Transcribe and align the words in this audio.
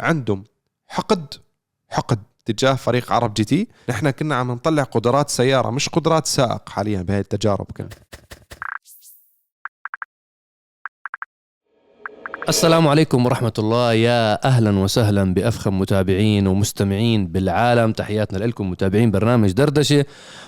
عندهم 0.00 0.44
حقد 0.88 1.34
حقد 1.88 2.18
تجاه 2.44 2.74
فريق 2.74 3.12
عرب 3.12 3.34
جي 3.34 3.44
تي. 3.44 3.68
نحن 3.88 4.10
كنا 4.10 4.34
عم 4.34 4.52
نطلع 4.52 4.82
قدرات 4.82 5.30
سيارة 5.30 5.70
مش 5.70 5.88
قدرات 5.88 6.26
سائق 6.26 6.68
حاليا 6.68 7.02
بهي 7.02 7.20
التجارب 7.20 7.66
كلها 7.76 7.88
السلام 12.48 12.88
عليكم 12.88 13.26
ورحمة 13.26 13.52
الله. 13.58 13.92
يا 13.92 14.46
أهلا 14.46 14.78
وسهلا 14.78 15.34
بأفخم 15.34 15.78
متابعين 15.78 16.46
ومستمعين 16.46 17.26
بالعالم. 17.26 17.92
تحياتنا 17.92 18.44
لكم 18.44 18.70
متابعين 18.70 19.10
برنامج 19.10 19.52
دردشة 19.52 20.04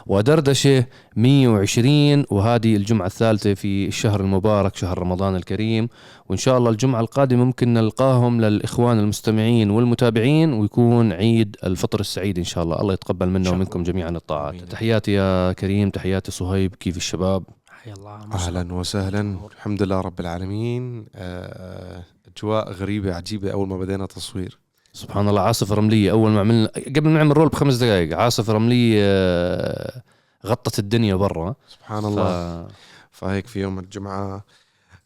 ودردشة 0.06 0.86
120 1.16 2.24
وهذه 2.30 2.76
الجمعة 2.76 3.06
الثالثة 3.06 3.54
في 3.54 3.86
الشهر 3.86 4.20
المبارك 4.20 4.76
شهر 4.76 4.98
رمضان 4.98 5.36
الكريم. 5.36 5.88
وإن 6.28 6.38
شاء 6.38 6.58
الله 6.58 6.70
الجمعة 6.70 7.00
القادمة 7.00 7.44
ممكن 7.44 7.74
نلقاهم 7.74 8.40
للإخوان 8.40 8.98
المستمعين 8.98 9.70
والمتابعين 9.70 10.52
ويكون 10.52 11.12
عيد 11.12 11.56
الفطر 11.64 12.00
السعيد 12.00 12.38
إن 12.38 12.44
شاء 12.44 12.64
الله. 12.64 12.80
الله 12.80 12.92
يتقبل 12.92 13.28
منا 13.28 13.50
ومنكم 13.50 13.82
جميعا 13.82 14.10
الطاعات. 14.10 14.54
تحياتي 14.54 15.12
يا 15.12 15.52
كريم 15.52 15.90
تحياتي 15.90 16.30
صهيب 16.30 16.74
كيف 16.74 16.96
الشباب؟ 16.96 17.42
حيا 17.88 17.96
الله 17.96 18.34
أهلا 18.34 18.74
وسهلا. 18.74 19.38
الحمد 19.56 19.82
لله 19.82 20.00
رب 20.00 20.20
العالمين. 20.20 21.06
آه، 21.14 22.02
أجواء 22.36 22.72
غريبة 22.72 23.14
عجيبة 23.14 23.52
أول 23.52 23.68
ما 23.68 23.78
بدينا 23.78 24.06
تصوير. 24.06 24.58
سبحان 24.92 25.28
الله 25.28 25.40
عاصفة 25.40 25.74
رملية 25.74 26.10
أول 26.10 26.30
ما 26.30 26.40
عملنا 26.40 26.70
قبل 26.96 27.08
ما 27.08 27.18
نعمل 27.18 27.36
رول 27.36 27.48
بخمس 27.48 27.74
دقائق 27.74 28.18
عاصفة 28.18 28.52
رملية 28.52 29.00
آه، 29.02 30.02
غطت 30.46 30.78
الدنيا 30.78 31.14
برا. 31.14 31.54
سبحان 31.68 32.02
ف... 32.02 32.06
الله 32.06 32.68
فهيك 33.10 33.46
في 33.46 33.60
يوم 33.60 33.78
الجمعة. 33.78 34.44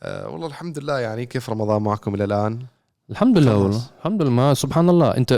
آه 0.02 0.28
والله 0.28 0.46
الحمد 0.46 0.78
لله 0.78 0.98
يعني 0.98 1.26
كيف 1.26 1.50
رمضان 1.50 1.82
معكم 1.82 2.14
إلى 2.14 2.24
الآن؟ 2.24 2.66
الحمد 3.10 3.38
لله. 3.38 3.56
والله. 3.56 3.82
الحمد 3.98 4.22
لله. 4.22 4.30
ما 4.30 4.54
سبحان 4.54 4.88
الله. 4.88 5.16
أنت 5.16 5.32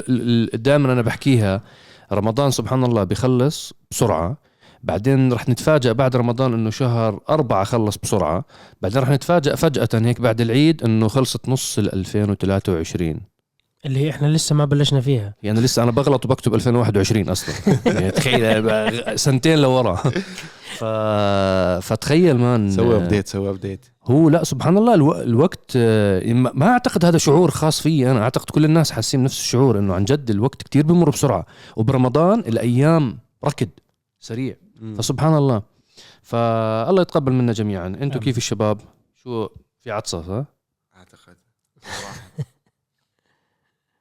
دائما 0.55 0.93
أنا 0.93 1.03
بحكيها 1.03 1.61
رمضان 2.13 2.51
سبحان 2.51 2.85
الله 2.85 3.05
بيخلص 3.05 3.73
بسرعة. 3.91 4.37
بعدين 4.85 5.33
رح 5.33 5.49
نتفاجأ 5.49 5.93
بعد 5.93 6.17
رمضان 6.17 6.53
إنه 6.55 6.71
شهر 6.71 7.21
أربعة 7.29 7.65
خلص 7.65 7.99
بسرعة. 8.03 8.45
بعدين 8.83 9.03
رح 9.03 9.09
نتفاجأ 9.09 9.55
فجأة 9.55 9.89
هيك 9.95 10.21
بعد 10.21 10.41
العيد 10.41 10.83
إنه 10.83 11.09
خلصت 11.09 11.49
نص 11.49 11.79
ال 11.79 11.93
2023 11.93 13.21
اللي 13.87 14.01
هي 14.01 14.11
إحنا 14.11 14.27
لسه 14.27 14.55
ما 14.55 14.65
بلشنا 14.65 15.01
فيها. 15.01 15.35
يعني 15.43 15.61
لسه 15.61 15.83
أنا 15.83 15.91
بغلط 15.91 16.25
وبكتب 16.25 16.55
2021 16.55 17.29
أصلا. 17.29 17.55
يعني 17.95 18.11
تخيل 18.11 19.19
سنتين 19.19 19.59
لورا. 19.59 19.95
ف... 20.79 20.85
فتخيل 21.85 22.39
مان 22.39 22.71
سوي 22.71 22.97
ابديت 22.97 23.29
سوي 23.29 23.51
ابديت 23.51 23.87
هو 24.05 24.29
لا 24.29 24.45
سبحان 24.45 24.79
الله 24.79 24.95
ألو... 24.95 25.13
الوقت 25.13 25.77
ما 26.27 26.51
ما 26.55 26.67
أعتقد 26.67 27.05
هذا 27.05 27.19
شعور 27.19 27.51
خاص 27.51 27.81
فيي 27.81 28.11
أنا. 28.11 28.23
أعتقد 28.23 28.51
كل 28.51 28.65
الناس 28.65 28.91
حاسين 28.91 29.25
نفس 29.25 29.41
الشعور 29.41 29.79
إنه 29.79 29.95
عن 29.95 30.05
جد 30.05 30.31
الوقت 30.31 30.63
كتير 30.63 30.87
بمر 30.87 31.11
بسرعة. 31.11 31.47
وبرمضان 31.77 32.41
الأيام 32.41 33.19
ركض 33.45 33.69
سريع. 34.21 34.64
فسبحان 34.99 35.35
الله. 35.37 35.63
فالله 36.23 37.03
يتقبل 37.03 37.33
منا 37.33 37.53
جميعا. 37.53 37.87
أنتم. 37.87 38.21
كيف 38.21 38.37
الشباب؟ 38.37 38.81
شو 39.15 39.49
في 39.81 39.91
عطسة 39.91 40.19
ها؟ 40.19 40.47
أعتقد. 40.97 41.37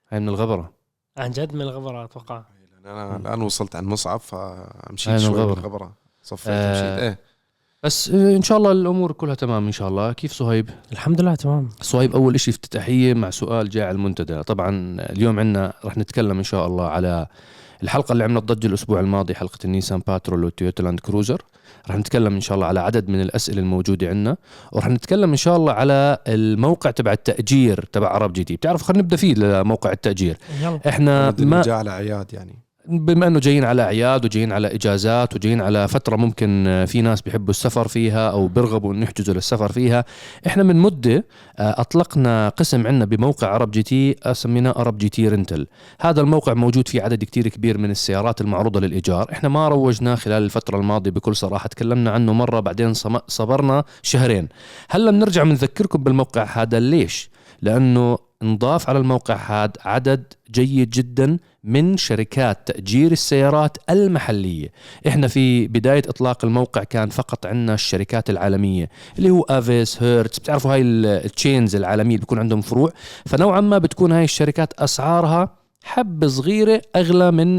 هاي 0.09 0.19
من 0.19 0.29
الغبرة. 0.29 0.73
عن 1.17 1.31
جد 1.31 1.53
من 1.53 1.61
الغبرة 1.61 2.03
أتوقع. 2.03 2.43
أنا 2.85 3.15
الآن 3.15 3.41
وصلت 3.41 3.75
عند 3.75 3.87
مصعب 3.87 4.19
فمشيت 4.19 5.07
هاي 5.07 5.17
من 5.17 5.19
شوي 5.19 5.29
الغبرة. 5.29 5.53
بالغبرة. 5.53 5.93
صفيت 6.23 6.47
آه. 6.47 6.71
مشيت 6.71 7.03
إيه. 7.03 7.19
بس 7.83 8.09
آه، 8.09 8.35
إن 8.35 8.41
شاء 8.41 8.57
الله 8.57 8.71
الأمور 8.71 9.11
كلها 9.11 9.35
تمام 9.35 9.65
إن 9.65 9.71
شاء 9.71 9.87
الله. 9.87 10.13
كيف 10.13 10.31
صهيب؟ 10.31 10.69
الحمد 10.91 11.21
لله 11.21 11.35
تمام. 11.35 11.69
صهيب 11.81 12.15
أول 12.15 12.39
شيء 12.39 12.53
افتتاحية 12.53 13.13
مع 13.13 13.29
سؤال 13.29 13.69
جاء 13.69 13.87
على 13.87 13.95
المنتدى. 13.95 14.43
طبعا 14.43 14.97
اليوم 14.99 15.39
عندنا 15.39 15.73
رح 15.85 15.97
نتكلم 15.97 16.37
إن 16.37 16.43
شاء 16.43 16.67
الله 16.67 16.87
على 16.87 17.27
الحلقة 17.83 18.11
اللي 18.11 18.23
عملت 18.23 18.43
ضجة 18.43 18.67
الأسبوع 18.67 18.99
الماضي 18.99 19.35
حلقة 19.35 19.59
النيسان 19.65 20.01
باترول 20.07 20.43
والتويوتا 20.43 20.81
لاند 20.81 20.99
كروزر. 20.99 21.41
رح 21.89 21.95
نتكلم 21.95 22.33
إن 22.33 22.41
شاء 22.41 22.55
الله 22.55 22.67
على 22.67 22.79
عدد 22.79 23.09
من 23.09 23.21
الأسئلة 23.21 23.59
الموجودة 23.59 24.09
عندنا 24.09 24.37
ورح 24.71 24.87
نتكلم 24.87 25.29
إن 25.29 25.35
شاء 25.35 25.57
الله 25.57 25.73
على 25.73 26.17
الموقع 26.27 26.91
تبع 26.91 27.11
التأجير 27.11 27.85
تبع 27.91 28.07
عرب 28.07 28.33
جي 28.33 28.43
تي. 28.43 28.55
بتعرف 28.55 28.81
خلينا 28.81 29.03
نبدأ 29.03 29.15
فيه 29.15 29.33
لموقع 29.33 29.91
التأجير. 29.91 30.37
يلا. 30.61 30.79
إحنا 30.87 31.35
جايين 31.39 31.63
على 31.67 31.89
أعياد 31.89 32.33
يعني. 32.33 32.59
بما 32.87 33.27
إنه 33.27 33.39
جايين 33.39 33.63
على 33.63 33.81
أعياد 33.81 34.25
وجايين 34.25 34.51
على 34.51 34.75
إجازات 34.75 35.35
وجايين 35.35 35.61
على 35.61 35.87
فترة 35.87 36.15
ممكن 36.15 36.83
في 36.87 37.01
ناس 37.01 37.21
بيحبوا 37.21 37.49
السفر 37.49 37.87
فيها 37.87 38.29
أو 38.29 38.47
بيرغبوا 38.47 38.93
إنه 38.93 39.03
يحجزوا 39.03 39.33
للسفر 39.33 39.71
فيها 39.71 40.05
إحنا 40.47 40.63
من 40.63 40.75
مدة 40.75 41.25
آه، 41.59 41.81
أطلقنا 41.81 42.49
قسم 42.49 42.87
عندنا 42.87 43.05
بموقع 43.05 43.47
عرب 43.47 43.71
جي 43.71 43.83
تي 43.83 44.15
سميناه 44.31 44.73
عرب 44.77 44.97
جي 44.97 45.09
تي 45.09 45.27
rental 45.27 45.67
هذا 46.01 46.21
الموقع 46.21 46.53
موجود 46.53 46.87
فيه 46.87 47.01
عدد 47.01 47.23
كتير 47.23 47.47
كبير 47.47 47.77
من 47.77 47.91
السيارات 47.91 48.41
المعروضة 48.41 48.79
للإيجار. 48.79 49.31
إحنا 49.31 49.49
ما 49.49 49.67
روجناه 49.67 50.15
خلال 50.15 50.43
الفترة 50.43 50.77
الماضية 50.77 51.11
بكل 51.11 51.35
صراحة 51.35 51.67
تكلمنا 51.67 52.11
عنه 52.11 52.33
مرة 52.33 52.59
بعدين 52.59 52.93
صبرنا 53.27 53.83
شهرين. 54.01 54.49
هلأ 54.89 55.11
بنرجع 55.11 55.43
بنذكركم 55.43 56.03
بالموقع 56.03 56.43
هذا. 56.43 56.79
ليش؟ 56.79 57.29
لأنه 57.61 58.17
انضاف 58.43 58.89
على 58.89 58.99
الموقع 58.99 59.35
هذا 59.35 59.71
عدد 59.85 60.33
جيد 60.51 60.89
جدا 60.89 61.37
من 61.63 61.97
شركات 61.97 62.67
تأجير 62.67 63.11
السيارات 63.11 63.77
المحلية. 63.89 64.71
إحنا 65.07 65.27
في 65.27 65.67
بداية 65.67 66.01
إطلاق 66.07 66.45
الموقع 66.45 66.83
كان 66.83 67.09
فقط 67.09 67.45
عندنا 67.45 67.73
الشركات 67.73 68.29
العالمية 68.29 68.89
اللي 69.17 69.29
هو 69.29 69.41
أفيس 69.49 70.03
هيرتز 70.03 70.39
بتعرفوا 70.39 70.73
هاي 70.73 70.81
ال- 70.81 71.05
ال 71.05 71.15
chains 71.15 71.75
العالمية 71.75 72.17
بيكون 72.17 72.39
عندهم 72.39 72.61
فروع. 72.61 72.91
فنوعا 73.25 73.61
ما 73.61 73.77
بتكون 73.77 74.11
هاي 74.11 74.23
الشركات 74.23 74.73
أسعارها 74.73 75.55
حبة 75.83 76.27
صغيرة 76.27 76.81
أغلى 76.95 77.31
من 77.31 77.55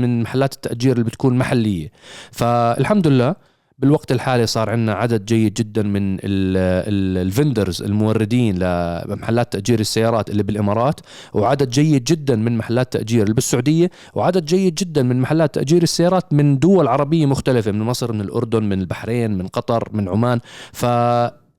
من 0.00 0.22
محلات 0.22 0.54
التأجير 0.54 0.92
اللي 0.92 1.04
بتكون 1.04 1.38
محلية. 1.38 1.90
فالحمد 2.32 3.06
لله 3.06 3.34
بالوقت 3.80 4.12
الحالي 4.12 4.46
صار 4.46 4.70
عندنا 4.70 4.92
عدد 4.92 5.24
جيد 5.24 5.54
جدا 5.54 5.82
من 5.82 6.18
ال 6.22 6.42
vendors 6.42 7.82
الموردين 7.82 8.58
لمحلات 8.58 9.52
تأجير 9.52 9.80
السيارات 9.80 10.30
اللي 10.30 10.42
بالإمارات 10.42 11.00
وعدد 11.32 11.70
جيد 11.70 12.04
جدا 12.04 12.36
من 12.36 12.58
محلات 12.58 12.92
تأجير 12.92 13.22
اللي 13.22 13.34
بالسعودية 13.34 13.90
وعدد 14.14 14.44
جيد 14.44 14.74
جدا 14.74 15.02
من 15.02 15.20
محلات 15.20 15.54
تأجير 15.54 15.82
السيارات 15.82 16.32
من 16.32 16.58
دول 16.58 16.88
عربية 16.88 17.26
مختلفة 17.26 17.72
من 17.72 17.80
مصر 17.80 18.12
من 18.12 18.20
الأردن 18.20 18.62
من 18.62 18.80
البحرين 18.80 19.38
من 19.38 19.46
قطر 19.48 19.88
من 19.92 20.08
عمان. 20.08 20.40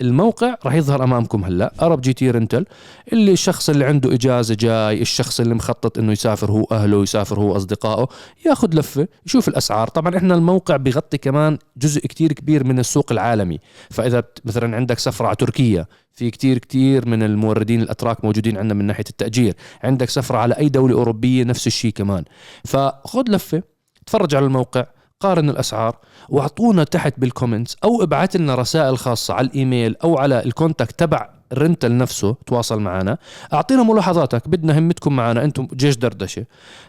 فالموقع 0.01 0.55
راح 0.65 0.73
يظهر 0.73 1.03
أمامكم 1.03 1.43
هلا. 1.45 1.73
عرب 1.81 2.01
جي 2.01 2.13
تي 2.13 2.31
rental 2.31 2.65
اللي 3.13 3.31
الشخص 3.31 3.69
اللي 3.69 3.85
عنده 3.85 4.13
إجازة 4.13 4.55
جاي 4.59 5.01
الشخص 5.01 5.39
اللي 5.39 5.55
مخطط 5.55 5.97
إنه 5.97 6.11
يسافر 6.11 6.51
هو 6.51 6.63
أهله 6.71 7.03
يسافر 7.03 7.39
هو 7.39 7.55
أصدقائه 7.55 8.07
ياخذ 8.45 8.75
لفة 8.75 9.07
يشوف 9.25 9.47
الأسعار. 9.47 9.87
طبعا 9.87 10.17
إحنا 10.17 10.35
الموقع 10.35 10.77
بيغطي 10.77 11.17
كمان 11.17 11.57
جزء 11.77 12.01
كتير 12.01 12.33
كبير 12.33 12.63
من 12.63 12.79
السوق 12.79 13.11
العالمي. 13.11 13.59
فإذا 13.89 14.19
بت- 14.19 14.39
مثلا 14.45 14.75
عندك 14.75 14.99
سفرة 14.99 15.27
على 15.27 15.35
تركيا 15.35 15.85
في 16.11 16.31
كتير 16.31 16.57
كتير 16.57 17.07
من 17.07 17.23
الموردين 17.23 17.81
الأتراك 17.81 18.25
موجودين 18.25 18.57
عندنا 18.57 18.73
من 18.73 18.85
ناحية 18.85 19.03
التأجير. 19.09 19.53
عندك 19.83 20.09
سفرة 20.09 20.37
على 20.37 20.57
أي 20.57 20.69
دولة 20.69 20.93
أوروبية 20.95 21.43
نفس 21.43 21.67
الشيء 21.67 21.91
كمان. 21.91 22.23
فخذ 22.65 23.23
لفة 23.29 23.63
تفرج 24.05 24.35
على 24.35 24.45
الموقع. 24.45 24.85
قارن 25.21 25.49
الأسعار 25.49 25.95
وأعطونا 26.29 26.83
تحت 26.83 27.13
بال 27.17 27.29
comments 27.29 27.77
أو 27.83 28.03
ابعت 28.03 28.35
لنا 28.37 28.55
رسائل 28.55 28.97
خاصة 28.97 29.33
على 29.33 29.47
الإيميل 29.47 29.95
أو 30.03 30.17
على 30.17 30.43
ال 30.45 30.52
contact 30.52 30.99
تبع 30.99 31.29
ال 31.51 31.58
rental 31.58 31.97
نفسه 31.97 32.35
تواصل 32.45 32.81
معنا. 32.81 33.17
أعطينا 33.53 33.83
ملاحظاتك 33.83 34.47
بدنا 34.47 34.79
همتكم 34.79 35.15
معنا 35.15 35.43
أنتم 35.43 35.67
جيش 35.73 35.97
دردشة. 35.97 36.45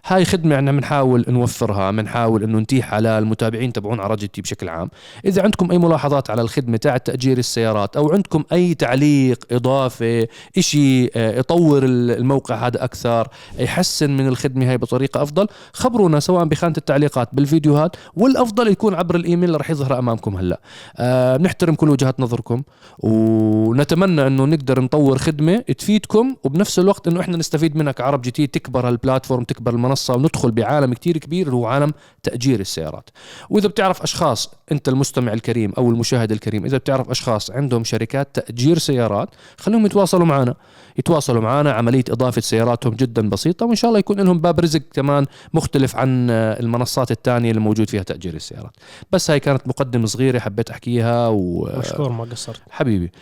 هاي 0.07 0.25
خدمة 0.25 0.57
إحنا 0.57 0.73
بنحاول 0.73 1.25
نوفرها 1.29 1.91
بنحاول 1.91 2.43
إنه 2.43 2.59
نتيح 2.59 2.95
على 2.95 3.19
المتابعين 3.19 3.73
تبعون 3.73 4.01
عرب 4.01 4.13
جي 4.13 4.28
تي 4.28 4.43
بشكل 4.43 4.69
عام. 4.69 4.91
إذا 5.25 5.43
عندكم 5.43 5.71
أي 5.71 5.79
ملاحظات 5.79 6.31
على 6.31 6.43
الخدمة 6.43 6.77
تاع 6.77 6.97
تأجير 6.97 7.39
السيارات 7.39 7.97
أو 7.97 8.13
عندكم 8.13 8.45
أي 8.53 8.75
تعليق 8.75 9.39
إضافة 9.53 10.29
إشي 10.59 11.07
آه، 11.07 11.39
يطور 11.39 11.85
الموقع 11.85 12.67
هذا 12.67 12.85
أكثر 12.85 13.29
يحسن 13.59 14.11
من 14.11 14.27
الخدمة 14.27 14.71
هاي 14.71 14.79
بطريقة 14.79 15.23
أفضل 15.23 15.47
خبرونا 15.73 16.21
سواء 16.21 16.45
بخانة 16.45 16.75
التعليقات 16.79 17.29
بالفيديوهات 17.33 17.97
والأفضل 18.17 18.69
يكون 18.69 18.95
عبر 18.95 19.17
الإيميل 19.17 19.45
اللي 19.45 19.59
رح 19.59 19.71
يظهر 19.71 19.99
أمامكم 19.99 20.37
هلأ. 20.37 20.61
أه 20.97 21.37
بنحترم 21.37 21.75
كل 21.75 21.89
وجهات 21.89 22.21
نظركم 22.21 22.63
ونتمنى 22.99 24.27
إنه 24.27 24.45
نقدر 24.53 24.81
نطور 24.81 25.19
خدمة 25.19 25.57
تفيدكم 25.57 26.37
وبنفس 26.45 26.79
الوقت 26.79 27.09
إنه 27.09 27.21
إحنا 27.21 27.37
نستفيد 27.37 27.77
منها 27.77 27.93
كعرب 27.93 28.23
جي 28.23 28.31
تي 28.31 28.47
تكبر 28.47 28.89
هال 28.89 29.00
platform 29.00 29.45
تكبر 29.45 29.73
المنصة 29.73 30.15
وندخل 30.15 30.51
بعالم 30.51 30.95
كتير 30.95 31.19
كبير 31.19 31.47
اللي 31.47 31.57
هو 31.57 31.67
عالم 31.67 31.93
تأجير 32.23 32.61
السيارات. 32.61 33.11
وإذا 33.51 33.69
بتعرف 33.69 34.03
أشخاص 34.03 34.55
أنت 34.73 34.89
المستمع 34.89 35.33
الكريم 35.33 35.73
أو 35.79 35.91
المشاهد 35.91 36.33
الكريم 36.33 36.65
إذا 36.65 36.79
بتعرف 36.79 37.11
أشخاص 37.11 37.51
عندهم 37.51 37.85
شركات 37.85 38.29
تأجير 38.35 38.79
سيارات 38.79 39.29
خليهم 39.59 39.87
يتواصلوا 39.87 40.27
معنا. 40.27 40.55
يتواصلوا 40.99 41.43
معنا 41.43 41.73
عملية 41.73 42.05
إضافة 42.11 42.41
سياراتهم 42.41 42.95
جدا 42.95 43.29
بسيطة 43.29 43.67
وإن 43.67 43.75
شاء 43.75 43.89
الله 43.89 43.99
يكون 43.99 44.21
لهم 44.21 44.41
باب 44.41 44.61
رزق 44.61 44.83
كمان 44.93 45.27
مختلف 45.55 45.97
عن 45.97 46.31
المنصات 46.31 47.11
الثانية 47.11 47.51
اللي 47.51 47.61
موجود 47.61 47.91
فيها 47.91 48.03
تأجير 48.03 48.35
السيارات. 48.35 48.73
بس 49.13 49.31
هاي 49.31 49.41
كانت 49.41 49.69
مقدمة 49.69 50.07
صغيرة 50.07 50.39
حبيت 50.39 50.71
أحكيها 50.71 51.29
و 51.29 51.69
مشكور 51.79 52.13
ما 52.13 52.25
قصرت. 52.25 52.61
حبيبي 52.71 53.13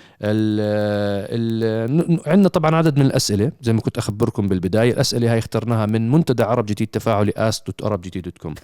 عندنا 2.27 2.49
طبعا 2.49 2.77
عدد 2.77 2.99
من 2.99 3.07
الأسئلة 3.07 3.53
زي 3.61 3.73
ما 3.73 3.81
كنت 3.81 3.99
أخبركم 3.99 4.49
بالبداية 4.49 4.93
الأسئلة 4.93 5.33
هاي 5.33 5.39
اخترناها 5.39 5.87
من 5.87 6.11
منتدى 6.11 6.43
عرب 6.43 6.67
جديد 6.67 6.89
تفاعلي 6.89 7.33
قوم 8.39 8.55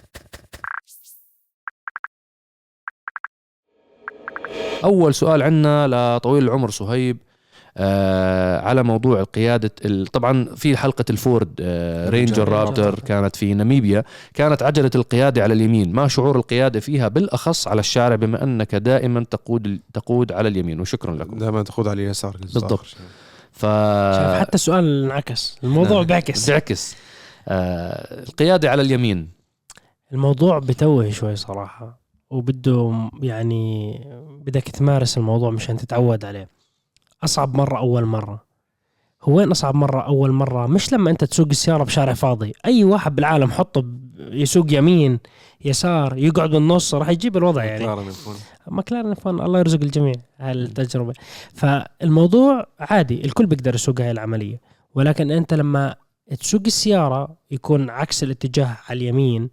أول 4.83 5.13
سؤال 5.13 5.43
عندنا 5.43 5.87
لطويل 6.17 6.43
العمر 6.43 6.69
صهيب 6.69 7.17
على 8.63 8.83
موضوع 8.83 9.19
القيادة 9.19 9.71
طبعا 10.13 10.45
في 10.55 10.77
حلقة 10.77 11.05
الفورد 11.09 11.49
آه 11.59 12.09
رينجر 12.09 12.49
رابتر 12.49 12.99
كانت 12.99 13.35
في 13.35 13.53
ناميبيا. 13.53 14.03
كانت 14.33 14.63
عجلة 14.63 14.91
القيادة 14.95 15.43
على 15.43 15.53
اليمين. 15.53 15.93
ما 15.93 16.07
شعور 16.07 16.35
القيادة 16.35 16.79
فيها 16.79 17.07
بالأخص 17.07 17.67
على 17.67 17.79
الشارع 17.79 18.15
بما 18.15 18.43
أنك 18.43 18.75
دائما 18.75 19.23
تقود 19.23 19.79
تقود 19.93 20.31
على 20.31 20.49
اليمين 20.49 20.79
وشكرا 20.79 21.15
لكم. 21.15 21.37
دائما 21.37 21.63
تقود 21.63 21.87
على 21.87 22.03
اليسار. 22.03 22.37
بالضبط. 22.41 22.85
ف 23.51 23.65
حتى 24.39 24.55
السؤال 24.55 25.03
انعكس. 25.03 25.57
الموضوع 25.63 26.03
بيعكس. 26.03 26.49
بيعكس. 26.49 26.95
آه 27.47 28.23
القيادة 28.23 28.71
على 28.71 28.81
اليمين. 28.81 29.29
الموضوع 30.13 30.59
بتوه 30.59 31.09
شوي 31.09 31.35
صراحة 31.35 31.99
وبده 32.29 33.09
يعني 33.21 33.99
بدك 34.45 34.63
تمارس 34.63 35.17
الموضوع 35.17 35.49
مشان 35.51 35.77
تتعود 35.77 36.25
عليه. 36.25 36.56
أصعب 37.23 37.57
مرة 37.57 37.77
أول 37.77 38.05
مرة. 38.05 38.47
هو 39.23 39.37
وين 39.37 39.51
أصعب 39.51 39.75
مرة 39.75 40.01
أول 40.01 40.31
مرة؟ 40.31 40.67
مش 40.67 40.93
لما 40.93 41.11
أنت 41.11 41.23
تسوق 41.23 41.47
السيارة 41.47 41.83
بشارع 41.83 42.13
فاضي. 42.13 42.53
أي 42.65 42.83
واحد 42.83 43.15
بالعالم 43.15 43.51
حطه 43.51 43.85
يسوق 44.17 44.73
يمين 44.73 45.19
يسار 45.65 46.17
يقعد 46.17 46.49
بالنص 46.49 46.95
راح 46.95 47.09
يجيب 47.09 47.37
الوضع 47.37 47.63
يعني. 47.63 48.11
مكلارن 48.67 49.13
فون 49.13 49.41
الله 49.41 49.59
يرزق 49.59 49.81
الجميع 49.81 50.13
هالتجربة. 50.37 51.13
فالموضوع 51.53 52.67
عادي 52.79 53.25
الكل 53.25 53.45
بيقدر 53.45 53.75
يسوق 53.75 54.01
هاي 54.01 54.11
العملية. 54.11 54.61
ولكن 54.95 55.31
أنت 55.31 55.53
لما 55.53 55.95
تسوق 56.39 56.61
السيارة 56.65 57.37
يكون 57.51 57.89
عكس 57.89 58.23
الاتجاه 58.23 58.77
على 58.89 58.97
اليمين 58.97 59.49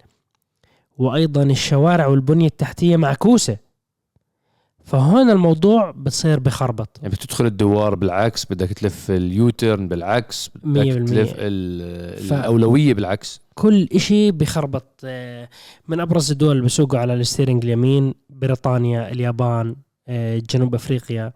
وأيضا 0.97 1.43
الشوارع 1.43 2.07
والبنية 2.07 2.47
التحتية 2.47 2.97
معكوسة. 2.97 3.57
فهون 4.85 5.29
الموضوع 5.29 5.91
بتصير 5.91 6.39
بخربط. 6.39 6.99
يعني 7.01 7.13
بتدخل 7.13 7.45
الدوار 7.45 7.95
بالعكس 7.95 8.45
بدك 8.45 8.73
تلف 8.73 9.11
ال 9.11 9.22
U-turn 9.22 9.87
بالعكس 9.87 10.51
بدك 10.63 11.09
تلف 11.09 11.33
ف... 11.33 12.33
الأولوية 12.33 12.93
بالعكس. 12.93 13.41
كل 13.53 13.87
إشي 13.93 14.31
بخربط. 14.31 15.01
آه، 15.03 15.49
من 15.87 15.99
أبرز 15.99 16.31
الدول 16.31 16.51
اللي 16.51 16.63
بيسوقوا 16.63 16.99
على 16.99 17.13
ال 17.13 17.19
steering 17.19 17.63
اليمين 17.63 18.13
بريطانيا 18.29 19.11
اليابان 19.11 19.75
آه، 20.07 20.41
جنوب 20.49 20.75
أفريقيا. 20.75 21.33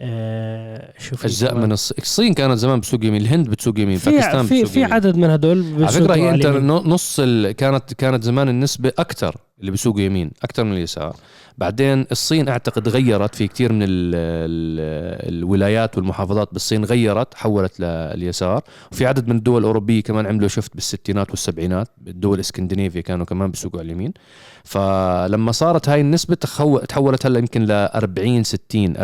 آه، 0.00 0.92
شوف 0.98 1.24
أجزاء 1.24 1.54
من 1.54 1.72
الصين 1.72 2.34
كانت 2.34 2.58
زمان 2.58 2.78
بتسوق 2.78 3.04
يمين 3.04 3.22
الهند 3.22 3.48
بتسوق 3.48 3.78
يمين 3.78 3.98
في 3.98 4.10
باكستان 4.10 4.46
في 4.46 4.64
في 4.66 4.84
عدد 4.84 5.16
من 5.16 5.30
هدول 5.30 5.74
على 5.74 5.88
فكرة 5.88 6.14
هي 6.14 6.30
انت 6.30 6.46
نص 6.86 7.20
ال... 7.20 7.52
كانت 7.52 7.94
كانت 7.94 8.22
زمان 8.22 8.48
النسبة 8.48 8.92
أكثر 8.98 9.36
اللي 9.60 9.70
بيسوقوا 9.70 10.00
يمين 10.00 10.30
أكثر 10.42 10.64
من 10.64 10.72
اليسار. 10.72 11.16
بعدين 11.58 12.06
الصين 12.12 12.48
أعتقد 12.48 12.88
غيرت 12.88 13.34
في 13.34 13.48
كثير 13.48 13.72
من 13.72 13.82
ال 13.82 13.88
ال 13.88 15.34
الولايات 15.34 15.96
والمحافظات 15.96 16.48
بالصين 16.52 16.84
غيرت 16.84 17.34
حولت 17.34 17.80
لليسار 17.80 18.62
وفي 18.92 19.06
عدد 19.06 19.28
من 19.28 19.36
الدول 19.36 19.60
الأوروبية 19.60 20.02
كمان 20.02 20.26
عملوا 20.26 20.48
شفت 20.48 20.74
بالستينات 20.74 21.30
والسبعينات 21.30 21.88
الدول 22.06 22.34
الإسكندنافية 22.34 23.00
كانوا 23.00 23.26
كمان 23.26 23.50
بيسوقوا 23.50 23.80
على 23.80 23.86
اليمين. 23.86 24.12
فلما 24.64 25.52
صارت 25.52 25.88
هاي 25.88 26.00
النسبة 26.00 26.34
تحولت 26.88 27.26
هلأ 27.26 27.38
يمكن 27.38 27.64
ل 27.64 27.70
40 27.70 28.42
60 28.44 28.96
40% 28.96 29.00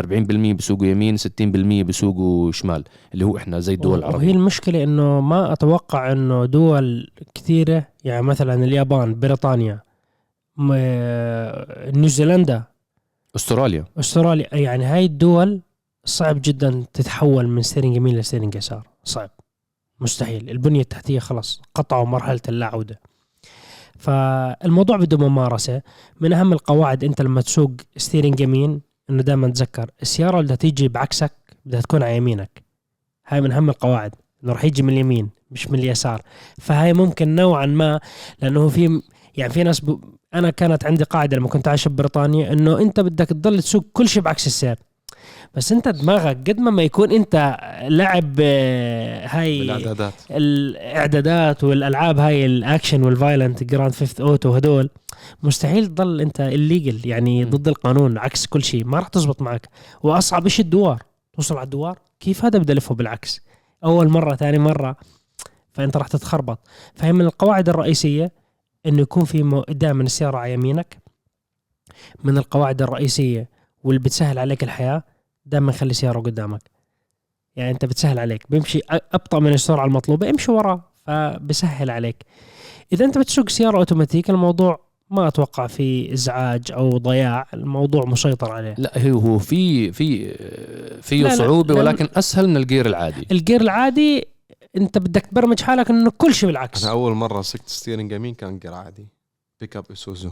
بيسوقوا 0.55 0.85
يمين 0.87 1.17
60% 1.17 1.21
بيسوقوا 1.41 2.51
شمال 2.51 2.83
اللي 3.13 3.25
هو 3.25 3.37
إحنا 3.37 3.59
زي 3.59 3.73
الدول 3.73 3.99
العربية. 3.99 4.17
وهي 4.17 4.31
المشكلة 4.31 4.83
إنه 4.83 5.21
ما 5.21 5.53
أتوقع 5.53 6.11
إنه 6.11 6.45
دول 6.45 7.09
كثيره 7.35 7.87
يعني 8.03 8.21
مثلا 8.21 8.63
اليابان 8.63 9.19
بريطانيا 9.19 9.84
نيوزيلندا. 11.97 12.63
أستراليا. 13.35 13.85
أستراليا. 13.99 14.55
يعني 14.55 14.85
هاي 14.85 15.05
الدول 15.05 15.61
صعب 16.05 16.41
جدا 16.43 16.83
تتحول 16.93 17.47
من 17.47 17.61
steering 17.61 17.95
يمين 17.95 18.17
ل 18.17 18.21
steering 18.21 18.55
يسار. 18.55 18.87
صعب. 19.03 19.29
مستحيل. 19.99 20.49
البنية 20.49 20.81
التحتية 20.81 21.19
خلاص 21.19 21.61
قطعوا 21.75 22.05
مرحلة 22.05 22.41
اللا 22.49 22.65
عودة 22.65 22.99
فالموضوع 23.97 24.97
بده 24.97 25.17
ممارسة. 25.17 25.81
من 26.21 26.33
أهم 26.33 26.53
القواعد 26.53 27.03
أنت 27.03 27.21
لما 27.21 27.41
تسوق 27.41 27.71
steering 27.97 28.39
يمين 28.39 28.81
إنه 29.09 29.23
دائما 29.23 29.49
تذكر 29.49 29.91
السيارة 30.01 30.39
اللي 30.39 30.57
تيجي 30.57 30.87
بعكسك 30.87 31.31
بدها 31.65 31.81
تكون 31.81 32.03
على 32.03 32.17
يمينك. 32.17 32.63
هاي 33.27 33.41
من 33.41 33.51
أهم 33.51 33.69
القواعد. 33.69 34.15
إنه 34.43 34.53
راح 34.53 34.63
يجي 34.63 34.83
من 34.83 34.93
اليمين 34.93 35.29
مش 35.51 35.67
من 35.67 35.79
اليسار. 35.79 36.21
فهاي 36.57 36.93
ممكن 36.93 37.35
نوعا 37.35 37.65
ما 37.65 37.99
لأنه 38.41 38.69
في 38.69 39.01
يعني 39.37 39.53
في 39.53 39.63
ناس. 39.63 39.81
أنا 40.35 40.49
كانت 40.49 40.85
عندي 40.85 41.03
قاعدة 41.03 41.37
لما 41.37 41.47
كنت 41.47 41.67
عايش 41.67 41.87
ببريطانيا 41.87 42.53
إنه 42.53 42.79
أنت 42.79 42.99
بدك 42.99 43.27
تضل 43.27 43.61
تسوق 43.61 43.85
كل 43.93 44.09
شيء 44.09 44.23
بعكس 44.23 44.47
السير 44.47 44.75
بس 45.55 45.71
أنت 45.71 45.87
دماغك 45.87 46.49
قد 46.49 46.59
ما 46.59 46.71
ما 46.71 46.83
يكون 46.83 47.11
أنت 47.11 47.57
لعب 47.81 48.35
آه، 48.39 49.27
هاي 49.27 49.61
الاعدادات 49.61 50.13
الإعدادات 50.31 51.63
والألعاب 51.63 52.19
هاي 52.19 52.45
ال 52.45 52.53
action 52.53 53.03
وال 53.03 53.16
violent 53.16 53.63
Grand 53.63 53.93
Theft 53.93 54.21
Auto 54.21 54.55
هدول 54.55 54.89
مستحيل 55.43 55.87
تضل 55.87 56.21
أنت 56.21 56.41
الليجل 56.41 57.07
يعني 57.07 57.45
ضد 57.45 57.67
القانون 57.67 58.17
عكس 58.17 58.45
كل 58.45 58.63
شيء 58.63 58.85
ما 58.85 58.99
راح 58.99 59.07
تزبط 59.07 59.41
معك. 59.41 59.69
وأصعب 60.03 60.47
شيء 60.47 60.65
الدوار 60.65 61.03
توصل 61.33 61.57
على 61.57 61.63
الدوار 61.63 61.99
كيف 62.19 62.45
هذا 62.45 62.59
بدي 62.59 62.73
ألفه 62.73 62.95
بالعكس؟ 62.95 63.41
أول 63.83 64.09
مرة 64.09 64.35
ثاني 64.35 64.59
مرة 64.59 64.95
فأنت 65.73 65.97
راح 65.97 66.07
تتخربط. 66.07 66.59
فهي 66.95 67.13
من 67.13 67.25
القواعد 67.25 67.69
الرئيسية 67.69 68.31
إنه 68.85 69.01
يكون 69.01 69.25
في 69.25 69.63
دائما 69.69 70.03
السيارة 70.03 70.37
على 70.37 70.53
يمينك 70.53 70.97
من 72.23 72.37
القواعد 72.37 72.81
الرئيسية 72.81 73.49
واللي 73.83 73.99
بتسهل 73.99 74.39
عليك 74.39 74.63
الحياة 74.63 75.03
دائما 75.45 75.71
خلي 75.71 75.93
سيارة 75.93 76.19
قدامك. 76.19 76.61
يعني 77.55 77.71
أنت 77.71 77.85
بتسهل 77.85 78.19
عليك. 78.19 78.43
بيمشي 78.49 78.79
أبطأ 78.89 79.39
من 79.39 79.53
السرعة 79.53 79.85
المطلوبة 79.85 80.29
امشي 80.29 80.51
وراه 80.51 80.83
فبسهل 81.05 81.89
عليك. 81.89 82.15
إذا 82.93 83.05
أنت 83.05 83.17
بتسوق 83.17 83.49
سيارة 83.49 83.77
أوتوماتيك 83.77 84.29
الموضوع 84.29 84.85
ما 85.09 85.27
أتوقع 85.27 85.67
في 85.67 86.13
إزعاج 86.13 86.71
أو 86.71 86.97
ضياع 86.97 87.47
الموضوع 87.53 88.05
مسيطر 88.05 88.51
عليه. 88.51 88.75
لا 88.77 89.11
هو 89.11 89.39
في 89.39 89.91
في 89.91 90.33
فيه 91.01 91.29
صعوبة 91.29 91.73
ولكن 91.73 92.07
أسهل 92.15 92.47
من 92.47 92.57
ال 92.57 92.63
gear 92.63 92.85
العادي. 92.85 93.27
ال 93.31 93.37
gear 93.37 93.61
العادي 93.61 94.25
انت 94.77 94.97
بدك 94.97 95.25
تبرمج 95.25 95.61
حالك 95.61 95.89
انه 95.89 96.11
كل 96.17 96.33
شيء 96.33 96.49
بالعكس. 96.49 96.83
أنا 96.83 96.91
أول 96.91 97.13
مرة 97.13 97.41
سكت 97.41 97.69
steering 97.69 98.11
يمين 98.11 98.33
كان 98.33 98.59
gear 98.59 98.73
عادي. 98.73 99.07
pick 99.61 99.77
up 99.77 99.85
Isuzu 99.91 100.31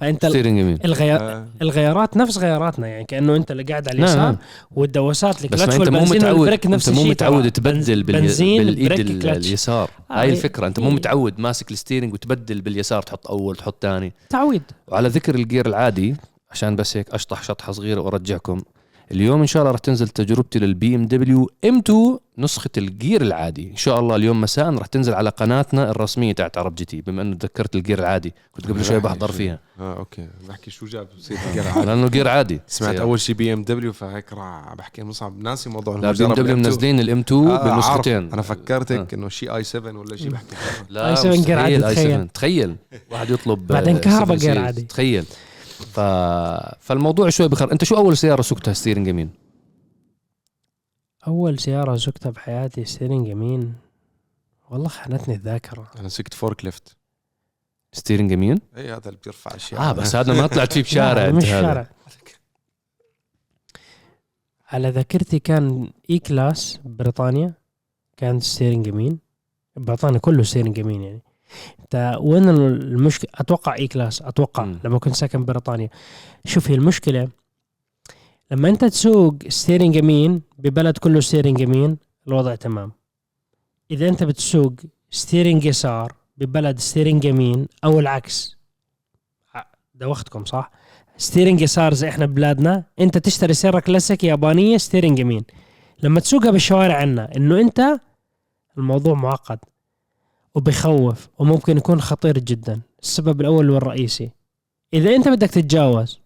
فأنت 0.00 0.26
steering 0.26 0.58
يمين. 0.58 0.78
الغيار 0.84 1.20
آه. 1.20 1.46
الغيارات 1.62 2.16
نفس 2.16 2.38
غيارات 2.38 2.78
يعني 2.78 3.04
كأنه 3.04 3.36
أنت 3.36 3.50
اللي 3.50 3.62
قاعد 3.62 3.88
على 3.88 3.98
نعم، 3.98 4.08
اليسار 4.08 4.24
نعم. 4.24 4.36
والدواسات 4.70 5.44
الكلتش 5.44 5.74
أنت 5.74 5.88
مو 5.88 6.04
متعود 6.04 6.66
نفس 6.66 6.88
أنت 6.88 6.98
مو 6.98 7.04
متعود 7.04 7.50
تبدل 7.50 8.02
بنزين 8.02 8.64
بالإيد 8.64 9.26
اليسار. 9.26 9.90
آه 10.10 10.20
هاي 10.20 10.30
الفكرة 10.30 10.66
أنت 10.66 10.80
مو 10.80 10.90
متعود 10.90 11.38
ماسك 11.38 11.70
ال 11.70 11.75
steering 11.75 12.12
وتبدل 12.12 12.60
باليسار 12.60 13.02
تحط 13.02 13.26
أول 13.26 13.56
تحط 13.56 13.76
ثاني. 13.82 14.12
تعويد 14.28 14.62
وعلى 14.88 15.08
ذكر 15.08 15.34
ال 15.34 15.40
gear 15.40 15.66
العادي 15.66 16.16
عشان 16.50 16.76
بس 16.76 16.96
هيك 16.96 17.10
أشطح 17.10 17.42
شطحة 17.42 17.72
صغيرة 17.72 18.00
وأرجعكم. 18.00 18.62
اليوم 19.10 19.40
إن 19.40 19.46
شاء 19.46 19.62
الله 19.62 19.72
راح 19.72 19.80
تنزل 19.80 20.08
تجربتي 20.08 20.58
لل 20.58 20.94
BMW 20.94 21.50
M2 21.64 22.18
نسخة 22.38 22.70
ال 22.76 22.85
gear 22.85 23.22
العادي. 23.22 23.70
إن 23.70 23.76
شاء 23.76 24.00
الله 24.00 24.16
اليوم 24.16 24.40
مساء 24.40 24.74
راح 24.74 24.86
تنزل 24.86 25.14
على 25.14 25.30
قناتنا 25.30 25.90
الرسمية 25.90 26.32
تاعت 26.32 26.58
ArabGT 26.58 27.00
بما 27.00 27.22
إنه 27.22 27.36
تذكرت 27.36 27.76
ال 27.76 27.80
gear 27.80 27.98
العادي. 27.98 28.34
كنت 28.52 28.66
قبل 28.66 28.84
شوي 28.84 29.00
بحضر 29.00 29.32
فيها. 29.32 29.58
آه 29.80 29.96
أوكي. 29.96 30.28
بحكي 30.48 30.70
شو 30.70 30.86
جاب 30.86 31.08
بصير 31.18 31.38
gear 31.54 31.68
عادي 31.68 31.86
لأنه 31.86 32.08
gear 32.08 32.28
عادي. 32.28 32.60
سمعت 32.66 32.96
أول 32.96 33.20
شيء 33.20 33.34
BMW 33.34 33.92
فهيك 33.92 34.32
راح 34.32 34.74
بحكي 34.74 35.02
مصعب 35.02 35.38
ناسي 35.38 35.70
موضوع 35.70 35.96
لا 35.96 36.12
بي 36.12 36.24
ام 36.24 36.34
دبليو 36.34 36.56
منزلين 36.56 37.00
الام 37.00 37.20
2 37.20 37.46
آه 37.48 37.74
بنسختين. 37.74 38.32
أنا 38.32 38.42
فكرتك 38.42 39.14
آه. 39.14 39.16
إنه 39.16 39.28
شيء 39.28 39.56
i7 39.56 39.98
ولا 39.98 40.16
شيء 40.16 40.30
بحكي. 40.30 40.56
لا 40.88 41.10
i7 41.10 41.16
gear 41.16 41.58
عادي 41.58 41.78
تخيل 41.78 42.28
تخيل. 42.28 42.76
واحد 43.10 43.30
يطلب 43.30 43.66
بعدين 43.66 43.98
كهرباء 43.98 44.36
gear 44.36 44.58
عادي. 44.58 44.82
تخيل. 44.82 45.24
ف... 45.76 46.00
فالموضوع 46.80 47.28
شوي 47.28 47.48
بخر 47.48 47.72
انت 47.72 47.84
شو 47.84 47.96
أول 47.96 48.16
سيارة 48.16 48.42
سكتها 48.42 48.74
steering 48.74 49.06
يمين؟ 49.06 49.30
أول 51.26 51.58
سيارة 51.58 51.96
سكتها 51.96 52.30
بحياتي 52.30 52.84
steering 52.84 53.28
يمين. 53.28 53.74
والله 54.70 54.88
خانتني 54.88 55.34
الذاكرة. 55.34 55.90
أنا 55.98 56.08
سكت 56.08 56.34
forklift 56.34 56.96
steering 57.92 58.30
يمين؟ 58.30 58.58
اي 58.76 58.92
هذا 58.92 59.08
اللي 59.08 59.20
بيرفع 59.24 59.56
أشياء. 59.56 59.80
آه 59.80 59.92
بس 59.92 60.16
هذا 60.16 60.34
ما 60.34 60.46
طلعت 60.56 60.72
فيه 60.72 60.82
بشارع 60.82 61.30
مش 61.30 61.44
شارع. 61.44 61.90
على 64.68 64.90
ذاكرتي 64.90 65.38
كان 65.38 65.90
E-Class 66.10 66.80
بريطانيا 66.84 67.54
كان 68.16 68.40
steering 68.40 68.86
يمين. 68.86 69.18
بريطانيا 69.76 70.18
كله 70.18 70.42
steering 70.42 70.78
يمين 70.78 71.02
يعني. 71.02 71.22
انت 71.80 72.18
وين 72.20 72.48
المشكلة؟ 72.48 73.30
أتوقع 73.34 73.74
E-Class 73.74 74.22
أتوقع 74.22 74.64
م. 74.64 74.78
لما 74.84 74.98
كنت 74.98 75.14
ساكن 75.14 75.44
بريطانيا. 75.44 75.88
شوف 76.44 76.70
هي 76.70 76.74
المشكلة 76.74 77.28
لما 78.50 78.68
أنت 78.68 78.84
تسوق 78.84 79.36
steering 79.48 79.96
يمين 79.96 80.42
ببلد 80.58 80.98
كله 80.98 81.20
steering 81.20 81.60
يمين 81.60 81.96
الوضع 82.28 82.54
تمام. 82.54 82.92
إذا 83.90 84.08
أنت 84.08 84.24
بتسوق 84.24 84.72
steering 85.10 85.64
يسار 85.64 86.12
ببلد 86.36 86.78
steering 86.78 87.24
يمين 87.24 87.66
أو 87.84 88.00
العكس. 88.00 88.56
دوختكم 89.94 90.44
صح؟ 90.44 90.70
steering 91.16 91.60
يسار 91.60 91.94
زي 91.94 92.08
إحنا 92.08 92.26
ببلادنا 92.26 92.84
أنت 93.00 93.18
تشتري 93.18 93.54
سياره 93.54 93.80
كلاسيك 93.80 94.24
يابانية 94.24 94.76
steering 94.76 95.18
يمين. 95.18 95.44
لما 96.02 96.20
تسوقها 96.20 96.50
بالشوارع 96.50 96.96
عنا 96.96 97.36
إنه 97.36 97.60
أنت 97.60 98.00
الموضوع 98.78 99.14
معقد. 99.14 99.58
وبخوف 100.56 101.28
وممكن 101.38 101.76
يكون 101.76 102.00
خطير 102.00 102.38
جدا. 102.38 102.80
السبب 103.02 103.40
الأول 103.40 103.70
والرئيسي 103.70 104.30
إذا 104.94 105.16
أنت 105.16 105.28
بدك 105.28 105.50
تتجاوز 105.50 106.20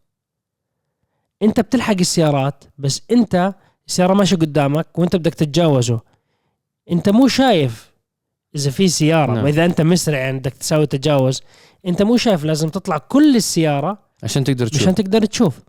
أنت 1.43 1.61
بتلحق 1.61 1.97
السيارات 2.01 2.65
بس 2.79 3.03
أنت 3.11 3.55
السيارة 3.89 4.15
ماشية 4.15 4.37
قدامك 4.37 4.99
وأنت 4.99 5.17
بدك 5.17 5.35
تتجاوزه. 5.35 6.01
أنت 6.91 7.09
مو 7.09 7.29
شايف 7.29 7.91
إذا 8.55 8.71
في 8.71 8.89
سيارة. 8.89 9.33
نعم. 9.33 9.45
وإذا 9.45 9.65
أنت 9.65 9.81
مسرع 9.81 10.19
يعني 10.19 10.39
بدك 10.39 10.53
تساوي 10.53 10.87
تجاوز 10.87 11.43
أنت 11.87 12.03
مو 12.03 12.17
شايف 12.17 12.45
لازم 12.45 12.69
تطلع 12.69 12.99
كل 12.99 13.37
السيارة 13.37 13.99
عشان 14.23 14.45
تقدر 14.45 14.67
تشوف. 14.67 14.83
مشان 14.83 14.95
تقدر 14.95 15.25
تشوف. 15.25 15.61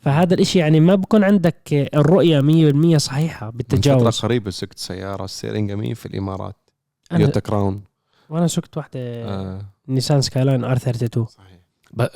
فهذا 0.00 0.34
الإشي 0.34 0.58
يعني 0.58 0.80
ما 0.80 0.94
بكون 0.94 1.24
عندك 1.24 1.88
الرؤية 1.94 2.40
100% 2.40 2.96
صحيحة 2.96 3.46
من 3.46 3.52
فترة 3.52 3.56
بالتجاوز. 3.56 4.20
قريبة 4.20 4.50
سكت 4.50 4.78
سيارة 4.78 5.26
steering 5.26 5.70
يمين 5.70 5.94
في 5.94 6.06
الإمارات. 6.06 6.54
أنا, 6.54 6.67
تويوتا 7.10 7.40
Crown 7.40 7.82
وأنا 8.30 8.46
سكت 8.46 8.76
واحدة 8.76 9.00
آه. 9.00 9.60
نيسان 9.88 10.20
Skyline 10.20 10.64
R32 10.64 11.26
صحيح. 11.26 11.58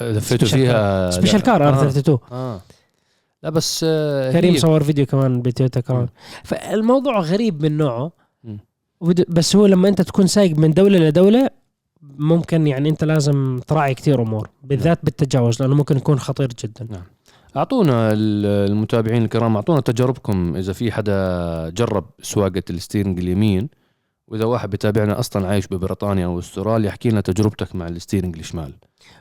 لفيتوا 0.02 0.48
فيها 0.48 1.10
special. 1.10 1.40
car 1.42 1.68
R 1.68 1.74
آه. 1.74 1.88
32 1.88 2.18
آه. 2.32 2.60
لا 3.42 3.50
بس 3.50 3.84
آه 3.88 4.32
كريم 4.32 4.56
صور 4.56 4.82
فيديو 4.82 5.06
كمان 5.06 5.42
بتويوتا 5.42 5.80
Crown. 5.80 6.08
فالموضوع 6.44 7.20
غريب 7.20 7.62
من 7.62 7.76
نوعه. 7.76 8.12
وبد- 9.00 9.26
بس 9.28 9.56
هو 9.56 9.66
لما 9.66 9.88
أنت 9.88 10.02
تكون 10.02 10.26
سايق 10.26 10.56
من 10.58 10.70
دولة 10.74 10.98
لدولة 10.98 11.50
ممكن 12.02 12.66
يعني 12.66 12.88
أنت 12.88 13.04
لازم 13.04 13.60
تراعي 13.66 13.94
كثير 13.94 14.22
أمور 14.22 14.50
بالذات 14.64 14.98
بالتجاوز 15.02 15.62
لأنه 15.62 15.74
ممكن 15.74 15.96
يكون 15.96 16.18
خطير 16.18 16.48
جدا. 16.64 16.88
أعطونا 17.56 18.12
ال- 18.12 18.70
المتابعين 18.70 19.22
الكرام 19.22 19.56
أعطونا 19.56 19.80
تجاربكم 19.80 20.56
إذا 20.56 20.72
في 20.72 20.92
حدا 20.92 21.68
جرب 21.70 22.04
سواقة 22.22 22.62
ال 22.70 22.76
steering 22.76 23.18
اليمين. 23.18 23.68
وإذا 24.32 24.44
واحد 24.44 24.70
بيتابعنا 24.70 25.18
أصلا 25.18 25.48
عايش 25.48 25.66
ببريطانيا 25.66 26.26
أو 26.26 26.38
أستراليا 26.38 26.88
احكي 26.88 27.08
لنا 27.08 27.20
تجربتك 27.20 27.74
مع 27.74 27.88
ال 27.88 27.94
steering 27.94 28.38
الشمال. 28.38 28.72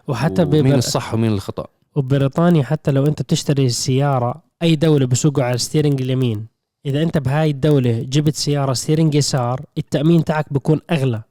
وحتى 0.07 0.45
مين 0.45 0.63
ببر... 0.63 0.75
الصح 0.75 1.13
ومين 1.13 1.31
الخطأ. 1.31 1.67
وبريطانيا 1.95 2.63
حتى 2.63 2.91
لو 2.91 3.05
أنت 3.05 3.21
بتشتري 3.21 3.69
سيارة 3.69 4.43
أي 4.61 4.75
دولة 4.75 5.05
بسوقوا 5.05 5.43
على 5.43 5.55
ال 5.55 5.60
steering 5.60 6.01
اليمين. 6.01 6.47
إذا 6.85 7.03
أنت 7.03 7.17
بهاي 7.17 7.49
الدولة 7.49 7.99
جبت 7.99 8.35
سيارة 8.35 8.73
steering 8.73 9.15
يسار 9.15 9.65
التأمين 9.77 10.23
تاعك 10.23 10.53
بيكون 10.53 10.79
أغلى. 10.91 11.21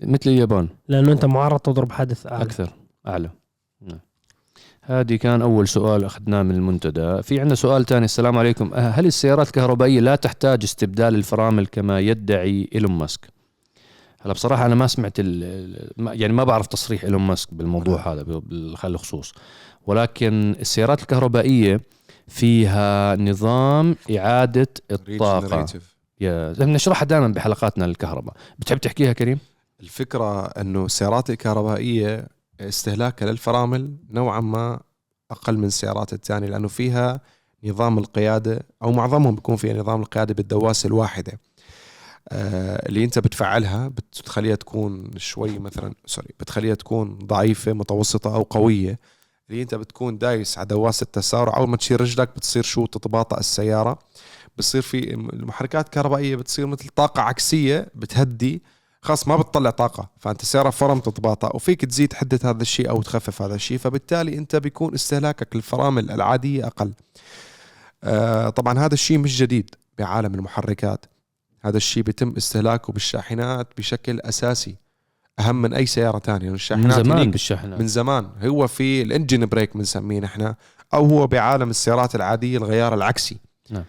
مثل 0.00 0.30
اليابان. 0.30 0.68
لأنه 0.88 1.12
أنت 1.12 1.24
معرض 1.24 1.60
تضرب 1.60 1.92
حادث 1.92 2.26
أعلى. 2.26 2.44
أكثر 2.44 2.70
أعلى. 3.06 3.30
هذه 4.84 5.16
كان 5.16 5.42
أول 5.42 5.68
سؤال 5.68 6.04
أخذناه 6.04 6.42
من 6.42 6.54
المنتدى. 6.54 7.22
في 7.22 7.40
عندنا 7.40 7.54
سؤال 7.54 7.86
ثاني 7.86 8.04
السلام 8.04 8.38
عليكم. 8.38 8.74
أه، 8.74 8.88
هل 8.88 9.06
السيارات 9.06 9.46
الكهربائية 9.46 10.00
لا 10.00 10.16
تحتاج 10.16 10.62
استبدال 10.62 11.14
الفرامل 11.14 11.66
كما 11.66 12.00
يدعي 12.00 12.68
إيلون 12.74 12.92
ماسك؟ 12.92 13.28
هلا 14.20 14.32
بصراحة 14.32 14.66
أنا 14.66 14.74
ما 14.74 14.86
سمعت 14.86 15.18
يعني 15.98 16.32
ما 16.32 16.44
بعرف 16.44 16.66
تصريح 16.66 17.04
إيلون 17.04 17.22
ماسك 17.22 17.54
بالموضوع 17.54 18.12
هذا 18.12 18.22
بالخصوص 18.22 19.34
ولكن 19.86 20.56
السيارات 20.60 21.02
الكهربائية 21.02 21.80
فيها 22.28 23.16
نظام 23.16 23.96
Regenerative. 24.92 25.82
يا 26.20 26.52
بنشرحها 26.52 27.06
دائما 27.06 27.28
بحلقاتنا 27.28 27.84
الكهرباء. 27.84 28.34
بتحب 28.58 28.78
تحكيها 28.78 29.12
كريم؟ 29.12 29.38
الفكرة 29.80 30.46
إنه 30.46 30.84
السيارات 30.84 31.30
الكهربائية 31.30 32.28
استهلاكها 32.68 33.30
للفرامل 33.30 33.96
نوعا 34.10 34.40
ما 34.40 34.80
أقل 35.30 35.58
من 35.58 35.64
السيارات 35.64 36.12
الثانية 36.12 36.48
لأنه 36.48 36.68
فيها 36.68 37.20
نظام 37.64 37.98
القيادة 37.98 38.66
أو 38.82 38.92
معظمهم 38.92 39.34
بيكون 39.34 39.56
فيها 39.56 39.74
نظام 39.74 40.00
القيادة 40.00 40.34
بالدواسة 40.34 40.86
الواحدة. 40.86 41.40
آه، 42.28 42.88
اللي 42.88 43.04
أنت 43.04 43.18
بتفعلها 43.18 43.88
بتخليها 43.88 44.54
تكون 44.54 45.10
شوي 45.16 45.58
مثلا 45.58 45.94
سوري 46.06 46.28
بتخليها 46.40 46.74
تكون 46.74 47.18
ضعيفة 47.18 47.72
متوسطة 47.72 48.34
أو 48.34 48.42
قوية. 48.42 48.98
اللي 49.50 49.62
أنت 49.62 49.74
بتكون 49.74 50.18
دايس 50.18 50.58
على 50.58 50.66
دواسة 50.66 51.04
التسارع 51.04 51.56
أول 51.56 51.68
ما 51.68 51.76
تشيل 51.76 52.00
رجلك 52.00 52.28
بتصير 52.36 52.62
شو؟ 52.62 52.86
تتباطأ 52.86 53.38
السيارة. 53.38 53.98
بتصير 54.56 54.82
في 54.82 55.14
المحركات 55.14 55.84
الكهربائية 55.84 56.36
بتصير 56.36 56.66
مثل 56.66 56.88
طاقة 56.88 57.22
عكسية 57.22 57.88
بتهدي 57.94 58.62
خلاص 59.02 59.28
ما 59.28 59.36
بتطلع 59.36 59.70
طاقة 59.70 60.08
فأنت 60.18 60.42
السياره 60.42 60.70
فرم 60.70 61.00
تتباطأ 61.00 61.56
وفيك 61.56 61.84
تزيد 61.84 62.12
حدة 62.12 62.38
هذا 62.44 62.62
الشيء 62.62 62.90
أو 62.90 63.02
تخفف 63.02 63.42
هذا 63.42 63.54
الشيء 63.54 63.78
فبالتالي 63.78 64.38
أنت 64.38 64.56
بيكون 64.56 64.94
استهلاكك 64.94 65.56
للفرامل 65.56 66.10
العادية 66.10 66.66
أقل. 66.66 66.92
آه 68.04 68.48
طبعا 68.48 68.78
هذا 68.78 68.94
الشيء 68.94 69.18
مش 69.18 69.38
جديد 69.38 69.74
بعالم 69.98 70.34
المحركات. 70.34 71.06
هذا 71.60 71.76
الشيء 71.76 72.02
بيتم 72.02 72.34
استهلاكه 72.36 72.92
بالشاحنات 72.92 73.68
بشكل 73.78 74.20
أساسي 74.20 74.76
أهم 75.38 75.62
من 75.62 75.74
أي 75.74 75.86
سيارة 75.86 76.18
ثانية 76.18 76.48
من 76.48 76.54
الشاحنات 76.54 77.04
زمان 77.04 77.18
هنيك 77.18 77.28
بالشاحنات. 77.28 77.80
من 77.80 77.88
زمان. 77.88 78.30
هو 78.42 78.66
في 78.66 79.02
ال 79.02 79.08
engine 79.08 79.46
brake 79.46 79.76
بنسميه 79.76 80.20
نحن 80.20 80.54
أو 80.94 81.06
هو 81.06 81.26
بعالم 81.26 81.70
السيارات 81.70 82.14
العادية 82.14 82.58
الغيار 82.58 82.94
العكسي. 82.94 83.36
نعم. 83.70 83.84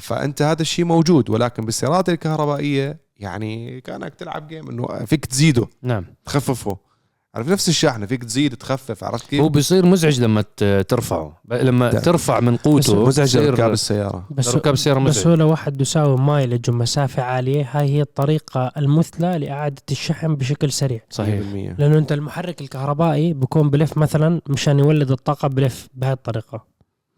فأنت 0.00 0.42
هذا 0.42 0.62
الشيء 0.62 0.84
موجود 0.84 1.30
ولكن 1.30 1.64
بالسيارات 1.64 2.08
الكهربائية 2.08 3.09
يعني 3.20 3.80
كانك 3.80 4.14
تلعب 4.14 4.46
game 4.48 4.70
إنه 4.70 5.04
فيك 5.04 5.26
تزيده 5.26 5.66
نعم. 5.82 6.04
تخففه. 6.24 6.90
عرفت؟ 7.34 7.50
نفس 7.50 7.68
الشحنه 7.68 8.06
فيك 8.06 8.24
تزيد 8.24 8.56
تخفف 8.56 9.04
عرفت 9.04 9.30
كيف؟ 9.30 9.40
هو 9.40 9.48
بيصير 9.48 9.86
مزعج 9.86 10.20
لما 10.20 10.44
ترفعه. 10.88 11.42
لما 11.50 11.90
ده- 11.90 12.00
ترفع 12.00 12.40
من 12.40 12.56
قوته 12.56 13.04
مزعج 13.06 13.36
بصير- 13.38 13.52
ركاب 13.54 13.72
السيارة. 13.72 14.26
بس 14.30 14.54
ركاب 14.54 14.74
السيارة 14.74 14.98
بس 14.98 15.16
مزعج. 15.18 15.28
هو 15.28 15.34
لو 15.34 15.50
واحد 15.50 15.80
يساوي 15.80 16.16
mileage 16.16 16.70
ومسافة 16.70 17.22
عالية 17.22 17.68
هاي 17.72 17.88
هي 17.88 18.00
الطريقة 18.02 18.72
المثلى 18.76 19.38
لإعادة 19.38 19.82
الشحن 19.90 20.34
بشكل 20.36 20.72
سريع. 20.72 21.00
صحيح. 21.10 21.40
100% 21.40 21.74
لأنه 21.78 21.98
أنت 21.98 22.12
المحرك 22.12 22.60
الكهربائي 22.60 23.32
بيكون 23.32 23.70
بلف 23.70 23.98
مثلا 23.98 24.40
مشان 24.48 24.78
يولد 24.78 25.10
الطاقة 25.10 25.48
بلف 25.48 25.88
بهاي 25.94 26.12
الطريقة. 26.12 26.69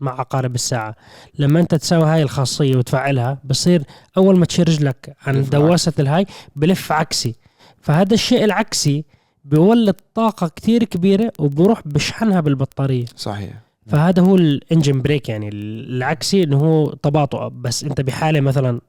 مع 0.02 0.20
عقارب 0.20 0.54
الساعة. 0.54 0.96
لما 1.38 1.60
أنت 1.60 1.74
تساوي 1.74 2.04
هاي 2.04 2.22
الخاصية 2.22 2.76
وتفعلها 2.76 3.38
بصير 3.44 3.82
أول 4.16 4.38
ما 4.38 4.46
تشيل 4.46 4.68
رجلك 4.68 5.16
عن 5.26 5.44
دواسة 5.44 5.92
الهاي 5.98 6.26
بلف 6.56 6.92
عكسي. 6.92 7.34
فهذا 7.80 8.14
الشيء 8.14 8.44
العكسي 8.44 9.04
بيولد 9.44 9.94
طاقة 10.14 10.48
كتير 10.48 10.84
كبيرة 10.84 11.32
وبروح 11.38 11.82
بشحنها 11.84 12.40
بالبطارية. 12.40 13.04
صحيح. 13.16 13.52
فهذا 13.86 14.22
هو 14.22 14.36
ال 14.36 14.46
engine 14.46 15.02
brake 15.02 15.28
يعني. 15.28 15.48
العكسي 15.48 16.42
إنه 16.42 16.58
هو 16.58 16.92
تباطؤ. 16.92 17.48
بس 17.48 17.84
أنت 17.84 18.00
بحالة 18.00 18.40
مثلا 18.40 18.80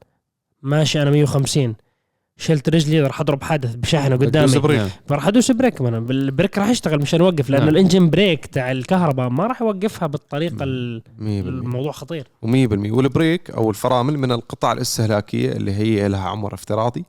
ماشي 0.62 1.02
أنا 1.02 1.10
150 1.10 1.74
شلت 2.36 2.68
رجلي 2.68 3.00
راح 3.00 3.20
أضرب 3.20 3.42
حادث 3.42 3.74
بشاحنه 3.74 4.16
بدوس 4.16 4.56
قدامي. 4.56 4.90
فراح 5.06 5.26
أدوس 5.26 5.50
brake 5.50 5.80
أنا 5.80 5.98
ال 5.98 6.08
brake 6.08 6.58
راح 6.58 6.68
يشتغل 6.68 7.00
مشان 7.02 7.20
يوقف 7.20 7.50
لأنه 7.50 7.64
نعم. 7.64 7.74
ال 7.74 7.79
engine 7.79 8.10
brake 8.10 8.46
تاع 8.46 8.72
الكهرباء 8.72 9.28
ما 9.28 9.46
راح 9.46 9.62
يوقفها 9.62 10.06
بالطريقة 10.06 10.56
ال- 10.64 11.02
100% 11.18 11.20
الموضوع 11.20 11.92
خطير. 11.92 12.26
و100% 12.46 12.46
والبريك 12.92 13.50
أو 13.50 13.70
الفرامل 13.70 14.18
من 14.18 14.32
القطع 14.32 14.72
الاستهلاكية 14.72 15.52
اللي 15.52 15.72
هي 15.72 16.08
لها 16.08 16.28
عمر 16.28 16.54
افتراضي 16.54 17.04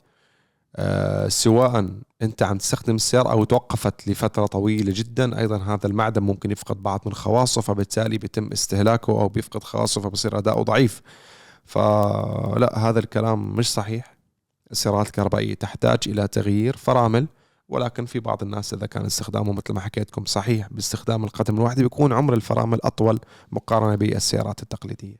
آه 0.75 1.27
سواء 1.27 1.89
أنت 2.22 2.44
عم 2.44 2.58
تستخدم 2.58 2.96
السيارة 2.96 3.32
أو 3.32 3.44
توقفت 3.44 4.08
لفترة 4.08 4.46
طويلة 4.46 4.94
جدا 4.96 5.39
أيضا 5.39 5.58
هذا 5.58 5.88
المعدن 5.88 6.22
ممكن 6.24 6.51
يفقد 6.51 6.84
بعض 6.84 7.01
من 7.05 7.13
خواصه 7.13 7.62
فبالتالي 7.62 8.17
بيتم 8.17 8.50
استهلاكه 8.53 9.12
أو 9.12 9.27
بيفقد 9.29 9.63
خواصه 9.63 10.01
فبصير 10.01 10.38
أداؤه 10.38 10.63
ضعيف. 10.63 11.01
فلا 11.65 12.72
هذا 12.79 13.00
الكلام 13.00 13.55
مش 13.55 13.72
صحيح. 13.74 14.14
السيارات 14.75 15.08
الكهربائيه 15.08 15.53
تحتاج 15.53 16.00
إلى 16.08 16.27
تغيير 16.27 16.77
فرامل 16.77 17.27
ولكن 17.70 18.05
في 18.05 18.20
بعض 18.20 18.44
الناس 18.44 18.74
إذا 18.74 18.86
كان 18.86 19.05
استخدامه 19.05 19.53
مثل 19.53 19.74
ما 19.74 19.79
حكيتكم 19.79 20.25
صحيح 20.25 20.67
باستخدام 20.72 21.24
القدم 21.24 21.55
الواحدة 21.55 21.84
بيكون 21.84 22.13
عمر 22.13 22.34
الفرامل 22.34 22.79
أطول 22.84 23.20
مقارنة 23.51 23.96
بالسيارات 23.96 24.63
التقليدية. 24.63 25.15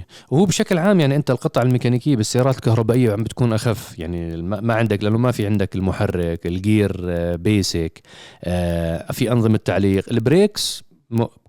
100% 0.00 0.04
وهو 0.30 0.44
بشكل 0.44 0.78
عام 0.78 1.00
يعني 1.00 1.16
أنت 1.16 1.30
القطع 1.30 1.62
الميكانيكية 1.62 2.16
بالسيارات 2.16 2.56
الكهربائية 2.56 3.12
عم 3.12 3.22
بتكون 3.22 3.52
أخف. 3.52 3.98
يعني 3.98 4.42
ما 4.42 4.60
ما 4.60 4.74
عندك 4.74 5.04
لأنه 5.04 5.18
ما 5.18 5.30
في 5.30 5.46
عندك 5.46 5.74
المحرك 5.76 6.46
ال 6.46 6.56
gear 6.56 6.96
آه، 7.04 7.36
basic 7.36 8.02
آه، 8.44 9.12
في 9.12 9.32
أنظمة 9.32 9.60
تعليق. 9.64 10.04
ال 10.10 10.21
brakes 10.21 10.84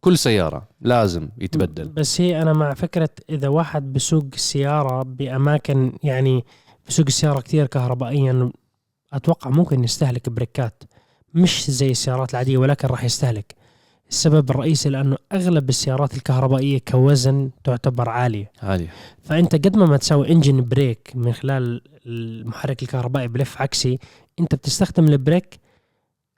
كل 0.02 0.18
سيارة 0.18 0.68
لازم 0.82 1.30
يتبدل. 1.38 1.90
بس 1.90 2.22
هي 2.22 2.42
أنا 2.42 2.54
مع 2.54 2.74
فكرة 2.74 3.10
إذا 3.30 3.48
واحد 3.48 3.94
بسوق 3.94 4.26
السياره 4.34 5.04
بأماكن 5.04 5.94
يعني 6.04 6.44
بسوق 6.88 7.06
السيارة 7.08 7.42
كثير 7.42 7.68
كهربائيا. 7.68 8.52
أتوقع 9.14 9.50
ممكن 9.50 9.84
يستهلك 9.84 10.30
بريكات 10.30 10.84
مش 11.34 11.72
زي 11.72 11.92
السيارات 11.92 12.32
العادية 12.32 12.58
ولكن 12.58 12.88
راح 12.88 13.04
يستهلك. 13.04 13.56
السبب 14.10 14.50
الرئيسي 14.50 14.90
لأنه 14.90 15.18
أغلب 15.32 15.70
السيارات 15.70 16.14
الكهربائية 16.14 16.80
كوزن 16.88 17.50
تعتبر 17.64 18.10
عالية. 18.10 18.52
عالية. 18.64 18.94
فأنت 19.24 19.56
قد 19.56 19.78
ما 19.78 19.86
ما 19.86 19.98
تسوي 19.98 20.32
engine 20.32 20.62
brake 20.62 21.12
من 21.16 21.34
خلال 21.34 21.82
المحرك 22.06 22.84
الكهربائي 22.84 23.28
بلف 23.28 23.62
عكسي 23.62 24.00
أنت 24.40 24.56
بتستخدم 24.56 25.06
ال 25.06 25.15
brake 25.15 25.60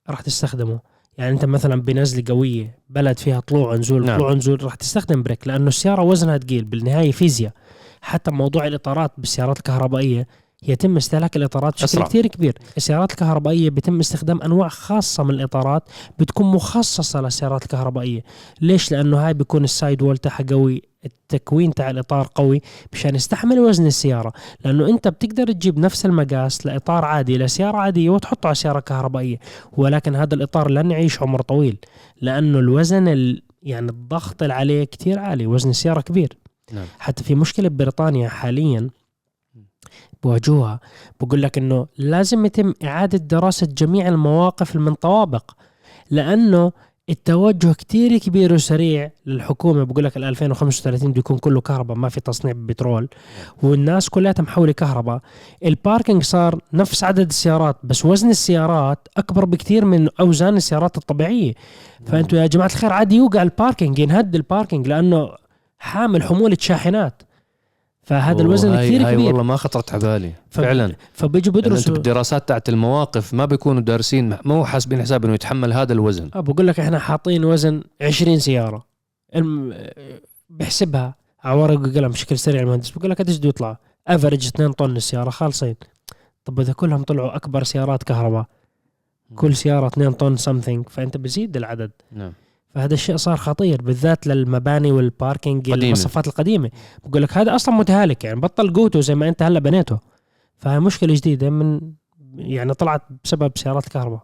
راح 0.09 0.21
تستخدمه. 0.21 0.79
يعني 1.17 1.31
أنت 1.31 1.45
مثلا 1.45 1.81
بنزلة 1.81 2.23
قوية 2.27 2.77
بلد 2.89 3.19
فيها 3.19 3.39
طلوع 3.39 3.73
ونزول 3.73 4.05
نعم. 4.05 4.17
طلوع 4.17 4.31
ونزول 4.31 4.63
راح 4.63 4.75
تستخدم 4.75 5.23
brake 5.23 5.47
لأنه 5.47 5.67
السيارة 5.67 6.03
وزنها 6.03 6.37
ثقيل 6.37 6.63
بالنهاية 6.63 7.11
فيزياء. 7.11 7.53
حتى 8.05 8.31
موضوع 8.31 8.67
الإطارات 8.67 9.11
بالسيارات 9.17 9.57
الكهربائية 9.57 10.27
يتم 10.63 10.97
استهلاك 10.97 11.35
الإطارات 11.35 11.73
بشكل 11.73 11.85
أسرع. 11.85 12.05
كثير 12.05 12.27
كبير. 12.27 12.57
السيارات 12.77 13.11
الكهربائية 13.11 13.69
بيتم 13.69 13.99
استخدام 13.99 14.41
أنواع 14.41 14.67
خاصة 14.67 15.23
من 15.23 15.29
الإطارات 15.29 15.83
بتكون 16.19 16.45
مخصصة 16.45 17.21
للسيارات 17.21 17.63
الكهربائية. 17.63 18.23
ليش؟ 18.61 18.91
لأنه 18.91 19.27
هاي 19.27 19.33
بيكون 19.33 19.63
السايد 19.63 20.01
وول 20.01 20.17
تاعها 20.17 20.45
قوي 20.49 20.81
التكوين 21.05 21.73
تاع 21.73 21.89
الإطار 21.89 22.27
قوي 22.35 22.61
مشان 22.93 23.15
يستحمل 23.15 23.59
وزن 23.59 23.85
السيارة. 23.85 24.33
لأنه 24.65 24.89
أنت 24.89 25.07
بتقدر 25.07 25.51
تجيب 25.51 25.79
نفس 25.79 26.05
المقاس 26.05 26.65
لإطار 26.65 27.05
عادي 27.05 27.37
لسيارة 27.37 27.77
عادية 27.77 28.09
وتحطه 28.09 28.47
على 28.47 28.55
سياره 28.55 28.79
كهربائيه 28.79 29.39
ولكن 29.77 30.15
هذا 30.15 30.35
الإطار 30.35 30.71
لن 30.71 30.91
يعيش 30.91 31.21
عمر 31.21 31.41
طويل 31.41 31.77
لأنه 32.21 32.59
الوزن 32.59 33.07
ال... 33.07 33.41
يعني 33.63 33.89
الضغط 33.89 34.41
اللي 34.41 34.53
عليه 34.53 34.83
كتير 34.83 35.19
عالي 35.19 35.47
وزن 35.47 35.69
السيارة 35.69 36.01
كبير. 36.01 36.37
نعم. 36.71 36.85
حتى 36.99 37.23
في 37.23 37.35
مشكلة 37.35 37.69
ببريطانيا 37.69 38.29
حاليا 38.29 38.89
بواجهوها 40.23 40.79
بقول 41.21 41.41
لك 41.41 41.57
إنه 41.57 41.87
لازم 41.97 42.45
يتم 42.45 42.73
إعادة 42.83 43.17
دراسة 43.17 43.67
جميع 43.67 44.07
المواقف 44.07 44.75
المنطوابق 44.75 45.51
لأنه 46.11 46.71
التوجه 47.09 47.73
كتير 47.73 48.17
كبير 48.17 48.53
وسريع 48.53 49.11
للحكومة. 49.25 49.83
بقول 49.83 50.03
لك 50.03 50.17
ال 50.17 50.23
2035 50.23 51.11
بده 51.11 51.19
يكون 51.19 51.37
كله 51.37 51.61
كهرباء 51.61 51.97
ما 51.97 52.09
في 52.09 52.21
تصنيع 52.21 52.53
بترول 52.57 53.09
والناس 53.63 54.09
كلها 54.09 54.33
محوله 54.39 54.71
كهرباء. 54.71 55.21
الباركينج 55.65 56.23
صار 56.23 56.59
نفس 56.73 57.03
عدد 57.03 57.27
السيارات 57.29 57.77
بس 57.83 58.05
وزن 58.05 58.29
السيارات 58.29 59.07
أكبر 59.17 59.45
بكثير 59.45 59.85
من 59.85 60.09
أوزان 60.19 60.55
السيارات 60.57 60.97
الطبيعية. 60.97 61.53
فأنتوا 62.05 62.39
يا 62.39 62.47
جماعة 62.47 62.67
الخير 62.67 62.93
عادي 62.93 63.15
يوقع 63.15 63.41
ال 63.41 63.48
parking 63.48 63.99
ينهد 63.99 64.35
ال 64.35 64.42
parking 64.42 64.87
لأنه 64.87 65.29
حامل 65.77 66.23
حمولة 66.23 66.57
شاحنات. 66.59 67.23
فهذا 68.03 68.41
الوزن 68.41 68.69
وهاي- 68.69 68.87
كثير 68.87 69.07
هاي 69.07 69.13
كبير. 69.13 69.25
والله 69.27 69.43
ما 69.43 69.55
خطرت 69.55 69.93
على 69.93 70.01
بالي 70.03 70.31
فعلا. 70.49 70.95
فبيجوا 71.13 71.53
بدرسوا 71.53 71.93
بالدراسات 71.93 72.47
تاعت 72.47 72.69
المواقف 72.69 73.33
ما 73.33 73.45
بيكونوا 73.45 73.81
دارسين 73.81 74.37
مو 74.45 74.65
حاسبين 74.65 75.01
حساب 75.01 75.25
إنه 75.25 75.33
يتحمل 75.33 75.73
هذا 75.73 75.93
الوزن. 75.93 76.29
آه 76.35 76.39
بقول 76.39 76.67
لك 76.67 76.79
إحنا 76.79 76.99
حاطين 76.99 77.45
وزن 77.45 77.83
20 78.01 78.39
سيارة. 78.39 78.85
الم... 79.35 79.73
بحسبها 80.49 81.15
على 81.43 81.59
ورق 81.59 81.79
وقلم 81.79 82.07
بشكل 82.07 82.37
سريع 82.39 82.61
المهندس 82.61 82.89
بقول 82.89 83.11
لك 83.11 83.19
قديش 83.21 83.37
بده 83.37 83.49
يطلع. 83.49 83.77
average 84.07 84.47
2 84.47 84.71
طن 84.71 84.95
السيارة 84.97 85.29
خالصين. 85.29 85.75
طب 86.45 86.59
إذا 86.59 86.73
كلهم 86.73 87.03
طلعوا 87.03 87.35
أكبر 87.35 87.63
سيارات 87.63 88.03
كهرباء 88.03 88.45
كل 89.35 89.55
سيارة 89.55 89.87
2 89.87 90.11
طن 90.11 90.37
something 90.37 90.89
فأنت 90.89 91.17
بزيد 91.17 91.57
العدد. 91.57 91.91
نعم. 92.11 92.33
فهذا 92.75 92.93
الشيء 92.93 93.17
صار 93.17 93.37
خطير 93.37 93.81
بالذات 93.81 94.27
للمباني 94.27 94.91
وال 94.91 95.07
parking 95.07 95.61
قديمة. 95.61 95.83
المواصفات 95.83 96.27
القديمة. 96.27 96.69
بقول 97.05 97.21
لك 97.23 97.37
هذا 97.37 97.55
أصلا 97.55 97.75
متهالك 97.75 98.23
يعني 98.23 98.39
بطل 98.39 98.73
قوته 98.73 99.01
زي 99.01 99.15
ما 99.15 99.27
أنت 99.29 99.43
هلا 99.43 99.59
بنيته. 99.59 99.99
فهي 100.57 100.79
مشكلة 100.79 101.13
جديدة 101.13 101.49
من 101.49 101.81
يعني 102.35 102.73
طلعت 102.73 103.01
بسبب 103.23 103.51
سيارات 103.55 103.87
الكهرباء. 103.87 104.23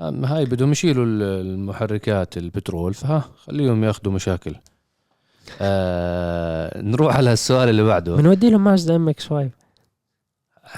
هاي 0.00 0.44
بدهم 0.44 0.72
يشيلوا 0.72 1.04
ال- 1.04 1.22
المحركات 1.22 2.36
البترول 2.36 2.94
فها 2.94 3.24
خليهم 3.46 3.84
ياخذوا 3.84 4.12
مشاكل. 4.12 4.54
آه 5.60 6.82
نروح 6.82 7.16
على 7.16 7.32
السؤال 7.32 7.68
اللي 7.68 7.82
بعده. 7.82 8.16
بنودي 8.16 8.50
لهم 8.50 8.64
مازدا 8.64 8.96
MX 8.96 9.26
5 9.26 9.50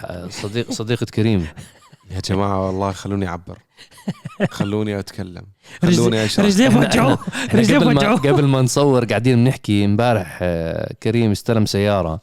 آه، 0.04 0.28
صديق 0.28 0.70
صديقة 0.70 1.06
كريم. 1.14 1.46
يا 2.10 2.20
جماعة 2.20 2.66
والله 2.66 2.92
خلوني 2.92 3.28
أعبر. 3.28 3.58
خلوني 4.50 5.00
رجلي- 5.00 5.42
خلوني 5.82 6.24
أشرح. 6.24 6.46
رجليه 6.46 6.68
وجعوه 6.78 7.18
رجليه 7.54 7.78
وجعوه 7.86 8.18
قبل 8.18 8.44
ما 8.44 8.62
نصور 8.62 9.04
قاعدين 9.04 9.44
بنحكي 9.44 9.84
امبارح 9.84 10.38
آه، 10.42 10.92
كريم 11.02 11.30
استلم 11.30 11.66
سيارة. 11.66 12.20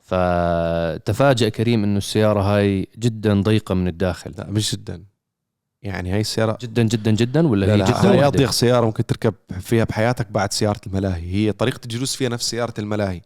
فتفاجأ 0.00 1.48
كريم 1.48 1.84
إنه 1.84 1.98
السيارة 1.98 2.40
هاي 2.42 2.88
جدا 2.98 3.40
ضيقة 3.40 3.74
من 3.74 3.88
الداخل. 3.88 4.32
لا 4.38 4.46
مش 4.50 4.72
جدا. 4.72 5.04
يعني 5.82 6.12
هاي 6.12 6.20
السياره 6.20 6.58
جدا 6.62 6.82
جدا 6.82 7.10
جدا 7.10 7.48
ولا 7.48 7.66
لا 7.66 7.72
هي 7.72 7.76
لا 7.76 7.84
جدا 7.84 7.96
هاي 8.00 8.08
واحدة؟ 8.08 8.26
أضيق 8.26 8.50
سيارة 8.50 8.86
ممكن 8.86 9.06
تركب 9.06 9.34
فيها 9.60 9.84
بحياتك 9.84 10.26
بعد 10.30 10.52
سيارة 10.52 10.80
الملاهي. 10.86 11.34
هي 11.34 11.52
طريقة 11.52 11.80
الجلوس 11.84 12.16
فيها 12.16 12.28
نفس 12.28 12.50
سيارة 12.50 12.74
الملاهي. 12.78 13.20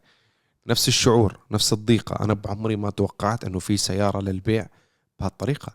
نفس 0.66 0.88
الشعور 0.88 1.38
نفس 1.50 1.72
الضيقة. 1.72 2.24
أنا 2.24 2.34
بعمري 2.34 2.76
ما 2.76 2.90
توقعت 2.90 3.44
إنه 3.44 3.58
في 3.58 3.76
سيارة 3.76 4.20
للبيع 4.20 4.66
بهالطريقة. 5.20 5.72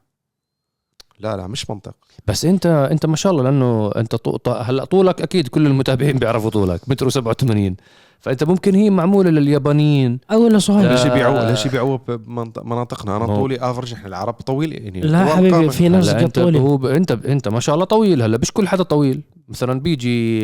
لا 1.24 1.38
لا 1.38 1.48
مش 1.48 1.70
منطق. 1.70 1.94
بس 2.28 2.46
انت 2.46 2.66
انت 2.66 3.06
ما 3.06 3.16
شاء 3.16 3.32
الله 3.32 3.44
لأنه 3.44 3.92
انت 3.92 4.16
طو... 4.16 4.38
ط- 4.38 4.50
هلأ 4.50 4.86
طولك 4.86 5.22
أكيد 5.22 5.48
كل 5.48 5.68
المتابعين 5.68 6.18
بيعرفوا 6.18 6.50
طولك 6.50 6.90
متر 6.90 7.10
87 7.10 7.76
فأنت 8.20 8.44
ممكن 8.44 8.76
هي 8.76 8.90
معمولة 8.90 9.30
لليابانيين. 9.30 10.20
أو 10.32 10.48
لا. 10.48 10.54
ليش 10.58 10.70
يبيعوه 11.06 11.48
آه. 11.48 11.50
ليش 11.50 11.66
يبيعوه 11.66 11.98
بمناطقنا 12.08 13.18
أنا 13.18 13.26
مو- 13.26 13.36
طولي 13.36 13.58
أفرج 13.60 13.94
إحنا 13.94 14.08
العرب 14.08 14.34
طويل 14.34 14.74
يعني. 14.74 15.02
لا 15.02 15.26
حبيبي. 15.26 15.70
في 15.70 15.90
ناس 15.90 16.10
أنت 16.10 16.40
هو 16.40 16.78
ب... 16.78 16.86
أنت 16.86 17.12
أنت 17.12 17.48
ما 17.48 17.60
شاء 17.60 17.76
الله 17.76 17.86
طويل 17.86 18.22
هلأ 18.22 18.38
مش 18.38 18.52
كل 18.52 18.68
حدا 18.68 18.84
طويل. 18.84 19.22
مثلا 19.50 19.80
بيجي 19.80 20.42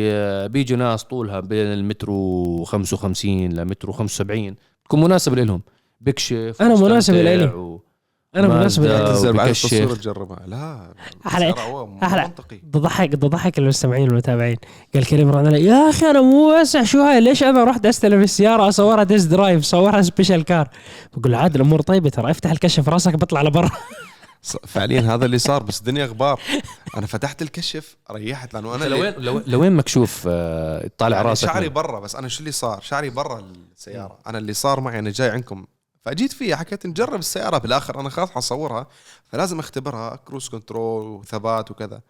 بيجي 0.48 0.76
ناس 0.76 1.04
طولها 1.04 1.40
بين 1.40 1.66
المتر 1.66 2.06
و55 2.06 3.24
لمتر 3.26 3.92
و75 3.92 4.54
تكون 4.84 5.00
مناسب 5.04 5.34
لهم 5.34 5.62
بكشف 6.00 6.56
أنا 6.62 6.74
مناسب 6.74 7.14
ومستمتع 7.14 7.34
إلي. 7.34 7.44
و... 7.44 7.80
أنا 8.36 8.48
مناسب 8.48 8.82
مازدا. 8.82 8.98
لك. 9.02 9.08
تنزل 9.08 9.32
بعد. 9.32 9.48
التصوير 9.48 9.94
تجربها. 9.96 10.38
لا 10.46 10.92
أحلى- 11.28 11.34
السيارة 11.34 11.60
هو 11.60 11.86
مو 11.86 11.98
أحلى. 12.02 12.22
منطقي. 12.22 12.56
بدي 12.56 12.78
ضحك 12.78 13.08
بدي 13.08 13.26
ضحك 13.26 13.58
المستمعين 13.58 14.02
والمتابعين. 14.08 14.56
قال 14.94 15.06
كريم 15.06 15.36
علي 15.36 15.64
يا 15.64 15.90
أخي 15.90 16.06
أنا 16.10 16.20
مو 16.20 16.50
واسع 16.50 16.82
شو 16.84 17.00
هاي 17.02 17.20
ليش 17.20 17.42
أنا 17.42 17.64
رحت 17.64 17.86
استلم 17.86 18.22
السيارة؟ 18.22 18.68
أصورها 18.68 19.02
test 19.04 19.24
drive 19.24 19.64
صورها 19.64 20.02
special 20.02 20.44
car. 20.44 20.68
بقول 21.16 21.34
عاد 21.34 21.54
الأمور 21.54 21.80
طيبة 21.80 22.08
ترى 22.10 22.30
افتح 22.30 22.50
الكشف 22.50 22.88
راسك 22.88 23.14
بطلع 23.16 23.42
لبرا. 23.42 23.70
فعليا 24.66 25.00
هذا 25.00 25.24
اللي 25.24 25.38
صار 25.38 25.62
بس 25.62 25.78
الدنيا 25.80 26.06
غبار. 26.06 26.40
أنا 26.96 27.06
فتحت 27.06 27.42
الكشف 27.42 27.96
ريحت 28.10 28.54
لأنه 28.54 28.74
أنا 28.74 28.84
لوين 28.84 29.14
لوين 29.46 29.72
مكشوف؟ 29.72 30.24
آه، 30.28 30.90
طالع 30.98 31.16
يعني 31.16 31.28
راسك 31.28 31.46
شعري 31.46 31.68
برا 31.68 32.00
بس 32.00 32.16
أنا 32.16 32.28
شو 32.28 32.40
اللي 32.40 32.52
صار؟ 32.52 32.80
شعري 32.82 33.10
برا 33.10 33.42
السيارة. 33.76 34.18
أنا 34.26 34.38
اللي 34.38 34.52
صار 34.52 34.80
معي 34.80 34.98
أنا 34.98 35.10
جاي 35.10 35.30
عندكم 35.30 35.66
فجيت 36.08 36.32
فيها 36.32 36.56
حكيت 36.56 36.86
نجرب 36.86 37.18
السيارة 37.18 37.58
بالآخر 37.58 38.00
أنا 38.00 38.10
خلاص 38.10 38.30
حصورها 38.30 38.86
فلازم 39.24 39.58
أختبرها 39.58 40.16
cruise 40.16 40.48
control 40.48 41.06
وثبات 41.06 41.70
وكذا. 41.70 42.00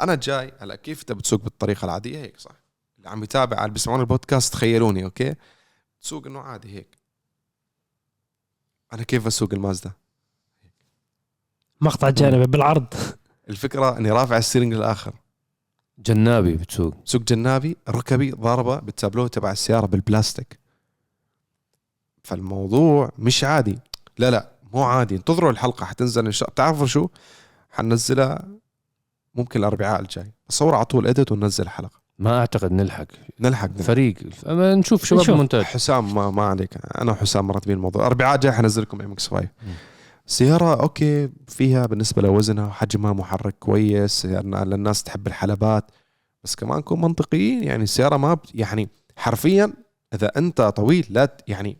أنا 0.00 0.14
جاي 0.14 0.52
هلا 0.58 0.76
كيف 0.76 1.00
انت 1.00 1.12
بتسوق 1.12 1.40
بالطريقة 1.40 1.84
العادية؟ 1.84 2.18
هيك 2.18 2.40
صح. 2.40 2.50
اللي 2.98 3.08
عم 3.08 3.22
يتابع 3.22 3.58
اللي 3.60 3.72
بيسمعون 3.72 4.00
البودكاست 4.00 4.52
تخيلوني 4.52 5.04
okay؟ 5.04 5.34
تسوق 6.00 6.26
إنه 6.26 6.40
عادي 6.40 6.76
هيك. 6.76 6.98
أنا 8.92 9.02
كيف 9.02 9.26
أسوق 9.26 9.52
المازدا؟ 9.52 9.92
مقطع 11.80 12.10
جانبي 12.10 12.46
بالعرض. 12.46 12.94
الفكرة 13.48 13.98
إني 13.98 14.10
رافع 14.10 14.36
ال 14.36 14.40
steering 14.40 14.74
للآخر. 14.74 15.14
جنابي 15.98 16.52
بتسوق. 16.56 16.94
سوق 17.04 17.22
جنابي 17.22 17.76
ركبي 17.88 18.30
ضاربة 18.30 18.78
بالتابلو 18.80 19.26
تبع 19.26 19.52
السيارة 19.52 19.86
بالبلاستيك. 19.86 20.57
فالموضوع 22.28 23.10
مش 23.18 23.44
عادي. 23.44 23.78
لا 24.18 24.30
لا 24.30 24.48
مو 24.72 24.82
عادي. 24.82 25.16
انتظروا 25.16 25.50
الحلقة 25.50 25.84
حتنزل 25.86 26.26
إن 26.26 26.32
شاء 26.32 26.50
تعرفوا 26.50 26.86
شو؟ 26.86 27.08
حننزلها 27.70 28.48
ممكن 29.34 29.60
الأربعاء 29.60 30.00
الجاي. 30.00 30.32
بصور 30.48 30.74
على 30.74 30.84
طول 30.84 31.06
edit 31.06 31.32
وننزل 31.32 31.64
الحلقة. 31.64 32.00
ما 32.18 32.38
أعتقد 32.38 32.72
نلحق. 32.72 33.06
نلحق. 33.40 33.68
نلحق. 33.70 33.82
فريق. 33.82 34.16
أما 34.46 34.74
نشوف 34.74 35.04
شباب 35.04 35.20
نشوف. 35.20 35.34
المونتاج. 35.34 35.62
حسام 35.64 36.14
ما, 36.14 36.30
ما 36.30 36.42
عليك. 36.42 36.70
أنا 37.00 37.12
وحسام 37.12 37.46
مرتبين 37.46 37.76
الموضوع. 37.76 38.02
الأربعاء 38.02 38.36
جاي 38.38 38.52
حنزل 38.52 38.82
لكم 38.82 39.00
MX 39.02 39.28
5 39.28 39.48
سيارة 40.26 40.80
okay 40.82 41.28
فيها 41.48 41.86
بالنسبة 41.86 42.22
لوزنها 42.22 42.66
وحجمها 42.66 43.12
محرك 43.12 43.54
كويس 43.58 44.24
يعني 44.24 44.64
للناس 44.64 45.02
تحب 45.02 45.26
الحلبات. 45.26 45.90
بس 46.44 46.54
كمان 46.54 46.78
نكون 46.78 47.00
منطقيين 47.00 47.64
يعني 47.64 47.82
السيارة 47.82 48.16
ما 48.16 48.38
يعني 48.54 48.88
حرفيا 49.16 49.72
إذا 50.14 50.30
أنت 50.36 50.60
طويل 50.62 51.06
لا 51.10 51.24
ت- 51.24 51.40
يعني 51.48 51.78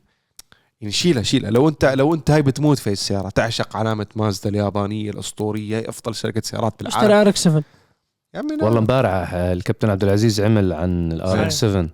يعني 0.80 0.92
شيلها 0.92 1.22
شيلها 1.22 1.50
لو 1.50 1.68
انت 1.68 1.84
لو 1.84 2.14
انت 2.14 2.30
هاي 2.30 2.42
بتموت 2.42 2.78
في 2.78 2.92
السيارة 2.92 3.28
تعشق 3.28 3.76
علامة 3.76 4.06
مازدا 4.16 4.50
اليابانية 4.50 5.10
الأسطورية 5.10 5.78
هي 5.78 5.88
أفضل 5.88 6.14
شركة 6.14 6.40
سيارات 6.44 6.74
بالعالم. 6.78 6.98
اشتري 6.98 7.20
ار 7.20 7.28
إكس 7.28 7.44
7 7.44 7.62
يا 8.34 8.38
عمي 8.38 8.56
والله 8.62 8.78
امبارح 8.78 9.34
آه، 9.34 9.52
الكابتن 9.52 9.90
عبد 9.90 10.04
العزيز 10.04 10.40
عمل 10.40 10.72
عن 10.72 11.12
ال 11.12 11.42
RX 11.42 11.60
7 11.60 11.88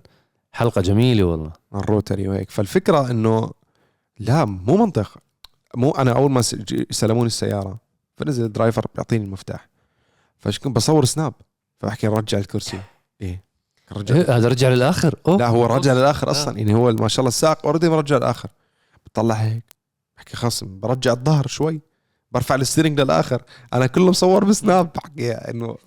حلقة 0.51 0.81
جميلة 0.81 1.23
والله. 1.23 1.51
ال 1.75 1.82
rotary 1.82 2.27
وهيك 2.27 2.51
فالفكرة 2.51 3.11
إنه 3.11 3.51
لا 4.19 4.45
مو 4.45 4.77
منطق. 4.77 5.17
مو 5.75 5.91
أنا 5.91 6.11
أول 6.11 6.31
ما 6.31 6.41
سلموني 6.91 7.27
السيارة 7.27 7.77
فنزل 8.17 8.45
ال 8.45 8.51
driver 8.51 8.85
بيعطيني 8.95 9.25
المفتاح. 9.25 9.69
فش 10.37 10.59
كنت 10.59 10.75
بصور 10.75 11.05
Snap 11.05 11.33
فبحكي 11.79 12.07
نرجع 12.07 12.37
الكرسي. 12.37 12.79
إيه 13.21 13.43
رجع. 13.91 14.15
إيه، 14.15 14.37
هذا 14.37 14.47
رجع 14.47 14.69
للآخر. 14.69 15.15
أوه. 15.27 15.37
لا 15.37 15.47
هو 15.47 15.65
رجع 15.65 15.93
للآخر 15.93 16.31
أصلا. 16.31 16.57
يعني 16.57 16.73
هو 16.73 16.91
ما 16.91 17.07
شاء 17.07 17.19
الله 17.19 17.27
الساق 17.27 17.65
already 17.65 17.89
مرجع 17.89 18.17
للآخر. 18.17 18.49
بطلع 19.15 19.35
هيك. 19.35 19.75
بحكي 20.17 20.37
خلص 20.37 20.63
برجع 20.63 21.11
الظهر 21.11 21.47
شوي 21.47 21.81
برفع 22.31 22.55
ال 22.55 22.60
steering 22.60 23.01
للآخر. 23.01 23.41
أنا 23.73 23.87
كله 23.87 24.09
مصور 24.09 24.43
ب 24.43 24.52
Snap 24.52 24.89
بحكي 24.95 25.31
إنه 25.31 25.77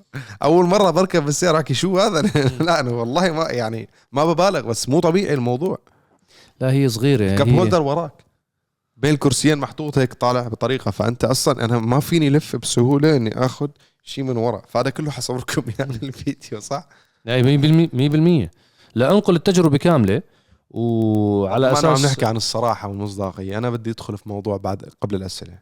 أول 0.43 0.67
مرة 0.67 0.91
بركب 0.91 1.25
بالسيارة. 1.25 1.57
بحكي 1.57 1.75
شو 1.75 1.99
هذا؟ 1.99 2.23
لا 2.67 2.81
أنا 2.81 2.91
والله 2.91 3.33
ما 3.33 3.51
يعني 3.51 3.89
ما 4.13 4.25
ببالغ 4.25 4.61
بس 4.61 4.89
مو 4.89 5.01
طبيعي 5.01 5.35
الموضوع. 5.35 5.79
لا 6.61 6.73
هي 6.73 6.89
صغيرة 6.89 7.37
كاب 7.37 7.49
هي 7.49 7.59
هولدر 7.59 7.83
وراك؟ 7.83 8.25
بين 8.97 9.15
الكرسيين 9.15 9.59
محطوط 9.59 9.99
هيك 9.99 10.15
طالع 10.15 10.49
بطريقة. 10.49 10.91
فأنت 10.91 11.25
أصلا 11.25 11.65
أنا 11.65 11.79
ما 11.79 12.01
فيني 12.01 12.31
لف 12.31 12.57
بسهولة 12.57 13.17
إني 13.17 13.45
آخذ 13.45 13.69
شيء 14.03 14.25
من 14.25 14.37
ورا. 14.37 14.63
فهذا 14.69 14.91
كله 14.91 15.11
حصوركم 15.11 15.63
يعني 15.79 15.99
الفيديو 16.03 16.61
صح؟ 16.61 16.89
لا 17.25 17.43
100% 17.43 18.47
100% 18.47 18.51
لا 18.95 19.13
انقل 19.13 19.37
التجربة 19.37 19.77
كاملة 19.77 20.23
وعلى 20.71 21.67
ما 21.67 21.73
أساس 21.73 21.85
عم 21.85 22.11
نحكي 22.11 22.27
عن 22.27 22.37
الصراحة 22.37 22.89
والمصداقية. 22.89 23.59
أنا 23.59 23.71
بدي 23.71 23.91
أدخل 23.91 24.19
في 24.19 24.29
موضوع 24.29 24.57
بعد 24.57 24.93
قبل 25.01 25.15
الأسئلة. 25.17 25.59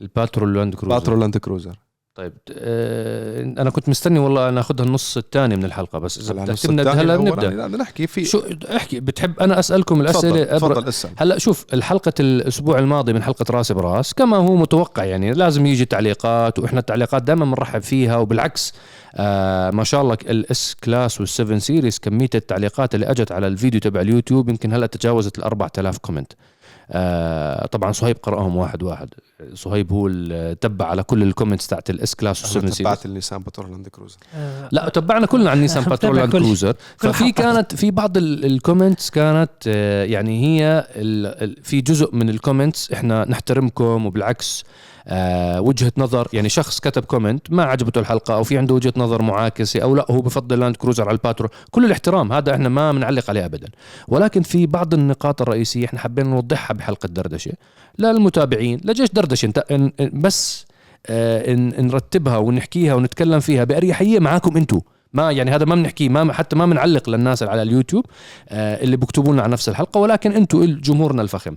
الباترول 0.00 0.54
لاند 0.54 0.74
كروزر. 0.74 0.98
باترول 0.98 1.20
لاند 1.20 1.36
كروزر. 1.36 1.78
طيب 2.18 2.32
آه 2.52 3.42
أنا 3.42 3.70
كنت 3.70 3.88
مستني 3.88 4.18
والله 4.18 4.50
ناخذها 4.50 4.86
النص 4.86 5.16
الثاني 5.16 5.56
من 5.56 5.64
الحلقة 5.64 5.98
بس 5.98 6.18
اذا 6.18 6.34
بدك 6.34 6.88
هلا 6.88 7.16
بنبدا 7.16 7.66
نحكي 7.66 8.06
في 8.06 8.24
شو 8.24 8.42
احكي 8.76 9.00
بتحب 9.00 9.40
أنا 9.40 9.58
أسألكم 9.58 10.00
الأسئلة؟ 10.00 10.44
تفضل 10.44 10.56
أبر... 10.56 10.74
تفضل 10.74 10.88
اسأل. 10.88 11.10
هلأ 11.16 11.38
شوف 11.38 11.66
الحلقة 11.72 12.12
الأسبوع 12.20 12.78
الماضي 12.78 13.12
من 13.12 13.22
حلقة 13.22 13.44
رأس 13.50 13.72
براس 13.72 14.14
كما 14.14 14.36
هو 14.36 14.56
متوقع 14.56 15.04
يعني 15.04 15.32
لازم 15.32 15.66
يجي 15.66 15.84
تعليقات 15.84 16.58
وإحنا 16.58 16.80
التعليقات 16.80 17.22
دائما 17.22 17.44
بنرحب 17.44 17.82
فيها 17.82 18.16
وبالعكس 18.16 18.74
آه 19.14 19.70
ما 19.70 19.84
شاء 19.84 20.02
الله 20.02 20.14
ال 20.14 20.45
S 20.45 20.76
Class 20.84 21.22
وال7 21.22 21.56
Series 21.56 21.98
كمية 21.98 22.30
التعليقات 22.34 22.94
اللي 22.94 23.06
أجت 23.06 23.32
على 23.32 23.46
الفيديو 23.46 23.80
تبع 23.80 24.00
اليوتيوب 24.00 24.48
يمكن 24.48 24.72
هلأ 24.72 24.86
تجاوزت 24.86 25.38
ال 25.38 25.44
4000 25.44 25.98
comment 25.98 26.32
طبعا 27.72 27.92
صهيب 27.92 28.16
قرأهم 28.22 28.56
واحد 28.56 28.82
واحد. 28.82 29.08
صهيب 29.54 29.92
هو 29.92 30.06
اللي 30.06 30.54
تبع 30.60 30.86
على 30.86 31.02
كل 31.02 31.22
ال 31.22 31.27
comments 31.27 31.66
تاعت 31.66 31.90
ال 31.90 32.02
S 32.02 32.14
Class 32.14 32.42
وال7 32.42 32.44
أنا 32.44 32.60
Series 32.60 32.78
تبعت 32.78 33.06
النيسان 33.06 33.38
باترول 33.42 33.70
لاند 33.70 33.88
كروزر. 33.88 34.16
آه، 34.34 34.68
لا 34.72 34.88
تبعنا 34.88 35.26
كلنا 35.26 35.50
عن 35.50 35.60
نيسان 35.60 35.80
متابع 35.80 35.94
باترول 35.96 36.16
لاند 36.16 36.32
كروزر. 36.32 36.74
ففي. 36.96 37.32
كانت 37.32 37.74
في 37.74 37.90
بعض 37.90 38.16
ال- 38.16 38.44
ال 38.44 38.51
comments 38.51 39.10
كانت 39.10 39.50
آه، 39.66 40.04
يعني 40.04 40.44
هي 40.46 40.86
في 41.62 41.80
جزء 41.80 42.14
من 42.14 42.28
ال 42.30 42.37
comments 42.37 42.92
إحنا 42.92 43.24
نحترمكم 43.30 44.06
وبالعكس 44.06 44.64
آه، 45.08 45.60
وجهة 45.60 45.92
نظر 45.96 46.28
يعني 46.32 46.48
شخص 46.48 46.80
كتب 46.80 47.04
comment 47.04 47.52
ما 47.52 47.62
عجبته 47.62 47.98
الحلقة 47.98 48.34
أو 48.34 48.44
في 48.44 48.58
عنده 48.58 48.74
وجهة 48.74 48.92
نظر 48.96 49.22
معاكسة 49.22 49.80
أو 49.80 49.96
لا 49.96 50.06
هو 50.10 50.20
بفضل 50.20 50.60
لاند 50.60 50.76
كروزر 50.76 51.08
على 51.08 51.12
الباترول 51.12 51.50
كل 51.70 51.84
الاحترام 51.84 52.32
هذا 52.32 52.54
إحنا 52.54 52.68
ما 52.68 52.92
بنعلق 52.92 53.30
عليه 53.30 53.44
ابدا. 53.44 53.68
ولكن 54.08 54.42
في 54.42 54.66
بعض 54.66 54.94
النقاط 54.94 55.42
الرئيسية 55.42 55.84
إحنا 55.84 55.98
حبينا 55.98 56.28
نوضحها 56.28 56.74
بحلقة 56.74 57.06
دردشة. 57.06 57.52
للمتابعين 57.98 58.80
لجيش 58.84 59.10
دردشة 59.10 59.52
بس 60.12 60.66
آه، 61.06 61.54
نرتبها 61.54 62.36
ونحكيها 62.36 62.94
ونتكلم 62.94 63.40
فيها 63.40 63.64
بأريحية 63.64 64.18
معاكم 64.18 64.56
أنتم 64.56 64.80
ما 65.12 65.30
يعني 65.32 65.50
هذا 65.50 65.64
ما 65.64 65.74
بنحكيه 65.74 66.08
ما 66.08 66.32
حتى 66.32 66.56
ما 66.56 66.66
بنعلق 66.66 67.10
للناس 67.10 67.42
على 67.42 67.62
اليوتيوب 67.62 68.04
آه، 68.48 68.82
اللي 68.82 68.96
بيكتبوا 68.96 69.32
لنا 69.32 69.42
على 69.42 69.52
نفس 69.52 69.68
الحلقة. 69.68 70.00
ولكن 70.00 70.32
أنتم 70.32 70.64
جمهورنا 70.64 71.22
الفخم. 71.22 71.56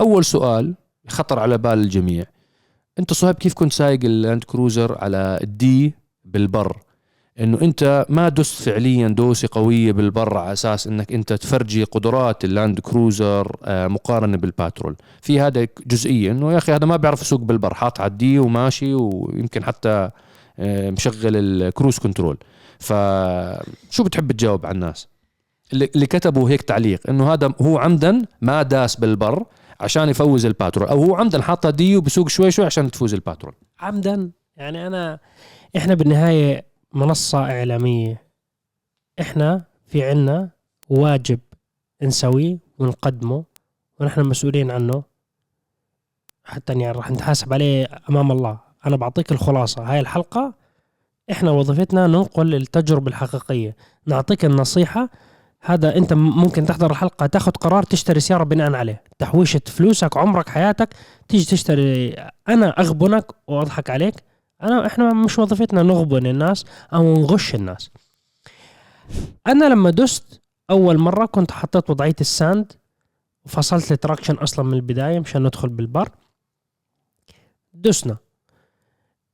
أول 0.00 0.24
سؤال 0.24 0.74
خطر 1.10 1.38
على 1.38 1.58
بال 1.58 1.72
الجميع. 1.78 2.24
انت 2.98 3.12
صهيب 3.12 3.34
كيف 3.34 3.54
كنت 3.54 3.72
سايق 3.72 4.00
اللاند 4.04 4.44
كروزر 4.44 4.98
على 4.98 5.38
ال 5.42 5.68
D 5.68 5.94
بالبر؟ 6.24 6.76
انه 7.40 7.60
انت 7.62 8.06
ما 8.08 8.28
دست 8.28 8.62
فعليا 8.62 9.08
دوسة 9.08 9.48
قوية 9.52 9.92
بالبر 9.92 10.38
على 10.38 10.52
أساس 10.52 10.86
إنك 10.86 11.12
أنت 11.12 11.32
تفرجي 11.32 11.84
قدرات 11.84 12.44
اللاند 12.44 12.80
كروزر 12.80 13.56
آه، 13.64 13.88
مقارنة 13.88 14.36
بالباترول. 14.36 14.96
في 15.20 15.40
هذا 15.40 15.66
جزئية 15.86 16.30
إنه 16.30 16.52
يا 16.52 16.58
أخي 16.58 16.72
هذا 16.72 16.86
ما 16.86 16.96
بيعرف 16.96 17.22
يسوق 17.22 17.40
بالبر 17.40 17.74
حاط 17.74 18.00
على 18.00 18.10
ال 18.10 18.24
D 18.24 18.38
وماشي 18.38 18.94
ويمكن 18.94 19.64
حتى 19.64 20.10
آه، 20.58 20.90
مشغل 20.90 21.36
ال 21.36 21.45
cruise 21.45 21.98
control. 21.98 22.36
فشو 22.78 24.04
بتحب 24.04 24.32
تجاوب 24.32 24.66
على 24.66 24.74
الناس؟ 24.74 25.08
اللي 25.72 25.90
اللي 25.94 26.06
كتبوا 26.06 26.50
هيك 26.50 26.62
تعليق 26.62 27.00
إنه 27.08 27.32
هذا 27.32 27.54
هو 27.62 27.78
عمدا 27.78 28.24
ما 28.40 28.62
داس 28.62 28.96
بالبر 28.96 29.44
عشان 29.80 30.08
يفوز 30.08 30.46
الباترول. 30.46 30.88
أو 30.88 31.04
هو 31.04 31.14
عمدا 31.14 31.42
حاطها 31.42 31.70
D 31.70 31.96
وبسوق 31.96 32.28
شوي 32.28 32.50
شوي 32.50 32.64
عشان 32.64 32.90
تفوز 32.90 33.14
الباترول. 33.14 33.54
عمدا. 33.80 34.30
يعني 34.56 34.86
أنا 34.86 35.18
إحنا 35.76 35.94
بالنهاية 35.94 36.66
منصة 36.92 37.38
إعلامية. 37.38 38.22
إحنا 39.20 39.64
في 39.86 40.04
عنا 40.04 40.50
واجب 40.88 41.38
نسويه 42.02 42.58
ونقدمه 42.78 43.44
ونحن 44.00 44.20
مسؤولين 44.20 44.70
عنه. 44.70 45.02
حتى 46.44 46.72
يعني 46.72 46.98
راح 46.98 47.10
نتحاسب 47.10 47.52
عليه 47.52 47.88
أمام 48.10 48.32
الله. 48.32 48.58
أنا 48.86 48.96
بعطيك 48.96 49.32
الخلاصة. 49.32 49.82
هاي 49.82 50.00
الحلقة 50.00 50.54
إحنا 51.30 51.50
وظيفتنا 51.50 52.06
ننقل 52.06 52.54
التجربة 52.54 53.08
الحقيقية. 53.08 53.76
نعطيك 54.06 54.44
النصيحة 54.44 55.10
هذا 55.60 55.96
انت 55.96 56.12
ممكن 56.12 56.66
تحضر 56.66 56.90
الحلقة 56.90 57.26
تاخذ 57.26 57.52
قرار 57.52 57.82
تشتري 57.82 58.20
سيارة 58.20 58.44
بناء 58.44 58.74
عليه. 58.74 59.02
تحويشة 59.18 59.60
فلوسك 59.66 60.16
عمرك 60.16 60.48
حياتك. 60.48 60.94
تيجي 61.28 61.44
تشتري 61.44 62.10
أنا 62.48 62.80
أغبنك 62.80 63.32
وأضحك 63.48 63.90
عليك. 63.90 64.14
أنا 64.62 64.86
إحنا 64.86 65.14
مش 65.14 65.38
وظيفتنا 65.38 65.82
نغبن 65.82 66.26
الناس 66.26 66.64
أو 66.94 67.14
نغش 67.14 67.54
الناس. 67.54 67.90
أنا 69.46 69.64
لما 69.64 69.90
دست 69.90 70.42
أول 70.70 70.98
مرة 70.98 71.26
كنت 71.26 71.50
حطيت 71.50 71.90
وضعية 71.90 72.16
ال 72.20 72.30
sand 72.30 72.72
وفصلت 73.44 73.92
ال 73.92 73.97
traction 73.97 74.34
أصلا 74.34 74.64
من 74.64 74.74
البداية 74.74 75.20
مشان 75.20 75.42
ندخل 75.42 75.68
بالبر. 75.68 76.08
دسنا. 77.72 78.16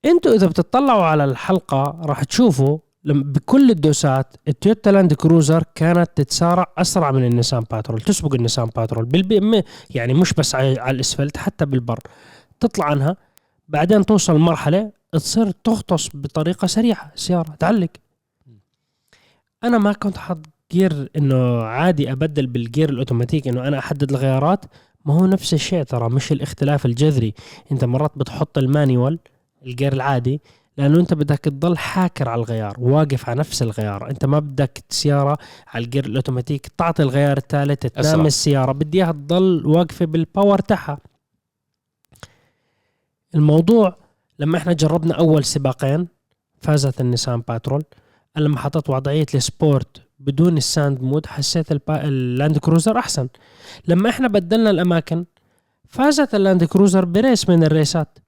أنتوا 0.05 0.33
إذا 0.33 0.47
بتطلعوا 0.47 1.05
على 1.05 1.25
الحلقة 1.25 2.01
راح 2.05 2.25
تشوفوا 2.25 2.79
بكل 3.05 3.71
الدوسات 3.71 4.37
التويوتا 4.49 4.91
لاند 4.91 5.13
كروزر 5.15 5.65
كانت 5.75 6.11
تتسارع 6.15 6.73
أسرع 6.79 7.11
من 7.11 7.25
النيسان 7.25 7.65
باترول 7.71 8.01
تسبق 8.01 8.35
النيسان 8.35 8.67
باترول 8.77 9.05
بالبي 9.05 9.41
م- 9.41 9.63
يعني 9.91 10.15
مش 10.15 10.33
بس 10.33 10.55
على 10.55 10.73
الأسفلت 10.91 11.37
حتى 11.37 11.67
بالبر. 11.67 11.99
تطلع 12.61 12.85
عنها 12.85 13.17
بعدين 13.69 14.07
توصل 14.07 14.39
مرحلة 14.39 14.93
تصير 15.13 15.51
تغطس 15.51 16.09
بطريقة 16.15 16.67
سريعة 16.67 17.13
السياره 17.15 17.55
تعلق. 17.59 17.89
أنا 19.65 19.79
ما 19.79 19.93
كنت 19.93 20.17
حاط 20.19 20.39
gear 20.73 21.11
إنه 21.17 21.63
عادي 21.63 22.13
أبدل 22.13 22.47
بال 22.47 22.61
gear 22.61 22.91
ال 22.91 22.96
automatic 22.96 23.49
إنه 23.49 23.69
أنا 23.69 23.79
أحدد 23.79 24.11
الغيارات. 24.11 24.65
ما 25.05 25.15
هو 25.15 25.27
نفس 25.27 25.55
الشيء 25.55 25.83
ترى 25.83 26.09
مش 26.09 26.33
الاختلاف 26.33 26.87
الجذري. 26.87 27.35
أنت 27.73 27.85
مرات 27.85 28.13
بتحط 28.19 28.59
ال 28.59 28.67
manual 28.67 29.19
ال 29.67 29.72
gear 29.72 29.93
العادي 29.93 30.41
لأنه 30.77 31.01
أنت 31.01 31.15
بدك 31.15 31.39
تضل 31.39 31.79
حاكر 31.79 32.29
على 32.29 32.39
الغيار 32.39 32.75
واقف 32.79 33.29
على 33.29 33.39
نفس 33.39 33.63
الغيار. 33.63 34.11
أنت 34.11 34.25
ما 34.25 34.39
بدك 34.39 34.85
سيارة 34.91 35.39
على 35.67 35.85
ال 35.85 35.89
gear 35.89 36.07
ال 36.07 36.13
automatic 36.13 36.67
تعطي 36.79 37.03
الغيار 37.03 37.37
الثالث 37.37 37.87
تنام. 37.87 38.27
السيارة. 38.27 38.73
بدي 38.73 38.99
إياها 38.99 39.13
تضل 39.13 39.67
واقفة 39.67 40.05
بال 40.05 40.20
power 40.20 40.59
تاعها. 40.59 40.99
الموضوع 43.35 43.97
لما 44.39 44.59
إحنا 44.59 44.73
جربنا 44.73 45.15
أول 45.15 45.45
سباقين 45.45 46.09
فازت 46.61 47.01
النيسان 47.01 47.43
باترول. 47.49 47.83
لما 48.37 48.59
حطيت 48.59 48.91
وضعية 48.91 49.27
ال 49.35 49.46
sport 49.46 50.03
بدون 50.19 50.57
ال 50.57 50.66
sand 50.66 51.03
mode 51.03 51.27
حسيت 51.27 51.73
البا... 51.73 52.05
اللاند 52.05 52.59
كروزر 52.59 52.99
أحسن. 52.99 53.29
لما 53.89 54.11
إحنا 54.11 54.29
بدلنا 54.29 54.71
الأماكن 54.71 55.25
فازت 55.89 56.35
اللاند 56.35 56.65
كروزر 56.65 57.05
ب 57.05 57.13
race 57.13 57.49
من 57.49 57.65
الريسات. 57.65 58.19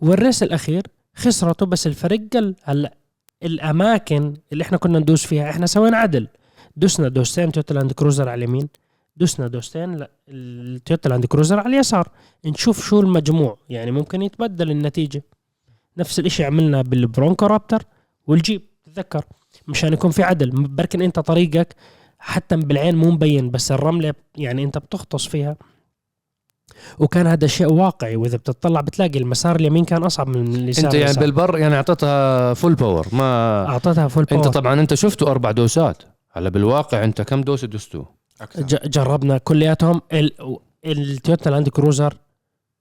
وال 0.00 0.14
race 0.14 0.42
الأخير 0.42 0.82
خسرته 1.20 1.66
بس 1.66 1.86
الفرق 1.86 2.20
قل 2.32 2.54
هلا 2.62 2.94
الأماكن 3.42 4.34
اللي 4.52 4.62
إحنا 4.62 4.78
كنا 4.78 4.98
ندوس 4.98 5.26
فيها 5.26 5.50
إحنا 5.50 5.66
سوينا 5.66 5.96
عدل. 5.96 6.28
دوسنا 6.76 7.08
دوستين 7.08 7.52
تويوتا 7.52 7.74
لاند 7.74 7.92
كروزر 7.92 8.28
على 8.28 8.44
اليمين 8.44 8.68
دوسنا 9.16 9.46
دوستين 9.48 10.06
التويوتا 10.28 11.08
لاند 11.08 11.26
كروزر 11.26 11.58
على 11.60 11.68
اليسار. 11.68 12.08
نشوف 12.46 12.86
شو 12.86 13.00
المجموع 13.00 13.58
يعني 13.68 13.90
ممكن 13.90 14.22
يتبدل 14.22 14.70
النتيجة. 14.70 15.22
نفس 15.98 16.18
الإشي 16.18 16.44
عملنا 16.44 16.82
بالبرونكو 16.82 17.46
رابتر 17.46 17.82
والجيب 18.26 18.62
تذكر 18.84 19.24
مشان 19.68 19.92
يكون 19.92 20.10
في 20.10 20.22
عدل. 20.22 20.50
بركن 20.50 21.02
أنت 21.02 21.18
طريقك 21.18 21.74
حتى 22.18 22.56
بالعين 22.56 22.96
مو 22.96 23.10
مبين 23.10 23.50
بس 23.50 23.72
الرملة 23.72 24.14
يعني 24.36 24.64
أنت 24.64 24.78
بتغطس 24.78 25.26
فيها. 25.26 25.56
وكان 26.98 27.26
هذا 27.26 27.46
شيء 27.46 27.72
واقعي. 27.72 28.16
وإذا 28.16 28.36
بتطلع 28.36 28.80
بتلاقي 28.80 29.18
المسار 29.18 29.56
اليمين 29.56 29.84
كان 29.84 30.02
أصعب 30.02 30.28
من 30.28 30.54
اليسار 30.54 30.84
أنت 30.84 30.94
يعني. 30.94 31.16
بالبر 31.16 31.58
يعني 31.58 31.74
أعطيتها 31.74 32.54
full 32.54 32.74
power 32.74 33.06
ما 33.12 33.66
أعطيتها 33.68 34.08
full 34.08 34.22
أنت 34.22 34.34
power 34.34 34.48
طبعا 34.48 34.80
أنت 34.80 34.94
شفته 34.94 35.30
أربع 35.30 35.50
دوسات. 35.50 36.02
هلا 36.32 36.48
بالواقع 36.48 37.04
أنت 37.04 37.22
كم 37.22 37.40
دوسة. 37.40 37.66
ج- 38.58 38.88
جربنا 38.90 39.38
كلياتهم. 39.38 40.00
ال- 40.12 40.58
التويوتا 40.86 41.50
لاند 41.50 41.68
كروزر 41.68 42.14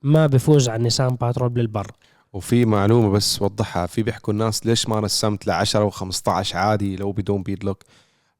ما 0.01 0.27
بفوز 0.27 0.69
على 0.69 0.77
النيسان 0.77 1.07
باترول 1.09 1.49
بالبر. 1.49 1.91
وفي 2.33 2.65
معلومة 2.65 3.09
بس 3.09 3.41
وضحها. 3.41 3.85
في 3.85 4.03
بيحكوا 4.03 4.33
الناس 4.33 4.65
ليش 4.65 4.87
ما 4.89 4.99
نسمت 4.99 5.47
ل 5.47 5.51
10 5.51 5.89
و15 5.89 6.55
عادي 6.55 6.95
لو 6.95 7.11
بدون 7.11 7.43
beadlock؟ 7.43 7.83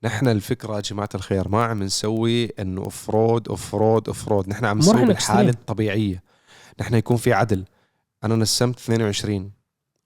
نحن 0.04 0.28
الفكرة 0.28 0.76
يا 0.76 0.82
جماعة 0.82 1.10
الخير 1.16 1.50
ما 1.50 1.64
عم 1.64 1.84
نسوي 1.84 2.46
إنه 2.46 2.82
off-road 2.82 3.50
off-road 3.50 4.08
off-road 4.08 4.50
نحن 4.50 4.66
عم 4.66 4.78
نسوي 4.78 5.06
بالحالة. 5.06 5.50
الطبيعية. 5.50 6.24
نحن 6.82 6.96
يكون 6.96 7.18
في 7.18 7.34
عدل. 7.34 7.66
أنا 8.24 8.36
نسمت 8.36 8.80
22 8.80 9.52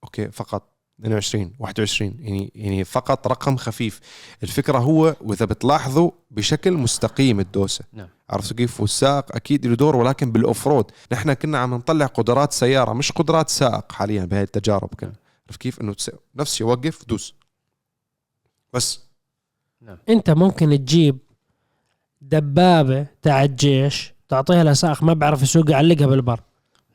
أوكي 0.04 0.32
فقط 0.32 0.74
22 1.00 1.54
21 1.60 2.16
يعني 2.20 2.52
يعني 2.56 2.84
فقط 2.84 3.28
رقم 3.28 3.58
خفيف. 3.58 4.00
الفكرة 4.44 4.78
هو 4.78 5.16
وإذا 5.22 5.46
بتلاحظوا 5.46 6.12
بشكل 6.32 6.72
مستقيم 6.72 7.40
الدوسة. 7.40 7.86
نعم. 7.94 8.08
عرفتوا 8.30 8.58
كيف؟ 8.58 8.82
والسائق 8.82 9.36
أكيد 9.36 9.66
له 9.68 9.76
دور 9.76 9.96
ولكن 9.96 10.32
بال 10.32 10.68
off-road 10.68 10.92
نحن 11.12 11.34
كنا 11.34 11.58
عم 11.58 11.74
نطلع 11.74 12.06
قدرات 12.06 12.54
سيارة 12.54 12.94
مش 12.94 13.12
قدرات 13.12 13.50
سائق 13.50 13.92
حاليا 13.92 14.26
بهاي 14.26 14.44
التجارب 14.44 14.90
كان 14.98 15.14
عرفت 15.48 15.62
كيف؟ 15.62 15.82
إنه 15.82 15.96
نفس 16.36 16.62
وقف 16.62 17.06
دوس. 17.06 17.36
بس. 18.74 19.13
انت 20.10 20.30
ممكن 20.30 20.70
تجيب 20.70 21.18
دبابة 22.22 23.06
تاع 23.22 23.44
الجيش 23.44 24.14
تعطيها 24.30 24.64
لسائق 24.64 25.04
ما 25.04 25.14
بيعرف 25.14 25.42
يسوق 25.42 25.72
يعلقها 25.72 26.08
بالبر. 26.08 26.40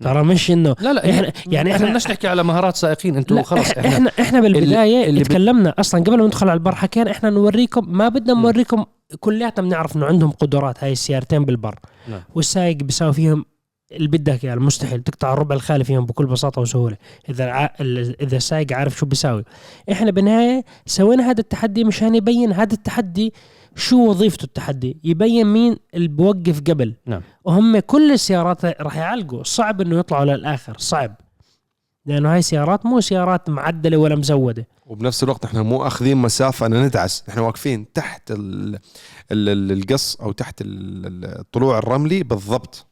ترى 0.01 0.23
مش 0.23 0.51
إنه 0.51 0.75
لا 0.81 0.93
لا 0.93 1.11
إحنا 1.11 1.33
يعني 1.47 1.71
إحنا- 1.71 1.75
إحنا 1.75 1.87
بدناش 1.87 2.07
نحكي 2.07 2.29
على 2.29 2.43
مهارات 2.43 2.77
سائقين 2.77 3.17
أنتوا 3.17 3.37
لا 3.37 3.43
خلص 3.43 3.71
إحنا 3.71 3.89
إحنا 3.89 4.11
إحنا, 4.21 4.41
بالبداية 4.41 5.09
اللي 5.09 5.25
تكلمنا 5.25 5.75
أصلا 5.79 6.01
قبل 6.05 6.19
ما 6.19 6.27
ندخل 6.27 6.49
على 6.49 6.59
البر 6.59 6.75
حكينا 6.75 7.11
إحنا 7.11 7.31
نوريكم 7.31 7.93
ما 7.97 8.09
بدنا. 8.09 8.35
نوريكم 8.35 8.85
كلياتنا 9.21 9.65
بنعرف 9.67 9.97
إنه 9.97 10.07
عندهم 10.07 10.31
قدرات 10.31 10.85
هاي 10.85 10.93
السيارتين 10.93 11.45
بالبر. 11.45 11.79
نعم. 12.09 12.21
والسايق 12.35 12.77
بيساوي 12.77 13.13
فيهم 13.13 13.45
اللي 13.93 14.09
بدك 14.09 14.45
إياه 14.45 14.55
المستحيل. 14.55 15.03
تقطع 15.03 15.33
الربع 15.33 15.55
الخالي 15.55 15.85
فيهم 15.85 16.07
بكل 16.07 16.27
بساطة 16.27 16.61
وسهولة. 16.61 16.97
إذا 17.29 17.51
ع... 17.51 17.75
إذا 18.21 18.37
السايق 18.37 18.73
عارف 18.73 18.97
شو 18.97 19.07
بيساوي. 19.07 19.45
إحنا 19.93 20.11
بالنهاية 20.11 20.65
سوينا 20.87 21.31
هذا 21.31 21.41
التحدي 21.41 21.85
مشان 21.85 22.15
يبين 22.15 22.53
هذا 22.53 22.75
التحدي 22.75 23.33
شو 23.77 24.11
وظيفته 24.11 24.45
التحدي. 24.45 24.97
يبين 25.05 25.47
مين 25.47 25.77
اللي 25.95 26.09
بوقف 26.09 26.61
قبل. 26.61 26.95
نعم. 27.07 27.23
وهم 27.45 27.79
كل 27.79 28.13
السيارات 28.13 28.65
راح 28.65 28.97
يعلقوا. 28.97 29.43
صعب 29.43 29.81
إنه 29.81 29.99
يطلعوا 29.99 30.25
للآخر. 30.25 30.77
صعب. 30.79 31.15
لأنه 32.07 32.35
هاي 32.35 32.43
سيارات 32.43 32.87
مو 32.87 33.01
سيارات 33.01 33.51
معدلة 33.51 33.97
ولا 33.97 34.17
مزودة. 34.17 34.67
وبنفس 34.87 35.23
الوقت 35.23 35.45
نحن 35.45 35.59
مو 35.59 35.87
أخذين 35.87 36.17
مسافة 36.17 36.67
ان 36.67 36.83
ندعس 36.83 37.25
نحن 37.29 37.39
واقفين 37.39 37.93
تحت 37.93 38.31
ال 38.31 38.75
ال 39.33 39.49
ال 39.49 39.73
القص 39.73 40.17
أو 40.17 40.33
تحت 40.33 40.61
ال- 40.61 41.07
ال- 41.07 41.39
الطلوع 41.41 41.79
الرملي 41.79 42.23
بالضبط. 42.23 42.87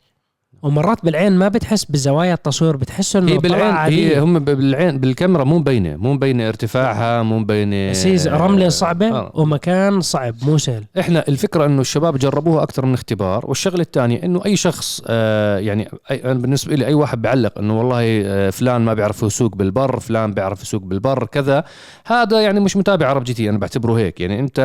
ومرات 0.67 1.05
بالعين 1.05 1.33
ما 1.33 1.49
بتحس 1.49 1.85
بزوايا 1.85 2.35
التصوير 2.35 2.77
بتحس 2.77 3.17
إنه 3.17 3.33
هي 3.33 3.39
بالعين. 3.39 3.75
هي 3.75 4.19
هم 4.19 4.39
بالعين 4.39 4.99
بالكاميرا 4.99 5.45
مو 5.45 5.59
مبينة 5.59 5.97
مو 5.97 6.13
مبينة 6.13 6.49
ارتفاعها 6.49 7.23
مو 7.23 7.39
مبينة 7.39 7.77
هي 7.77 8.17
رملة 8.27 8.69
صعبة 8.69 9.09
آه. 9.09 9.33
ومكان 9.35 10.01
صعب 10.01 10.35
مو 10.43 10.59
سهل 10.59 10.85
إحنا 11.01 11.25
الفكرة 11.29 11.67
إنه 11.67 11.81
الشباب 11.81 12.19
جربوها 12.19 12.63
أكثر 12.63 12.87
من 12.87 12.95
اختبار 12.95 13.45
والشغلة 13.47 13.83
الثانية 13.83 14.23
إنه 14.25 14.45
أي 14.45 14.57
شخص 14.57 15.03
آه 15.07 15.59
يعني 15.59 15.91
أي 16.11 16.25
أنا 16.25 16.35
بالنسبة 16.35 16.75
لي 16.75 16.87
أي 16.87 16.95
واحد 16.95 17.23
بيعلق 17.23 17.59
إنه 17.59 17.79
والله 17.79 18.03
آه 18.25 18.51
فلان 18.51 18.81
ما 18.81 18.95
بيعرف 18.95 19.23
يسوق 19.23 19.57
بالبر 19.57 20.01
فلان 20.01 20.35
بيعرف 20.35 20.63
يسوق 20.63 20.83
بالبر 20.83 21.27
كذا 21.27 21.65
هذا 22.07 22.41
يعني 22.41 22.61
مش 22.61 22.77
متابع 22.77 23.07
عرب 23.07 23.25
جي 23.25 23.35
تي 23.35 23.51
أنا 23.51 23.59
بعتبره 23.59 23.99
هيك 23.99 24.21
يعني 24.21 24.41
أنت 24.41 24.59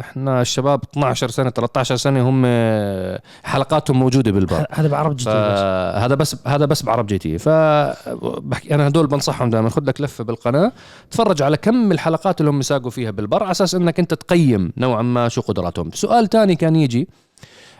إحنا 0.00 0.40
الشباب 0.40 0.80
12 0.92 1.28
سنة 1.28 1.50
13 1.50 1.96
سنة 1.96 2.28
هم 2.28 2.42
آه، 2.46 3.20
حلقاتهم 3.42 3.98
موجودة 3.98 4.30
بالبر 4.30 4.66
هذا 4.72 4.88
بعرب 4.88 5.12
جي 5.16 5.22
تي 5.22 5.28
بس. 5.28 5.34
فهذا 5.40 6.14
بس 6.14 6.36
هذا 6.46 6.64
بس 6.64 6.82
بعرب 6.82 7.06
جي 7.06 7.18
تي. 7.18 7.38
فبحكي 7.38 8.74
أنا 8.74 8.88
هدول 8.88 9.06
بنصحهم 9.06 9.50
دائما 9.50 9.68
خذ 9.68 9.84
لك 9.84 10.00
لفة 10.00 10.24
بالقناة 10.24 10.72
تفرج 11.10 11.42
على 11.42 11.56
كم 11.56 11.92
الحلقات 11.92 12.40
اللي 12.40 12.50
هم 12.50 12.62
ساقوا 12.62 12.90
فيها 12.90 13.10
بالبر 13.10 13.42
على 13.42 13.50
أساس 13.50 13.74
إنك 13.74 13.98
أنت 13.98 14.14
تقيم 14.14 14.72
نوعا 14.76 15.02
ما 15.02 15.28
شو 15.28 15.40
قدراتهم. 15.40 15.90
سؤال 15.94 16.26
تاني 16.26 16.56
كان 16.56 16.76
يجي 16.76 17.08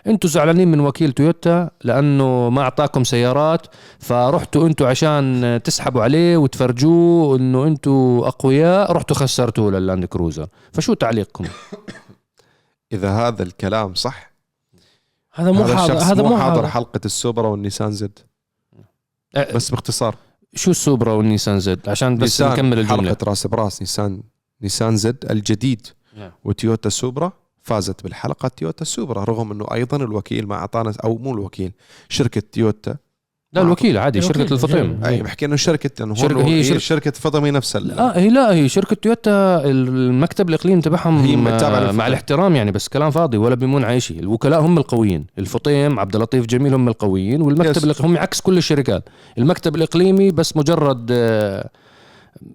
أنتوا 0.07 0.31
زعلانين 0.31 0.71
من 0.71 0.81
وكيل 0.81 1.13
تويوتا 1.13 1.71
لأنه 1.85 2.51
ما 2.51 2.63
أعطاكم 2.63 3.05
سيارات 3.05 3.67
فرحتوا 3.99 4.67
أنتوا 4.67 4.89
عشان 4.89 5.61
تسحبوا 5.65 6.03
عليه 6.03 6.37
وتفرجوه 6.37 7.37
إنه 7.37 7.67
أنتوا 7.67 8.29
أقوياء 8.29 8.93
رحتوا 8.93 9.17
خسرتوه 9.17 9.71
لللاند 9.71 10.05
كروزر. 10.05 10.47
فشو 10.73 10.95
تعليقكم؟ 10.95 11.45
إذا 12.93 13.11
هذا 13.11 13.43
الكلام 13.43 13.95
صح 13.95 14.30
هذا 15.41 15.53
مو 15.53 15.63
هذا 15.63 15.77
حاضر 15.77 15.99
هذا 15.99 16.23
مو 16.23 16.39
حاضر 16.39 16.55
حاضر. 16.55 16.69
حلقة 16.69 17.01
السوبرا 17.05 17.49
والنيسان 17.49 17.93
زد. 17.93 18.19
أه، 19.37 19.53
بس 19.55 19.71
باختصار. 19.71 20.17
شو 20.55 20.71
السوبرا 20.71 21.13
والنيسان 21.13 21.61
زد؟ 21.61 21.89
عشان 21.89 22.19
بس 22.19 22.43
نكمل 22.43 22.79
الجملة. 22.79 23.09
حلقة 23.09 23.25
راس 23.25 23.47
براس 23.47 23.81
نيسان 23.81 24.23
نيسان 24.63 24.97
زد 24.97 25.27
الجديد 25.31 25.87
نعم. 26.17 26.33
وتويوتا 26.45 26.89
سوبرا 26.89 27.33
فازت 27.63 28.03
بالحلقة 28.03 28.49
تويوتا 28.49 28.85
سوبرا 28.85 29.25
رغم 29.25 29.53
إنه 29.53 29.67
أيضا 29.73 29.97
الوكيل 29.97 30.47
ما 30.47 30.55
أعطانا 30.55 30.93
أو 31.05 31.19
مو 31.19 31.33
الوكيل 31.33 31.73
شركة 32.09 32.43
تويوتا 32.53 32.97
لا 33.53 33.63
الوكيل 33.63 33.99
عادي 33.99 34.19
الوكيل، 34.19 34.37
شركة 34.37 34.53
الفطيم. 34.55 35.01
أي 35.05 35.23
بحكي 35.23 35.45
إنه 35.47 35.57
شركة 35.57 35.91
لأنه 36.01 36.15
شركة- 36.15 36.33
هون 36.33 36.45
هي 36.45 36.55
هي 36.61 36.65
شركة- 36.65 36.77
شركة 36.79 37.11
فطيم 37.11 37.51
نفسها. 37.51 37.81
لا 37.81 38.19
هي 38.19 38.29
لا 38.29 38.55
هي 38.55 38.69
شركة 38.69 38.97
تويوتا 38.97 39.63
المكتب 39.65 40.49
الإقليمي 40.49 40.83
تبعهم 40.83 41.19
هي 41.19 41.35
آه، 41.35 41.37
متابعة 41.37 41.93
مع. 41.93 42.07
الاحترام 42.07 42.57
يعني 42.57 42.71
بس 42.73 42.89
كلام 42.89 43.11
فاضي 43.11 43.37
ولا 43.37 43.55
بيمون 43.55 43.85
على 43.85 44.01
شيء 44.01 44.21
الوكلاء 44.21 44.61
هم 44.61 44.79
القويين 44.79 45.27
الفطيم 45.39 45.99
عبد 46.01 46.15
اللطيف 46.17 46.47
جميل 46.47 46.75
هم 46.75 46.89
القويين 46.89 47.43
والمكتب 47.43 48.05
هم 48.05 48.19
عكس 48.19 48.41
كل 48.41 48.59
الشركات. 48.59 49.05
المكتب 49.39 49.77
الإقليمي 49.77 50.31
بس 50.31 50.57
مجرد 50.57 51.07
آه، 51.13 51.69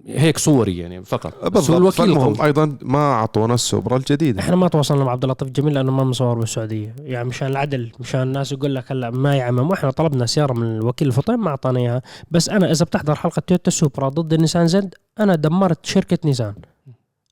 هيك 0.06 0.38
صوري 0.38 0.78
يعني 0.78 1.04
فقط. 1.04 1.44
بس 1.44 1.70
هو 1.70 1.80
بالضبط 1.80 2.00
الوكيل. 2.00 2.42
أيضا 2.42 2.78
ما 2.82 3.12
أعطونا 3.12 3.54
السوبرا 3.54 3.96
الجديدة. 3.96 4.40
إحنا 4.40 4.56
ما 4.56 4.68
تواصلنا 4.68 5.04
مع 5.04 5.12
عبد 5.12 5.24
اللطيف 5.24 5.48
جميل 5.48 5.74
لأنه 5.74 5.92
ما 5.92 6.04
مصور 6.04 6.38
بالسعودية. 6.38 6.94
يعني 6.98 7.28
مشان 7.28 7.48
العدل 7.48 7.92
مشان 8.00 8.22
الناس 8.22 8.52
يقول 8.52 8.74
لك 8.74 8.92
هلأ 8.92 9.10
ما 9.10 9.36
يعمم 9.36 9.72
إحنا 9.72 9.90
طلبنا 9.90 10.26
سيارة 10.26 10.52
من 10.52 10.76
الوكيل 10.76 11.08
الفطيم 11.08 11.44
ما 11.44 11.48
اعطانا 11.48 11.80
إياها. 11.80 12.02
بس 12.30 12.48
أنا 12.48 12.70
إذا 12.70 12.84
بتحضر 12.84 13.14
حلقة 13.14 13.40
تويوتا 13.46 13.70
سوبرا 13.70 14.08
ضد 14.08 14.32
النيسان 14.32 14.66
زد 14.66 14.94
أنا 15.20 15.34
دمرت 15.34 15.86
شركة 15.86 16.18
نيسان. 16.24 16.54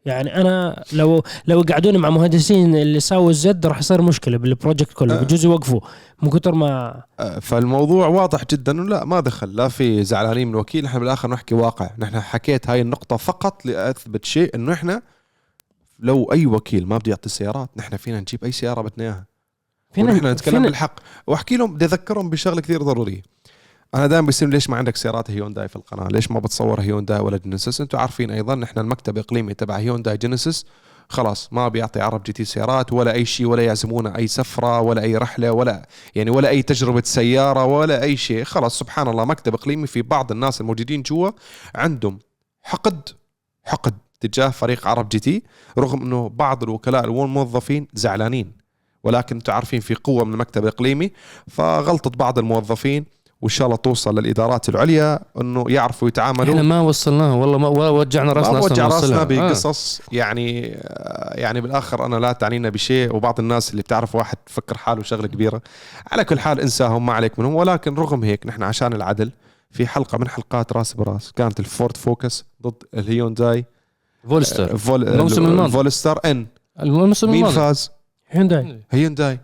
يعني 0.05 0.41
أنا 0.41 0.85
لو 0.93 1.23
لو 1.47 1.61
قعدوني 1.61 1.99
مع 1.99 2.11
مهندسين 2.11 2.77
اللي 2.77 3.01
ساووا 3.01 3.31
الزد 3.31 3.67
راح 3.67 3.79
يصير 3.79 4.03
مشكلة 4.03 4.37
بال 4.39 4.51
project 4.51 4.93
كله 4.93 5.19
أه. 5.19 5.23
بجوز 5.23 5.45
يوقفوا. 5.45 5.81
من 6.23 6.31
كثر 6.31 6.55
ما 6.55 7.03
آه، 7.21 7.39
فالموضوع 7.39 8.07
واضح 8.07 8.45
جدا 8.51 8.73
لا 8.73 9.05
ما 9.05 9.21
دخل 9.21 9.55
لا 9.57 9.69
في 9.69 10.05
زعلانين 10.05 10.47
من 10.49 10.55
الوكيل. 10.55 10.85
نحن 10.85 10.99
بالآخر 10.99 11.31
نحكي 11.31 11.55
واقع. 11.55 11.91
نحن 11.99 12.21
حكيت 12.21 12.71
هاي 12.71 12.81
النقطة 12.81 13.17
فقط 13.17 13.67
لأثبت 13.67 14.25
شيء 14.25 14.55
إنه 14.55 14.73
إحنا 14.73 15.03
لو 15.99 16.33
أي 16.33 16.47
وكيل 16.47 16.87
ما 16.87 16.99
بده 16.99 17.11
يعطي 17.11 17.29
سيارات 17.29 17.71
نحن 17.77 17.97
فينا 17.97 18.21
نجيب 18.21 18.45
أي 18.45 18.53
سيارة 18.53 18.81
بدنا 18.81 19.05
إياها. 19.05 19.27
ونحن 19.99 20.27
نتكلم 20.27 20.55
فينا- 20.55 20.67
بالحق. 20.67 20.95
وأحكي 21.27 21.57
لهم 21.57 21.75
بدي 21.75 21.85
أذكرهم 21.85 22.31
بشغلة 22.31 22.61
كثير 22.61 22.83
ضرورية. 22.83 23.23
أنا 23.95 24.07
دائما 24.07 24.27
بيصير 24.27 24.49
ليش 24.49 24.71
ما 24.71 24.77
عندك 24.77 24.97
سيارات 24.97 25.31
هيونداي 25.31 25.69
في 25.69 25.77
القناة؟ 25.77 26.09
ليش 26.09 26.31
ما 26.31 26.41
بتصور 26.41 26.81
هيونداي 26.81 27.21
ولا 27.21 27.37
جينيسيس؟ 27.37 27.81
أنتم 27.81 27.99
عارفين 27.99 28.31
أيضا 28.31 28.55
نحن 28.55 28.79
المكتب 28.79 29.17
الاقليمي 29.17 29.55
تبع 29.55 29.77
هيونداي 29.77 30.17
جينيسيس. 30.17 30.67
خلاص 31.09 31.53
ما 31.53 31.69
بيعطي 31.69 32.01
عرب 32.01 32.23
جي 32.23 32.33
تي 32.33 32.45
سيارات 32.45 32.93
ولا 32.93 33.13
أي 33.13 33.25
شيء 33.25 33.47
ولا 33.47 33.63
يعزمونا 33.63 34.19
أي 34.19 34.27
سفرة 34.27 34.81
ولا 34.81 35.03
أي 35.03 35.17
رحلة 35.17 35.53
ولا 35.53 35.89
يعني 36.15 36.31
ولا 36.31 36.49
أي 36.49 36.63
تجربة 36.63 37.03
سيارة 37.05 37.65
ولا 37.65 38.03
أي 38.03 38.17
شيء. 38.17 38.45
خلاص 38.45 38.79
سبحان 38.79 39.09
الله 39.09 39.25
مكتب 39.25 39.55
إقليمي 39.55 39.87
في 39.87 40.03
بعض 40.03 40.33
الناس 40.33 40.61
الموجودين 40.61 41.03
جوا 41.03 41.31
عندهم 41.75 42.19
حقد 42.63 43.09
حقد 43.65 43.95
تجاه 44.21 44.49
فريق 44.49 44.89
عرب 44.89 45.09
جي 45.09 45.19
تي 45.19 45.43
رغم 45.79 46.03
إنه 46.03 46.29
بعض 46.29 46.63
الوكلاء 46.63 47.09
والموظفين 47.09 47.89
زعلانين. 47.95 48.53
ولكن 49.05 49.37
أنتم 49.37 49.53
عارفين 49.53 49.81
في 49.81 49.95
قوة 49.95 50.25
من 50.25 50.33
المكتب 50.35 50.63
الإقليمي 50.63 51.13
فغلطة 51.49 52.11
بعض 52.11 52.39
الموظفين 52.39 53.05
وإن 53.45 53.51
شاء 53.51 53.67
الله 53.67 53.77
توصل 53.77 54.19
للإدارات 54.19 54.69
العليا 54.69 55.21
إنه 55.41 55.65
يعرفوا 55.69 56.09
يتعاملوا 56.09 56.55
إحنا 56.55 56.63
ما 56.63 56.81
وصلناها 56.81 57.35
والله 57.35 57.59
ما 57.59 57.89
وجعنا 57.89 58.33
رأسنا 58.33 58.53
ما 58.53 58.61
وجع 58.65 58.87
رأسنا. 58.87 59.21
آه. 59.21 59.25
بقصص 59.25 60.01
يعني 60.13 60.61
يعني 61.35 61.61
بالآخر 61.61 62.07
أنا 62.07 62.17
لا 62.17 62.33
تعنينا 62.33 62.69
بشيء 62.69 63.17
وبعض 63.17 63.41
الناس 63.41 63.71
اللي 63.71 63.83
بتعرف 63.83 64.15
واحد 64.15 64.37
فكر 64.47 64.77
حاله 64.79 65.03
شغلة 65.03 65.27
كبيرة 65.27 65.63
على 66.13 66.25
كل 66.25 66.41
حال 66.41 66.61
انساهم 66.61 67.07
ما 67.07 67.13
عليك 67.13 67.39
منهم 67.39 67.55
ولكن 67.55 67.95
رغم 67.95 68.25
هيك 68.25 68.47
نحن 68.47 68.63
عشان 68.63 68.93
العدل 68.93 69.31
في 69.71 69.87
حلقة 69.87 70.19
من 70.19 70.29
حلقات 70.29 70.73
راس 70.73 70.95
براس 70.95 71.33
كانت 71.33 71.61
الفورد 71.61 71.97
فوكس 71.97 72.45
ضد 72.63 72.83
الهيونداي 72.95 73.65
فولستر 74.29 74.77
فول 74.77 75.09
الموسم 75.09 75.45
الماضي. 75.47 75.73
فولستر 75.73 76.19
ان 76.25 76.47
الموسم 76.81 77.31
مين 77.31 77.37
الماضي 77.37 77.55
فاز؟ 77.55 77.91
هيونداي 78.29 78.81
هيونداي 78.91 79.41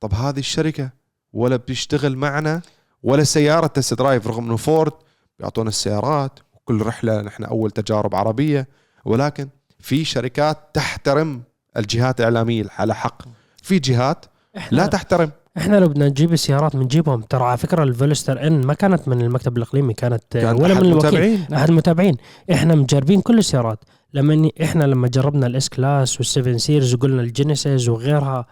طب 0.00 0.14
هذه 0.14 0.38
الشركة 0.38 0.90
ولا 1.32 1.56
بتشتغل 1.56 2.16
معنا 2.16 2.62
ولا 3.02 3.24
سيارة 3.24 3.66
test 3.66 3.94
drive 3.94 4.26
رغم 4.26 4.44
إنه 4.44 4.56
فورد 4.56 4.92
بيعطونا 5.38 5.68
السيارات 5.68 6.38
وكل 6.54 6.82
رحلة 6.82 7.22
نحن 7.22 7.44
أول 7.44 7.70
تجارب 7.70 8.14
عربية 8.14 8.68
ولكن 9.04 9.48
في 9.78 10.04
شركات 10.04 10.58
تحترم 10.74 11.42
الجهات 11.76 12.20
الإعلامية 12.20 12.64
على 12.78 12.94
حق. 12.94 13.22
في 13.62 13.78
جهات 13.78 14.26
لا 14.70 14.86
تحترم. 14.86 15.30
إحنا 15.56 15.76
لو 15.76 15.88
بدنا 15.88 16.08
نجيب 16.08 16.32
السيارات 16.32 16.76
بنجيبهم 16.76 17.20
ترى 17.20 17.44
على 17.44 17.56
فكرة 17.58 17.82
الفولستر 17.82 18.46
إن 18.46 18.66
ما 18.66 18.74
كانت 18.74 19.08
من 19.08 19.20
المكتب 19.20 19.56
الإقليمي 19.56 19.94
كانت 19.94 20.22
كان 20.30 20.62
ولا 20.62 20.74
من 20.74 20.80
الوكيل. 20.80 20.90
المتابعين. 20.92 21.46
أحد 21.54 21.68
المتابعين. 21.68 22.16
إحنا 22.52 22.74
مجربين 22.74 23.20
كل 23.20 23.38
السيارات. 23.38 23.84
لما 24.14 24.50
إحنا 24.62 24.84
لما 24.84 25.08
جربنا 25.08 25.46
ال 25.46 25.68
S-Class 25.68 26.16
وال 26.16 26.58
7 26.58 26.63
Series 26.63 26.94
وقلنا 26.94 27.22
الجينيسيس 27.22 27.88
وغيرها 27.88 28.46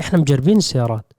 إحنا 0.00 0.18
مجربين 0.18 0.56
السيارات. 0.56 1.12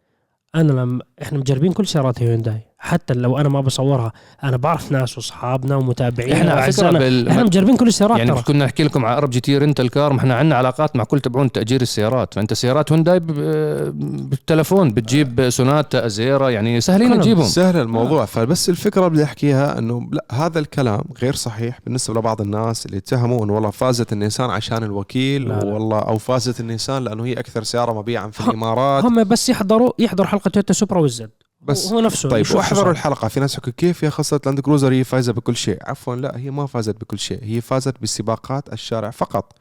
أنا 0.55 0.71
لما 0.71 1.01
إحنا 1.21 1.37
مجربين 1.37 1.73
كل 1.73 1.87
سيارات 1.87 2.21
هيونداي 2.21 2.66
حتى 2.79 3.13
لو 3.13 3.37
أنا 3.37 3.49
ما 3.49 3.61
بصورها 3.61 4.11
أنا 4.43 4.57
بعرف 4.57 4.91
ناس 4.91 5.17
وأصحابنا 5.17 5.75
ومتابعين 5.75 6.33
إحنا 6.33 6.51
على 6.51 6.71
فكرة. 6.71 6.91
بال... 6.91 7.29
إحنا 7.29 7.43
مجربين 7.43 7.77
كل 7.77 7.87
السيارات 7.87 8.17
يعني 8.17 8.31
ترى. 8.31 8.41
كنا 8.41 8.65
نحكي 8.65 8.83
لكم 8.83 9.05
على 9.05 9.17
ارب 9.17 9.29
جي 9.29 9.39
تي 9.39 9.57
rental 9.57 9.89
car 9.89 10.13
ما 10.13 10.19
إحنا 10.19 10.35
عندنا 10.35 10.55
علاقات 10.55 10.95
مع 10.95 11.03
كل 11.03 11.19
تبعون 11.19 11.51
تأجير 11.51 11.81
السيارات. 11.81 12.33
فأنت 12.33 12.53
سيارات 12.53 12.91
هونداي 12.91 13.19
ب- 13.19 14.29
بالتلفون 14.29 14.93
بتجيب 14.93 15.49
سوناتا 15.49 16.05
أزيرا 16.05 16.49
يعني 16.49 16.81
سهلين 16.81 17.19
تجيبهم 17.21 17.45
سهل 17.45 17.77
الموضوع. 17.77 18.25
فبس 18.25 18.69
الفكرة 18.69 19.07
بدي 19.07 19.23
أحكيها 19.23 19.79
إنه 19.79 20.09
لا 20.11 20.25
هذا 20.31 20.59
الكلام 20.59 21.01
غير 21.21 21.35
صحيح 21.35 21.79
بالنسبة 21.85 22.19
لبعض 22.19 22.41
الناس 22.41 22.85
اللي 22.85 22.97
اتهموا 22.97 23.45
انه 23.45 23.53
والله 23.53 23.69
فازت 23.69 24.13
النيسان 24.13 24.49
عشان 24.49 24.83
الوكيل 24.83 25.49
لا 25.49 25.53
لا. 25.59 25.65
والله 25.65 25.99
أو 25.99 26.17
فازت 26.17 26.59
النيسان 26.59 27.03
لأنه 27.03 27.25
هي 27.25 27.33
أكثر 27.33 27.63
سيارة 27.63 27.93
مبيعا 27.93 28.27
في 28.27 28.47
الإمارات. 28.49 29.05
هم 29.05 29.23
بس 29.23 29.49
يحضروا 29.49 29.91
يحضروا 29.99 30.27
حلقة 30.27 30.49
تويوتا 30.49 30.73
سوبرا 30.73 30.99
والزد 30.99 31.29
بس 31.61 31.91
هو 31.91 31.99
نفسه 31.99 32.29
طيب 32.29 32.45
واحضروا. 32.55 32.91
الحلقة. 32.91 33.27
في 33.27 33.39
ناس 33.39 33.53
يحكوا 33.53 33.73
كيف 33.77 34.03
يا 34.03 34.09
خسرت 34.09 34.45
لاند 34.45 34.59
كروزر 34.59 34.93
هي 34.93 35.03
فايزة 35.03 35.33
بكل 35.33 35.55
شيء. 35.55 35.79
عفوا 35.81 36.15
لا 36.15 36.37
هي 36.37 36.51
ما 36.51 36.65
فازت 36.65 37.01
بكل 37.01 37.19
شيء. 37.19 37.43
هي 37.43 37.61
فازت 37.61 38.01
بسباقات 38.01 38.73
الشارع 38.73 39.09
فقط. 39.09 39.55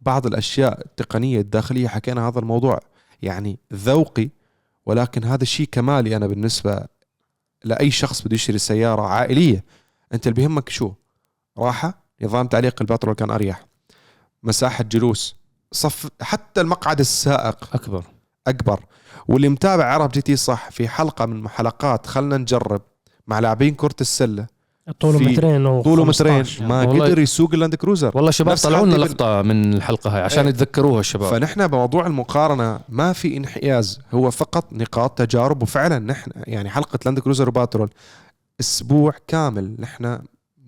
بعض 0.00 0.26
الأشياء 0.26 0.80
التقنية 0.80 1.40
الداخلية 1.40 1.88
حكينا 1.88 2.28
هذا 2.28 2.38
الموضوع 2.38 2.80
يعني 3.22 3.58
ذوقي 3.72 4.30
ولكن 4.86 5.24
هذا 5.24 5.42
الشيء 5.42 5.68
كمالي 5.72 6.16
أنا 6.16 6.26
بالنسبة 6.26 6.86
لأي 7.64 7.90
شخص 7.90 8.22
بده 8.22 8.34
يشتري 8.34 8.58
سيارة 8.58 9.02
عائلية. 9.02 9.64
أنت 10.14 10.26
اللي 10.26 10.34
بيهمك 10.34 10.68
شو؟ 10.68 10.92
راحة 11.58 12.02
نظام 12.22 12.46
تعليق 12.46 12.76
البترول 12.80 13.14
كان 13.14 13.30
أريح. 13.30 13.66
مساحة 14.42 14.84
جلوس 14.84 15.36
صف 15.72 16.08
حتى 16.20 16.60
المقعد 16.60 17.00
السائق. 17.00 17.74
أكبر. 17.74 18.04
أكبر. 18.46 18.80
واللي 19.28 19.48
متابع 19.48 19.84
عرب 19.84 20.10
جي 20.10 20.20
تي 20.22 20.36
صح 20.36 20.70
في 20.70 20.88
حلقة 20.88 21.26
من 21.26 21.48
حلقات 21.48 22.06
خلنا 22.06 22.36
نجرب 22.36 22.82
مع 23.26 23.38
لاعبين 23.38 23.74
كرة 23.74 23.94
السلة. 24.00 24.46
طوله 25.00 25.18
مترين 25.18 25.82
طوله 25.82 26.04
15. 26.04 26.52
مترين. 26.54 26.68
ما 26.68 26.84
والله- 26.84 27.04
قدر 27.04 27.18
يسوق 27.18 27.54
اللاند 27.54 27.74
كروزر. 27.74 28.12
والله 28.14 28.30
شباب 28.30 28.56
طلعوا 28.56 28.86
لنا 28.86 28.94
لقطة 28.96 29.42
من 29.42 29.74
الحلقة 29.74 30.10
هاي 30.16 30.22
عشان 30.22 30.42
إيه. 30.44 30.48
يتذكروها 30.50 31.00
الشباب. 31.00 31.30
فنحن 31.30 31.66
بموضوع 31.66 32.06
المقارنة 32.06 32.80
ما 32.88 33.12
في 33.12 33.36
انحياز 33.36 34.00
هو 34.14 34.30
فقط 34.30 34.72
نقاط 34.72 35.18
تجارب. 35.18 35.62
وفعلا 35.62 35.98
نحن 35.98 36.30
يعني 36.36 36.70
حلقة 36.70 36.98
لاند 37.04 37.18
كروزر 37.20 37.48
وباترول 37.48 37.90
أسبوع 38.60 39.14
كامل 39.28 39.76
نحن 39.78 40.18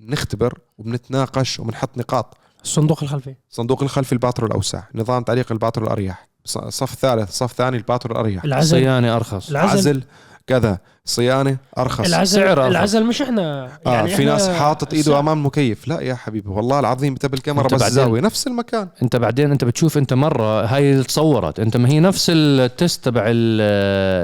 نختبر 0.01 0.59
وبنتناقش 0.79 1.61
وبنحط 1.61 1.99
نقاط. 1.99 2.37
الصندوق 2.65 3.03
الخلفي. 3.03 3.35
صندوق 3.51 3.83
الخلفي 3.83 4.13
الباترول 4.13 4.51
الاوسع 4.51 4.83
نظام 4.95 5.23
تعليق 5.23 5.53
الباترول 5.53 5.87
الاريح 5.87 6.29
ص- 6.29 6.32
صف 6.45 6.95
ثالث 6.95 7.31
صف 7.31 7.53
ثاني 7.53 7.77
الباترول 7.77 8.17
الأريح. 8.17 8.45
العزل. 8.45 8.71
صيانه 8.71 9.17
أرخص. 9.17 9.51
العزل. 9.51 9.79
عزل. 9.79 10.03
كذا 10.47 10.79
صيانة 11.05 11.57
أرخص. 11.79 12.07
العزل 12.07 12.41
سعر 12.41 12.53
أرخص. 12.53 12.71
العزل 12.71 13.07
مش 13.07 13.23
إحنا. 13.23 13.65
آه 13.87 13.93
يعني 13.95 14.09
في 14.09 14.15
إحنا 14.15 14.25
ناس 14.33 14.49
حاطط 14.49 14.95
إيده 14.95 15.19
أمام 15.19 15.39
المكيف 15.39 15.89
لا 15.89 16.01
يا 16.01 16.15
حبيبي 16.15 16.49
والله 16.49 16.79
العظيم 16.81 17.13
انت 17.13 17.27
بالكاميرا 17.27 17.65
أنت 17.65 17.75
بس 17.75 17.83
زاويه 17.93 18.21
نفس 18.21 18.47
المكان. 18.47 18.89
أنت 19.03 19.17
بعدين 19.17 19.51
أنت 19.51 19.65
بتشوف 19.65 19.99
أنت 19.99 20.13
مرة 20.15 20.65
هاي 20.67 20.93
اللي 20.93 21.05
تصورت 21.05 21.61
أنت 21.61 21.77
ما 21.77 21.89
هي 21.89 22.01
نفس 22.01 22.31
التست 22.35 23.05
تبع 23.05 23.23
ال- 23.27 23.61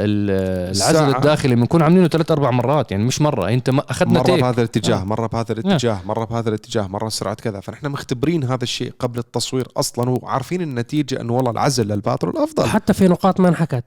ال- 0.09 0.76
العزل. 0.76 1.16
الداخلي 1.16 1.54
بنكون 1.54 1.83
عاملينه 1.83 2.09
ثلاث 2.09 2.31
أربع 2.31 2.50
مرات 2.50 2.90
يعني 2.90 3.04
مش 3.04 3.20
مرة. 3.20 3.48
أنت 3.48 3.70
ما 3.70 3.83
أخذنا 3.90 4.12
مرة 4.12 4.22
تيك 4.22 4.40
بهذا 4.40 4.61
الاتجاه 4.62 5.00
آه. 5.00 5.04
مرة 5.04 5.26
بهذا 5.26 5.52
الاتجاه 5.52 6.00
مرة 6.04 6.24
بهذا 6.24 6.48
الاتجاه 6.48 6.87
مرة 6.87 7.09
سرعة 7.09 7.35
كذا. 7.35 7.61
فنحن 7.61 7.87
مختبرين 7.88 8.44
هذا 8.44 8.62
الشيء 8.64 8.92
قبل 8.98 9.18
التصوير 9.18 9.68
أصلا 9.76 10.11
وعارفين 10.11 10.62
النتيجة 10.62 11.20
إنه 11.20 11.33
والله 11.33 11.50
العزل 11.50 11.87
للباترول 11.88 12.37
افضل 12.37 12.64
حتى 12.66 12.92
في 12.92 13.09
نقاط 13.09 13.40
ما 13.40 13.48
انحكت. 13.48 13.85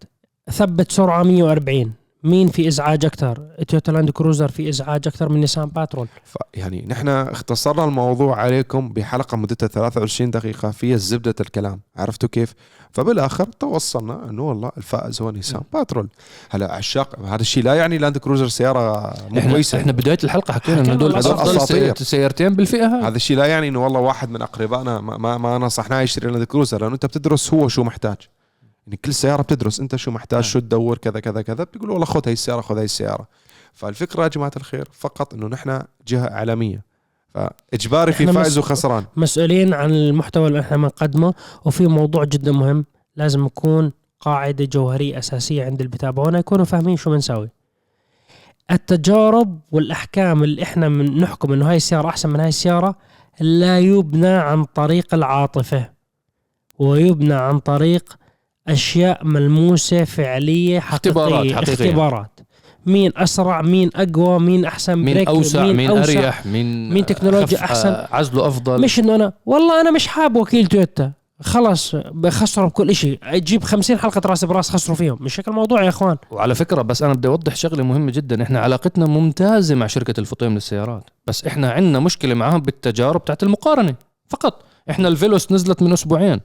ثبت 0.51 0.91
سرعة 0.91 1.23
140 1.23 1.91
مين 2.23 2.47
في 2.47 2.67
إزعاج 2.67 3.05
أكثر 3.05 3.47
تويوتا 3.67 3.91
لاند 3.91 4.09
كروزر 4.09 4.47
في 4.47 4.69
إزعاج 4.69 5.07
أكثر 5.07 5.29
من 5.29 5.39
نيسان 5.39 5.65
باترول 5.65 6.07
ف 6.23 6.35
يعني 6.53 6.85
نحن 6.87 7.07
اختصرنا 7.07 7.83
الموضوع 7.83 8.39
عليكم 8.39 8.89
بحلقة 8.89 9.37
مدتها 9.37 9.67
23 9.67 10.31
دقيقة 10.31 10.71
فيها 10.71 10.97
زبدة 10.97 11.35
الكلام. 11.41 11.81
عرفتوا 11.95 12.29
كيف؟ 12.29 12.53
فبالآخر 12.91 13.45
توصلنا 13.45 14.29
إنه 14.29 14.49
والله 14.49 14.71
الفائز 14.77 15.21
هو 15.21 15.31
نيسان 15.31 15.61
باترول 15.73 16.07
هلا 16.49 16.73
عشاق 16.73 17.19
هذا 17.19 17.41
الشيء 17.41 17.63
لا 17.63 17.73
يعني 17.73 17.97
لاند 17.97 18.17
كروزر 18.17 18.47
سيارة 18.47 19.13
مو 19.29 19.39
إحنا 19.39 19.51
كويسة. 19.51 19.77
إحنا 19.77 19.91
بداية 19.91 20.17
الحلقة 20.23 20.53
حكينا 20.53 20.81
إنه 20.81 20.93
هدول 20.93 21.15
أفضل 21.15 21.97
سيارتين 21.97 22.53
بالفئة 22.55 22.85
هاي. 22.85 23.03
هذا 23.03 23.15
الشيء 23.15 23.37
لا 23.37 23.45
يعني 23.45 23.67
إنه 23.67 23.83
والله 23.83 23.99
واحد 23.99 24.29
من 24.29 24.41
أقربائنا 24.41 25.01
ما, 25.01 25.17
ما, 25.17 25.37
ما 25.37 25.57
نصحناه 25.57 26.01
يشتري 26.01 26.31
لاند 26.31 26.43
كروزر 26.43 26.81
لأنه 26.81 26.93
أنت 26.93 27.05
بتدرس 27.05 27.53
هو 27.53 27.67
شو 27.67 27.83
محتاج. 27.83 28.17
يعني 28.91 28.99
كل 29.05 29.13
سيارة 29.13 29.41
بتدرس 29.41 29.79
أنت 29.79 29.95
شو 29.95 30.11
محتاج 30.11 30.43
شو 30.43 30.59
تدور 30.59 30.97
كذا 30.97 31.19
كذا 31.19 31.41
كذا. 31.41 31.63
بتقول 31.63 31.89
والله 31.89 32.05
خذ 32.05 32.21
هي 32.25 32.33
السيارة 32.33 32.61
خذ 32.61 32.77
هي 32.77 32.83
السيارة. 32.83 33.27
فالفكرة 33.73 34.23
يا 34.23 34.27
جماعة 34.27 34.51
الخير 34.57 34.87
فقط 34.91 35.33
إنه 35.33 35.47
نحن 35.47 35.81
جهة 36.07 36.25
إعلامية. 36.25 36.83
فإجباري 37.33 38.11
في 38.11 38.27
فائز 38.27 38.57
وخسران. 38.57 39.05
مسؤولين 39.15 39.73
عن 39.73 39.91
المحتوى 39.91 40.47
اللي 40.47 40.59
إحنا 40.59 40.77
بنقدمه 40.77 41.33
وفي 41.65 41.87
موضوع 41.87 42.23
جدا 42.23 42.51
مهم 42.51 42.85
لازم 43.15 43.45
يكون 43.45 43.91
قاعدة 44.19 44.65
جوهرية 44.65 45.19
أساسية 45.19 45.65
عند 45.65 45.79
اللي 45.79 45.91
بيتابعونا 45.91 46.39
يكونوا 46.39 46.65
فاهمين 46.65 46.97
شو 46.97 47.11
بنسوي 47.11 47.49
التجارب 48.71 49.59
والأحكام 49.71 50.43
اللي 50.43 50.63
إحنا 50.63 50.89
من 50.89 51.17
نحكم 51.17 51.53
إنه 51.53 51.69
هاي 51.69 51.77
السيارة 51.77 52.09
أحسن 52.09 52.29
من 52.29 52.39
هاي 52.39 52.49
السيارة 52.49 52.95
لا 53.39 53.79
يبنى 53.79 54.27
عن 54.27 54.63
طريق 54.63 55.13
العاطفة 55.13 55.89
ويبنى 56.79 57.33
عن 57.33 57.59
طريق 57.59 58.20
أشياء 58.67 59.25
ملموسة 59.25 60.03
فعلية 60.03 60.79
حقيقية. 60.79 60.95
اختبارات 61.11 61.51
حقيقية. 61.53 61.73
اختبارات. 61.87 62.39
مين 62.85 63.11
أسرع 63.17 63.61
مين 63.61 63.89
أقوى 63.95 64.39
مين 64.39 64.65
أحسن 64.65 64.95
مين 64.95 65.13
بريك 65.15 65.27
أوسع 65.27 65.63
مين, 65.63 65.89
أوسع. 65.89 66.03
أريح 66.19 66.45
مين 66.45 66.89
مين 66.93 67.05
تكنولوجيا 67.05 67.57
أخف- 67.57 67.61
أحسن. 67.63 67.95
عزله 68.11 68.47
أفضل. 68.47 68.81
مش 68.81 68.99
إنه 68.99 69.15
أنا 69.15 69.33
والله 69.45 69.81
أنا 69.81 69.91
مش 69.91 70.07
حاب 70.07 70.35
وكيل 70.35 70.67
تويوتا. 70.67 71.11
خلص 71.41 71.95
بخسروا 71.95 72.67
بكل 72.69 72.95
شيء 72.95 73.19
أجيب 73.23 73.63
50 73.63 73.97
حلقة 73.99 74.21
رأس 74.25 74.45
براس 74.45 74.69
خسروا 74.69 74.95
فيهم. 74.97 75.17
مش 75.21 75.39
هيك 75.39 75.47
الموضوع 75.47 75.83
يا 75.83 75.89
إخوان؟ 75.89 76.17
وعلى 76.31 76.55
فكرة 76.55 76.81
بس 76.81 77.03
أنا 77.03 77.13
بدي 77.13 77.27
أوضح 77.27 77.55
شغلة 77.55 77.83
مهمة 77.83 78.11
جدا. 78.11 78.43
إحنا 78.43 78.59
علاقتنا 78.59 79.05
ممتازة 79.05 79.75
مع 79.75 79.87
شركة 79.87 80.19
الفطيم 80.19 80.53
للسيارات. 80.53 81.03
بس 81.27 81.45
إحنا 81.45 81.71
عندنا 81.71 81.99
مشكلة 81.99 82.33
معاهم 82.33 82.61
بالتجارب 82.61 83.25
تاعت 83.25 83.43
المقارنة. 83.43 83.95
فقط. 84.29 84.63
إحنا 84.89 85.07
الفيلوس 85.07 85.51
نزلت 85.51 85.83
من 85.83 85.93
أسبوعين. 85.93 86.39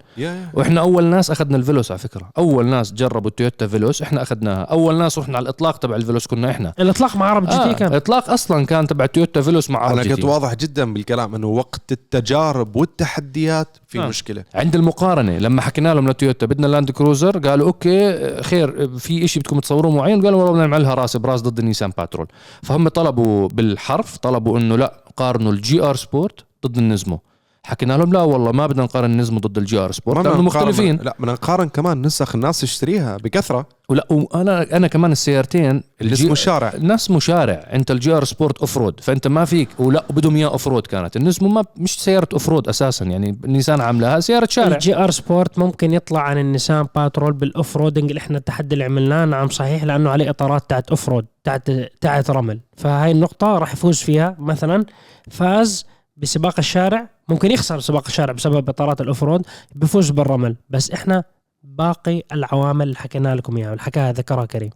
وإحنا 0.55 0.81
أول 0.81 1.05
ناس 1.05 1.31
أخذنا 1.31 1.57
الفيلوس 1.57 1.91
على 1.91 1.99
فكرة. 1.99 2.31
أول 2.39 2.67
ناس 2.67 2.93
جربوا 2.93 3.31
التويوتا 3.31 3.67
فيلوس 3.67 4.03
إحنا 4.03 4.23
أخذناها. 4.23 4.63
أول 4.63 4.99
ناس 4.99 5.19
رحنا 5.19 5.37
على 5.37 5.43
الإطلاق 5.43 5.77
تبع 5.77 5.97
الفيلوس 5.97 6.27
كنا 6.27 6.51
إحنا. 6.51 6.73
الإطلاق 6.81 7.17
مع 7.17 7.27
عرب 7.27 7.47
جي 7.47 7.59
تي 7.59 7.71
آه 7.71 7.73
كان. 7.73 7.95
اطلاق 7.95 8.31
أصلا 8.31 8.67
كان 8.67 8.87
تبع 8.87 9.07
تويوتا 9.07 9.41
فيلوس 9.41 9.71
مع 9.71 9.79
أنا 9.79 9.87
عرب 9.87 9.99
كنت 9.99 10.09
جي 10.09 10.17
تي. 10.17 10.27
واضح 10.27 10.55
جدا 10.55 10.93
بالكلام 10.95 11.35
إنه 11.35 11.47
وقت 11.47 11.93
التجارب 11.93 12.77
والتحديات 12.77 13.77
في 13.87 14.01
آه. 14.01 14.09
مشكلة. 14.09 14.45
عند 14.55 14.75
المقارنة 14.75 15.39
لما 15.39 15.63
حكينا 15.63 15.95
لهم 15.95 16.09
لتويوتا 16.09 16.47
بدنا 16.47 16.67
لاند 16.67 16.91
كروزر 16.91 17.39
قالوا 17.39 17.67
okay 17.67 18.43
خير 18.43 18.99
في 18.99 19.25
إشي 19.25 19.41
بدكم 19.41 19.61
تصوروه 19.61 19.93
معين؟ 19.93 20.25
قالوا 20.25 20.39
والله 20.39 20.53
بدنا 20.53 20.67
نعملها 20.67 20.95
رأس 20.95 21.17
براس 21.17 21.41
ضد 21.43 21.59
النيسان 21.59 21.93
باترول. 21.99 22.27
فهم 22.63 22.89
طلبوا 22.89 23.49
بالحرف 23.49 24.17
طلبوا 24.17 24.59
إنه 24.59 24.77
لا 24.77 25.05
قارنوا 25.17 25.53
الجي 25.53 25.83
آر 25.83 25.97
سبورت 25.97 26.45
ضد 26.67 26.79
النزمو. 26.79 27.21
حكينا 27.67 27.93
لهم 27.93 28.13
لا 28.13 28.23
والله 28.23 28.53
ما 28.53 28.67
بدنا 28.67 28.83
نقارن 28.83 29.11
النزمو 29.11 29.41
ضد 29.41 29.59
الجي 29.59 29.79
آر 29.79 29.93
سبورت 29.93 30.27
لأنه 30.27 30.43
مختلفين. 30.43 30.99
لا 31.03 31.17
بدنا 31.19 31.33
نقارن 31.33 31.69
كمان 31.69 32.03
نسخ 32.03 32.35
الناس 32.35 32.61
تشتريها 32.61 33.17
بكثرة. 33.17 33.67
ولا 33.89 34.07
وأنا 34.11 34.77
أنا 34.77 34.87
كمان 34.87 35.13
السيارتين 35.13 35.83
اسمه 36.03 36.35
شارع 36.35 36.73
الناس 36.75 37.11
مشارع. 37.11 37.69
أنت 37.73 37.91
الجي 37.91 38.13
ار 38.13 38.25
سبورت 38.25 38.59
off-road 38.59 39.01
فأنت 39.01 39.27
ما 39.27 39.45
فيك 39.45 39.69
ولا 39.79 40.05
بدهم 40.11 40.37
إياه 40.37 40.49
off-road 40.49 40.87
كانت. 40.87 41.17
النزمو 41.17 41.49
ما 41.49 41.65
مش 41.77 42.01
سيارة 42.01 42.29
off-road 42.33 42.69
أساسا 42.69 43.05
يعني 43.05 43.39
نيسان 43.45 43.81
عاملاها 43.81 44.21
سيارة 44.21 44.49
شارع. 44.51 44.75
الجي 44.75 44.97
ار 44.97 45.11
سبورت 45.11 45.59
ممكن 45.59 45.93
يطلع 45.93 46.21
عن 46.21 46.39
النيسان 46.39 46.87
باترول 46.95 47.33
بال 47.33 47.77
off-roading 47.77 48.09
اللي 48.11 48.19
إحنا 48.19 48.39
التحدي 48.39 48.75
اللي 48.75 48.85
عملناه. 48.85 49.25
نعم 49.25 49.49
صحيح 49.49 49.85
لأنه 49.85 50.11
عليه 50.11 50.31
إطارات 50.31 50.71
تاعت 50.71 50.91
off-road 50.91 51.27
تاعت 51.45 51.71
تاعت 52.01 52.31
رمل. 52.31 52.61
فهاي 52.77 53.11
النقطة 53.11 53.59
راح 53.59 53.73
يفوز 53.73 53.99
فيها 53.99 54.37
مثلا 54.39 54.85
فاز 55.31 55.87
بسباق 56.17 56.55
الشارع 56.59 57.09
ممكن 57.29 57.51
يخسر 57.51 57.81
سباق 57.81 58.05
الشارع 58.07 58.33
بسبب 58.33 58.69
اطارات 58.69 59.01
ال 59.01 59.23
off-road 59.23 59.47
بيفوز 59.75 60.11
بالرمل. 60.11 60.57
بس 60.71 60.91
إحنا 60.91 61.25
باقي 61.63 62.23
العوامل 62.33 62.83
اللي 62.83 62.97
حكينا 62.97 63.35
لكم 63.35 63.57
إياها 63.57 63.71
اللي 63.71 63.83
حكاها 63.83 64.13
ذكرها 64.13 64.47
كريم. 64.47 64.71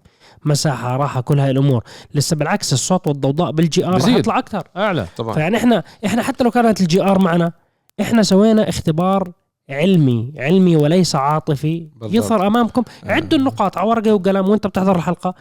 مساحة 0.44 0.96
راحة 0.96 1.20
كل 1.20 1.40
هاي 1.40 1.50
الأمور. 1.50 1.84
لسه 2.14 2.36
بالعكس 2.36 2.72
الصوت 2.72 3.06
والضوضاء 3.06 3.50
بالجي 3.50 3.86
آر 3.86 3.94
راح. 3.94 4.06
يطلع 4.06 4.38
أكثر. 4.38 4.68
أعلى. 4.76 5.06
طبعا. 5.16 5.34
فيعني 5.34 5.56
إحنا 5.56 5.82
إحنا 6.06 6.22
حتى 6.22 6.44
لو 6.44 6.50
كانت 6.50 6.80
الجي 6.80 7.02
آر 7.02 7.18
معنا 7.18 7.52
إحنا 8.00 8.22
سوينا 8.22 8.68
اختبار 8.68 9.32
علمي 9.70 10.32
علمي 10.36 10.76
وليس 10.76 11.14
عاطفي. 11.16 11.88
بالضبط. 11.96 12.14
يظهر 12.14 12.46
أمامكم. 12.46 12.82
آه. 13.04 13.12
عدوا 13.12 13.38
النقاط 13.38 13.78
على 13.78 13.88
ورقه 13.88 14.14
وقلم 14.14 14.48
وأنت 14.48 14.66
بتحضر 14.66 14.96
الحلقة 14.96 15.34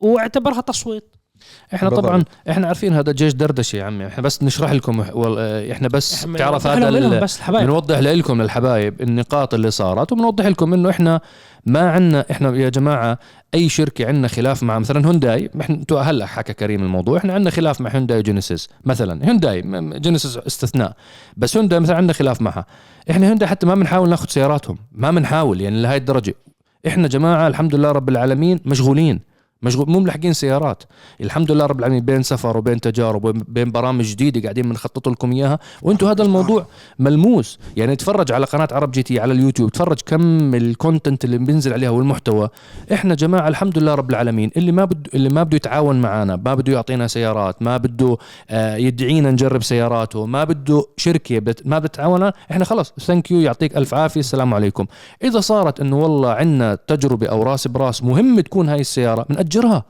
واعتبرها 0.00 0.60
تصويت. 0.60 1.15
إحنا 1.74 1.88
بالضبط. 1.88 2.06
طبعا 2.06 2.24
إحنا 2.50 2.66
عارفين 2.66 2.92
هذا 2.92 3.12
جيش 3.12 3.32
دردشة 3.32 3.76
يا 3.76 3.84
عمي. 3.84 4.06
إحنا 4.06 4.22
بس 4.22 4.42
نشرح 4.42 4.72
لكم 4.72 5.00
إحنا 5.00 5.88
بس 5.88 6.24
إحنا 6.24 6.38
تعرف 6.38 6.66
هذا 6.66 7.20
بس 7.20 7.36
الحبايب. 7.36 7.66
بنوضح 7.66 7.98
لكم 7.98 8.42
للحبايب 8.42 9.00
النقاط 9.00 9.54
اللي 9.54 9.70
صارت 9.70 10.12
وبنوضح 10.12 10.46
لكم 10.46 10.74
إنه 10.74 10.90
إحنا 10.90 11.20
ما 11.66 11.90
عندنا 11.90 12.24
إحنا 12.30 12.56
يا 12.56 12.68
جماعة 12.68 13.18
أي 13.54 13.68
شركة 13.68 14.06
عندنا 14.06 14.28
خلاف 14.28 14.62
مع 14.62 14.78
مثلا 14.78 15.06
هونداي 15.06 15.50
إحنا 15.60 15.84
هلأ 16.00 16.26
حكى 16.26 16.52
كريم 16.52 16.82
الموضوع. 16.82 17.18
إحنا 17.18 17.34
عندنا 17.34 17.50
خلاف 17.50 17.80
مع 17.80 17.90
هونداي 17.90 18.18
وجينيسيس 18.18 18.68
مثلا. 18.84 19.28
هونداي 19.30 19.62
جينيسيس 19.98 20.36
استثناء. 20.36 20.92
بس 21.36 21.56
هونداي 21.56 21.80
مثلا 21.80 21.96
عندنا 21.96 22.12
خلاف 22.12 22.42
معها. 22.42 22.66
إحنا 23.10 23.30
هونداي 23.30 23.48
حتى 23.48 23.66
ما 23.66 23.74
بنحاول 23.74 24.08
ناخذ 24.08 24.28
سياراتهم. 24.28 24.78
ما 24.92 25.10
بنحاول 25.10 25.60
يعني 25.60 25.82
لهي 25.82 25.96
الدرجة. 25.96 26.34
إحنا 26.86 27.08
جماعة 27.08 27.48
الحمد 27.48 27.74
لله 27.74 27.92
رب 27.92 28.08
العالمين 28.08 28.60
مشغولين. 28.64 29.20
مشغول 29.62 29.90
مو 29.90 30.00
ملحقين 30.00 30.32
سيارات. 30.32 30.82
الحمد 31.20 31.52
لله 31.52 31.66
رب 31.66 31.78
العالمين 31.78 32.04
بين 32.04 32.22
سفر 32.22 32.56
وبين 32.56 32.80
تجارب 32.80 33.24
وبين 33.24 33.72
برامج 33.72 34.04
جديدة 34.04 34.40
قاعدين 34.40 34.68
بنخطط 34.68 35.08
لكم 35.08 35.32
إياها. 35.32 35.58
وأنتم 35.82 36.06
هذا 36.06 36.22
الموضوع 36.22 36.66
ملموس. 36.98 37.58
يعني 37.76 37.96
تفرج 37.96 38.32
على 38.32 38.46
قناة 38.46 38.68
عرب 38.72 38.90
جي 38.90 39.02
تي 39.02 39.20
على 39.20 39.32
اليوتيوب 39.32 39.72
تفرج 39.72 40.00
كم 40.06 40.54
ال 40.54 40.63
content 40.63 41.24
اللي 41.24 41.38
بينزل 41.38 41.72
عليها 41.72 41.90
والمحتوى. 41.90 42.48
إحنا 42.92 43.14
جماعة 43.14 43.48
الحمد 43.48 43.78
لله 43.78 43.94
رب 43.94 44.10
العالمين 44.10 44.50
اللي 44.56 44.72
ما 44.72 44.84
بده 44.84 45.10
اللي 45.14 45.28
ما 45.28 45.42
بده 45.42 45.56
يتعاون 45.56 46.00
معنا 46.00 46.36
ما 46.36 46.54
بده 46.54 46.72
يعطينا 46.72 47.06
سيارات 47.06 47.62
ما 47.62 47.76
بده 47.76 48.16
آه، 48.50 48.76
يدعينا 48.76 49.30
نجرب 49.30 49.62
سياراته 49.62 50.26
ما 50.26 50.44
بده 50.44 50.84
شركة 50.96 51.38
بت 51.38 51.66
ما 51.66 51.78
بتعاون 51.78 52.30
إحنا 52.50 52.64
خلص 52.64 52.92
thank 53.00 53.30
you 53.30 53.40
يعطيك 53.40 53.76
ألف 53.76 53.94
عافية 53.94 54.20
السلام 54.20 54.54
عليكم. 54.54 54.86
إذا 55.24 55.40
صارت 55.40 55.80
إنه 55.80 55.98
والله 55.98 56.30
عندنا 56.30 56.74
تجربة 56.74 57.26
أو 57.26 57.42
راس 57.42 57.68
برأس 57.68 58.02
مهم 58.02 58.40
تكون 58.40 58.68
هاي 58.68 58.80
السيارة 58.80 59.26
بنأجرها. 59.46 59.84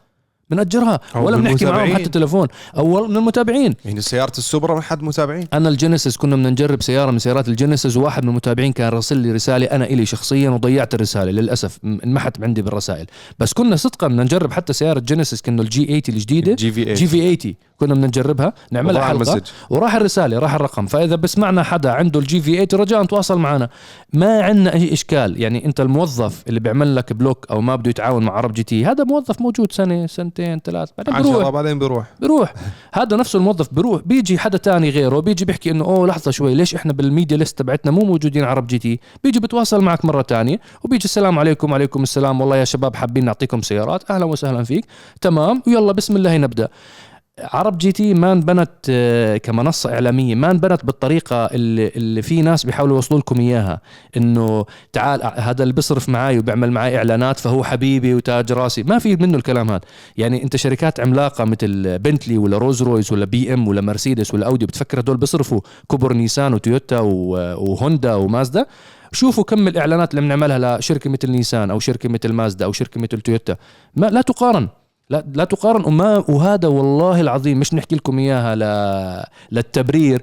بنأجرها. 0.50 1.00
ولا 1.14 1.36
بنحكي 1.36 1.64
معهم. 1.64 1.94
حتى 1.94 2.08
تليفون 2.08 2.48
أو 2.76 3.06
من 3.06 3.16
المتابعين. 3.16 3.74
يعني 3.84 4.00
سيارة 4.00 4.32
السوبرا 4.38 4.74
ما 4.74 4.80
حد 4.80 5.02
متابعين. 5.02 5.46
أنا 5.52 5.68
الجينيسيس 5.68 6.16
كنا 6.16 6.36
بدنا 6.36 6.50
نجرب 6.50 6.82
سيارة 6.82 7.10
من 7.10 7.18
سيارات 7.18 7.48
الجينيسيس 7.48 7.96
وواحد 7.96 8.22
من 8.22 8.28
المتابعين 8.28 8.72
كان 8.72 8.88
راسل 8.88 9.18
لي 9.18 9.32
رسالة 9.32 9.66
أنا 9.66 9.84
إلي 9.84 10.06
شخصيا 10.06 10.50
وضيعت 10.50 10.94
الرسالة 10.94 11.30
للأسف 11.30 11.78
انمحت 11.84 12.42
عندي 12.42 12.62
بالرسائل. 12.62 13.06
بس 13.38 13.52
كنا 13.52 13.76
صدقا 13.76 14.08
بدنا 14.08 14.22
نجرب 14.22 14.52
حتى 14.52 14.72
سيارة 14.72 15.00
جينيسيس 15.00 15.42
كانه 15.42 15.62
ال 15.62 15.74
G 15.74 15.86
80 15.86 16.02
الجديدة. 16.08 16.54
GV 16.54 16.94
GV 16.94 17.36
80 17.36 17.54
كنا 17.76 17.94
بدنا 17.94 18.06
نجربها 18.06 18.52
نعملها 18.70 19.02
حلقة 19.02 19.12
ال 19.12 19.15
message. 19.15 19.40
وراح 19.70 19.94
الرسالة 19.94 20.38
راح 20.38 20.54
الرقم. 20.54 20.86
فإذا 20.86 21.16
بسمعنا 21.16 21.62
حدا 21.62 21.90
عنده 21.90 22.20
ال 22.20 22.40
GV 22.40 22.66
80 22.66 22.82
رجاء 22.82 23.04
تواصل 23.04 23.38
معنا. 23.38 23.68
ما 24.12 24.42
عندنا 24.42 24.74
أي 24.74 24.92
إشكال. 24.92 25.40
يعني 25.42 25.64
أنت 25.64 25.80
الموظف 25.80 26.44
اللي 26.48 26.60
بيعمل 26.60 26.96
لك 26.96 27.12
block 27.12 27.46
أو 27.50 27.60
ما 27.60 27.76
بده 27.76 27.90
يتعاون 27.90 28.24
مع 28.24 28.32
عرب 28.32 28.52
GT 28.52 28.84
هذا 28.86 29.04
موظف 29.04 29.40
موجود 29.40 29.72
سنة 29.72 30.06
سنتين 30.06 30.60
ثلاث 30.64 30.88
بعدين 30.98 31.22
بروح. 31.22 31.36
عشرة 31.36 31.50
بعدين 31.50 31.78
بيروح 31.78 32.06
بيروح 32.20 32.54
هذا 32.94 33.16
نفسه 33.16 33.36
الموظف 33.36 33.74
بيروح 33.74 34.02
بيجي 34.04 34.38
حدا 34.38 34.58
تاني 34.58 34.90
غيره 34.90 35.20
بيجي 35.20 35.44
بيحكي 35.44 35.70
إنه 35.70 35.84
أوه 35.84 36.06
لحظة 36.06 36.30
شوي 36.30 36.54
ليش 36.54 36.74
إحنا 36.74 36.92
بال 36.92 37.05
media 37.05 37.36
list 37.36 37.58
تبعتنا 37.58 37.92
مو 37.92 38.00
موجودين 38.00 38.44
عرب 38.44 38.66
GT 38.66 39.00
بيجي 39.24 39.40
بتواصل 39.40 39.84
معك 39.84 40.04
مرة 40.04 40.22
تانية 40.22 40.60
وبيجي 40.84 41.04
السلام 41.04 41.38
عليكم 41.38 41.72
وعليكم 41.72 42.02
السلام. 42.02 42.40
والله 42.40 42.56
يا 42.56 42.64
شباب 42.64 42.96
حابين 42.96 43.24
نعطيكم 43.24 43.62
سيارات. 43.62 44.10
أهلا 44.10 44.24
وسهلا 44.24 44.64
فيك. 44.64 44.84
تمام. 45.20 45.62
ويلا 45.66 45.92
بسم 45.92 46.16
الله 46.16 46.36
نبدأ. 46.36 46.68
عرب 47.40 47.78
GT 47.78 48.14
ما 48.14 48.32
انبنت 48.32 48.70
آه، 48.90 49.36
كمنصة 49.36 49.92
إعلامية 49.92 50.34
ما 50.34 50.50
انبنت 50.50 50.84
بالطريقة 50.84 51.46
اللي, 51.46 51.88
اللي 51.88 52.22
في 52.22 52.42
ناس 52.42 52.66
بيحاولوا 52.66 52.96
يوصلوا 52.96 53.20
لكم 53.20 53.40
إياها. 53.40 53.80
إنه 54.16 54.64
تعال 54.92 55.22
آه، 55.22 55.28
هذا 55.28 55.62
اللي 55.62 55.74
بيصرف 55.74 56.08
معي 56.08 56.38
وبيعمل 56.38 56.70
معي 56.70 56.96
إعلانات 56.96 57.40
فهو 57.40 57.64
حبيبي 57.64 58.14
وتاج 58.14 58.52
راسي. 58.52 58.82
ما 58.82 58.98
في 58.98 59.16
منه 59.16 59.36
الكلام 59.36 59.70
هذا. 59.70 59.80
يعني 60.16 60.42
أنت 60.42 60.56
شركات 60.56 61.00
عملاقة 61.00 61.44
مثل 61.44 61.98
بنتلي 61.98 62.38
ولا 62.38 62.58
رولز 62.58 62.82
رويس 62.82 63.12
ولا 63.12 63.24
BM 63.24 63.68
ولا 63.68 63.80
مرسيدس 63.80 64.34
ولا 64.34 64.46
أودي 64.46 64.66
بتفكر 64.66 65.00
هدول 65.00 65.16
بيصرفوا 65.16 65.60
كبر 65.90 66.12
نيسان 66.12 66.54
وتويوتا 66.54 67.00
وهوندا 67.00 68.14
ومازدا؟ 68.14 68.66
شوفوا 69.12 69.44
كم 69.44 69.68
الإعلانات 69.68 70.10
اللي 70.10 70.20
بنعملها 70.20 70.78
لشركة 70.78 71.10
مثل 71.10 71.30
نيسان 71.30 71.70
أو 71.70 71.78
شركة 71.80 72.08
مثل 72.08 72.32
مازدا 72.32 72.64
أو 72.64 72.72
شركة 72.72 73.00
مثل 73.00 73.20
تويوتا. 73.20 73.56
ما 73.96 74.06
لا 74.06 74.22
تقارن. 74.22 74.68
لا 75.10 75.24
لا 75.34 75.44
تقارن 75.44 75.84
وما 75.84 76.24
وهذا 76.28 76.68
والله 76.68 77.20
العظيم 77.20 77.60
مش 77.60 77.74
نحكي 77.74 77.96
لكم 77.96 78.18
إياها. 78.18 79.26
للتبرير 79.52 80.22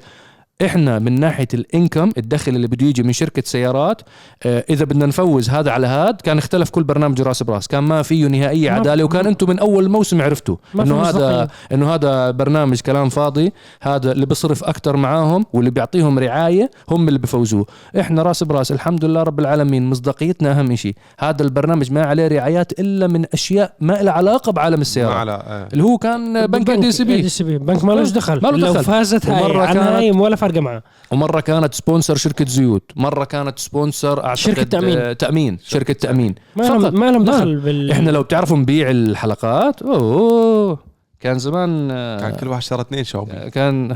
إحنا 0.62 0.99
من 0.99 1.20
ناحيه 1.20 1.47
ال 1.54 1.62
income 1.62 2.12
الدخل 2.18 2.56
اللي 2.56 2.68
بده 2.68 2.86
يجي 2.88 3.04
من 3.04 3.14
شركه 3.14 3.43
سيارات 3.45 4.01
آه، 4.43 4.66
اذا 4.70 4.86
بدنا 4.86 5.06
نفوز 5.06 5.49
هذا 5.49 5.72
على 5.72 5.88
هذا 5.88 6.12
كان 6.24 6.38
اختلف 6.38 6.70
كل 6.70 6.84
برنامج 6.84 7.22
راس 7.22 7.43
براس 7.43 7.68
كان 7.68 7.84
ما 7.84 8.01
فيه 8.01 8.28
نهائيه 8.28 8.70
ما- 8.70 8.76
عدالة 8.76 9.04
وكان 9.04 9.26
أنتم 9.28 9.49
من 9.49 9.60
اول 9.60 9.89
موسم 9.89 10.22
عرفتوا 10.22 10.56
انه 10.80 11.01
هذا. 11.01 11.47
انه 11.72 11.93
هذا 11.93 12.32
برنامج 12.32 12.80
كلام 12.82 13.10
فاضي 13.10 13.54
هذا 13.82 14.12
اللي 14.12 14.26
بيصرف 14.26 14.64
أكثر 14.64 14.97
معاهم 14.97 15.45
واللي 15.54 15.72
بيعطيهم 15.72 16.20
رعايه 16.20 16.72
هم 16.89 17.08
اللي 17.08 17.20
بفوزوه 17.20 17.66
إحنا 17.99 18.22
راس 18.22 18.43
براس 18.43 18.72
الحمد 18.72 19.06
لله 19.06 19.24
رب 19.24 19.39
العالمين 19.39 19.89
مصداقيتنا 19.89 20.60
اهم 20.60 20.76
شيء 20.76 20.95
هذا 21.20 21.43
البرنامج 21.43 21.91
ما 21.91 22.04
عليه 22.06 22.28
رعايات 22.28 22.80
الا 22.80 23.08
من 23.08 23.26
اشياء 23.34 23.74
ما 23.80 23.93
لها 23.93 24.14
علاقه 24.14 24.51
بعالم 24.51 24.82
السيارات 24.82 25.16
على 25.16 25.32
آه. 25.32 25.68
اللي 25.74 25.84
هو 25.84 25.97
كان 25.97 26.45
بنك 26.45 26.72
دي 26.72 26.91
سي 26.91 27.04
دي 27.04 27.22
بي 27.22 27.30
سي 27.30 27.43
بي 27.43 27.58
بنك 27.58 27.84
مالوش 27.84 28.10
دخل 28.10 28.39
ما 28.43 28.47
له 28.47 28.58
لو 28.58 28.74
دخل. 28.74 28.84
فازت 28.84 29.26
هاي 29.30 29.58
عن 29.68 29.74
كانت- 29.74 29.88
هاي 29.88 30.12
ولا 30.12 30.36
فرق 30.48 30.58
معه 30.62 30.84
ومرة 31.12 31.39
كانت 31.39 31.74
sponsor 31.74 32.16
شركة 32.16 32.46
زيوت 32.46 32.91
مرة 32.96 33.24
كانت 33.26 33.60
sponsor 33.60 34.24
أعتقد 34.24 34.36
شركة 34.38 34.64
تأمين. 34.64 34.98
آه، 34.98 35.14
تأمين 35.14 35.58
شركة 35.64 35.94
تأمين 35.94 36.36
ما 36.56 36.64
لهم. 36.64 37.00
ما 37.00 37.12
لهم 37.12 37.24
دخل 37.24 37.56
بال 37.56 37.91
إحنا 37.91 38.10
لو 38.12 38.24
بتعرفوا 38.24 38.58
نبيع 38.58 38.89
الحلقات 38.91 39.82
أوه 39.82 40.80
كان 41.20 41.39
زمان 41.39 41.91
آه، 41.91 42.20
كان 42.20 42.32
كل 42.32 42.48
واحد 42.48 42.62
اشترى 42.62 42.82
اثنين 42.82 43.04
شاومي 43.04 43.50
كان 43.50 43.96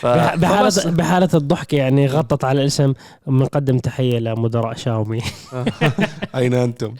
ف... 0.00 0.06
فبس- 0.06 0.36
بحالة 0.38 0.90
بحالة 0.96 1.28
الضحك 1.34 1.72
يعني 1.72 2.06
غطت 2.06 2.44
على 2.44 2.60
الاسم 2.60 2.92
بنقدم 3.26 3.78
تحية 3.78 4.18
لمدراء 4.18 4.74
شاومي. 4.76 5.20
أين 6.36 6.54
أنتم؟ 6.54 6.94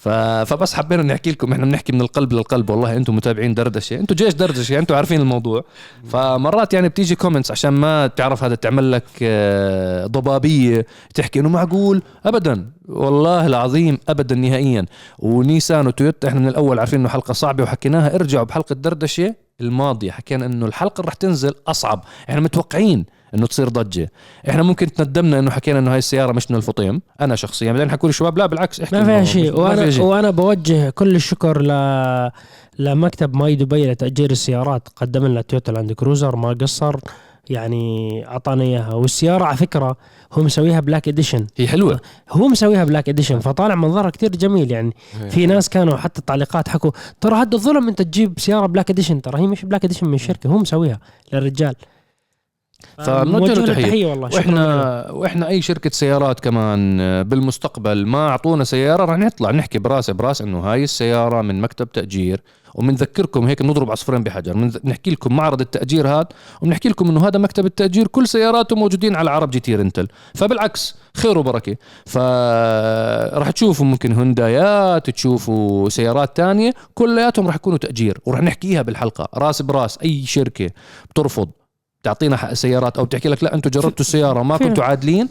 ف... 0.00 0.08
فبس 0.08 0.74
حبينا 0.74 1.02
نحكي 1.02 1.30
لكم 1.30 1.52
إحنا 1.52 1.64
بنحكي 1.64 1.92
من 1.92 2.00
القلب 2.00 2.32
للقلب 2.32 2.70
والله 2.70 2.96
أنتم 2.96 3.16
متابعين 3.16 3.54
دردشة. 3.54 3.96
أنتم 3.96 4.14
جيش 4.14 4.34
دردشة 4.34 4.78
أنتم 4.78 4.94
عارفين 4.94 5.20
الموضوع. 5.20 5.64
فمرات 6.08 6.74
يعني 6.74 6.88
بتيجي 6.88 7.14
كومنتس 7.14 7.50
عشان 7.50 7.70
ما 7.70 8.06
تعرف 8.06 8.44
هذا 8.44 8.54
تعمل 8.54 8.92
لك 8.92 9.04
آه، 9.22 10.06
ضبابية 10.06 10.86
تحكي 11.14 11.40
إنه 11.40 11.48
معقول؟ 11.48 12.02
ابدا. 12.26 12.70
والله 12.88 13.46
العظيم 13.46 13.98
ابدا 14.08 14.34
نهائيا. 14.34 14.86
ونيسان 15.18 15.86
وتويوتا 15.86 16.28
إحنا 16.28 16.40
من 16.40 16.48
الأول 16.48 16.78
عارفين 16.78 17.00
إنه 17.00 17.08
حلقة 17.08 17.32
صعبة 17.32 17.62
وحكيناها. 17.62 18.14
ارجعوا 18.14 18.44
بحلقة 18.44 18.74
دردشة. 18.74 19.34
الماضيه 19.60 20.10
حكينا 20.10 20.46
إنه 20.46 20.66
الحلقة 20.66 21.00
اللي 21.00 21.08
رح 21.08 21.14
تنزل 21.14 21.54
أصعب. 21.66 22.04
إحنا 22.30 22.40
متوقعين 22.40 23.06
إنه 23.34 23.46
تصير 23.46 23.68
ضجة. 23.68 24.10
إحنا 24.48 24.62
ممكن 24.62 24.92
تندمنا 24.92 25.38
إنه 25.38 25.50
حكينا 25.50 25.78
إنه 25.78 25.92
هاي 25.92 25.98
السيارة 25.98 26.32
مش 26.32 26.50
من 26.50 26.56
الفطيم. 26.56 27.02
أنا 27.20 27.36
شخصيا 27.36 27.72
بعدين 27.72 27.90
حكوا 27.90 28.08
لي 28.08 28.12
شباب 28.12 28.38
لا 28.38 28.46
بالعكس 28.46 28.80
إحكي 28.80 28.96
ما 28.96 29.04
فيها 29.04 29.24
شيء. 29.24 29.60
وأنا 29.60 29.90
شيء. 29.90 30.02
وأنا 30.02 30.30
بوجه 30.30 30.90
كل 30.90 31.16
الشكر 31.16 31.62
ل 31.62 31.70
لمكتب 32.78 33.36
ماي 33.36 33.56
دبي 33.56 33.90
لتأجير 33.90 34.30
السيارات. 34.30 34.88
قدم 34.96 35.26
لنا 35.26 35.40
تويوتا 35.40 35.72
لاند 35.72 35.92
كروزر 35.92 36.36
ما 36.36 36.56
قصر. 36.60 36.96
يعني 37.50 38.26
اعطانا 38.28 38.62
إياها. 38.62 38.94
والسيارة 38.94 39.44
على 39.44 39.56
فكرة 39.56 39.96
هو 40.32 40.42
مسويها 40.42 40.80
black 40.80 41.08
edition 41.08 41.46
هي 41.56 41.68
حلوة. 41.68 42.00
هو 42.30 42.48
مسويها 42.48 42.84
black 42.84 43.08
edition 43.08 43.40
فطالع 43.40 43.74
منظرها 43.74 44.10
كتير 44.10 44.30
جميل 44.30 44.70
يعني. 44.70 44.92
في 45.30 45.46
ناس 45.46 45.68
كانوا 45.68 45.96
حتى 45.96 46.22
تعليقات 46.26 46.68
حكوا 46.68 46.90
ترى 47.20 47.34
هذا 47.34 47.54
الظلم 47.54 47.88
أنت 47.88 48.02
تجيب 48.02 48.34
سيارة 48.38 48.66
black 48.66 48.90
edition 48.90 49.22
ترى 49.22 49.40
هي 49.40 49.46
مش 49.46 49.64
black 49.64 49.84
edition 49.84 50.08
من 50.08 50.14
الشركة 50.14 50.50
هو 50.50 50.58
مسويها 50.58 51.00
للرجال. 51.32 51.74
فبنوجه 52.98 53.54
له 53.54 53.66
تحية. 53.66 53.86
تحية 53.86 54.06
والله. 54.06 54.28
وإحنا 54.34 55.10
وإحنا 55.10 55.48
أي 55.48 55.62
شركة 55.62 55.90
سيارات 55.90 56.40
كمان 56.40 57.00
آه، 57.00 57.22
بالمستقبل 57.22 58.06
ما 58.06 58.28
أعطونا 58.28 58.64
سيارة 58.64 59.04
رح 59.04 59.18
نطلع 59.18 59.50
نحكي 59.50 59.78
براس 59.78 60.10
براس 60.10 60.42
إنه 60.42 60.60
هاي 60.60 60.84
السيارة 60.84 61.42
من 61.42 61.60
مكتب 61.60 61.92
تأجير. 61.92 62.42
وبنذكركم 62.74 63.46
هيك 63.46 63.62
بنضرب 63.62 63.90
عصفورين 63.90 64.22
بحجر. 64.22 64.52
بنحكي 64.84 65.10
لكم 65.10 65.36
معرض 65.36 65.60
التأجير 65.60 66.08
هذا 66.08 66.28
وبنحكي 66.62 66.88
لكم 66.88 67.08
إنه 67.08 67.28
هذا 67.28 67.38
مكتب 67.38 67.66
التأجير 67.66 68.06
كل 68.06 68.28
سياراته 68.28 68.76
موجودين 68.76 69.16
على 69.16 69.30
عرب 69.30 69.50
GT 69.50 69.76
Rental. 69.76 70.08
فبالعكس 70.34 70.96
خير 71.16 71.38
وبركة. 71.38 71.76
فرح 72.06 73.50
تشوفوا 73.50 73.86
ممكن 73.86 74.12
هوندايات 74.12 75.10
تشوفوا 75.10 75.88
سيارات 75.88 76.36
تانية 76.36 76.72
كلياتهم 76.94 77.48
رح 77.48 77.54
يكونوا 77.54 77.78
تأجير 77.78 78.18
ورح 78.26 78.42
نحكيها 78.42 78.82
بالحلقة 78.82 79.28
راس 79.34 79.62
براس 79.62 79.98
أي 79.98 80.26
شركة 80.26 80.70
بترفض. 81.10 81.48
تعطينا 82.02 82.36
حق 82.36 82.52
سيارات 82.52 82.98
أو 82.98 83.04
بتحكي 83.04 83.28
لك 83.28 83.44
لا 83.44 83.54
أنتم 83.54 83.70
جربتوا 83.70 84.00
السيارة 84.00 84.56
في- 84.58 84.64
كنتوا 84.64 84.84
عادلين 84.84 85.28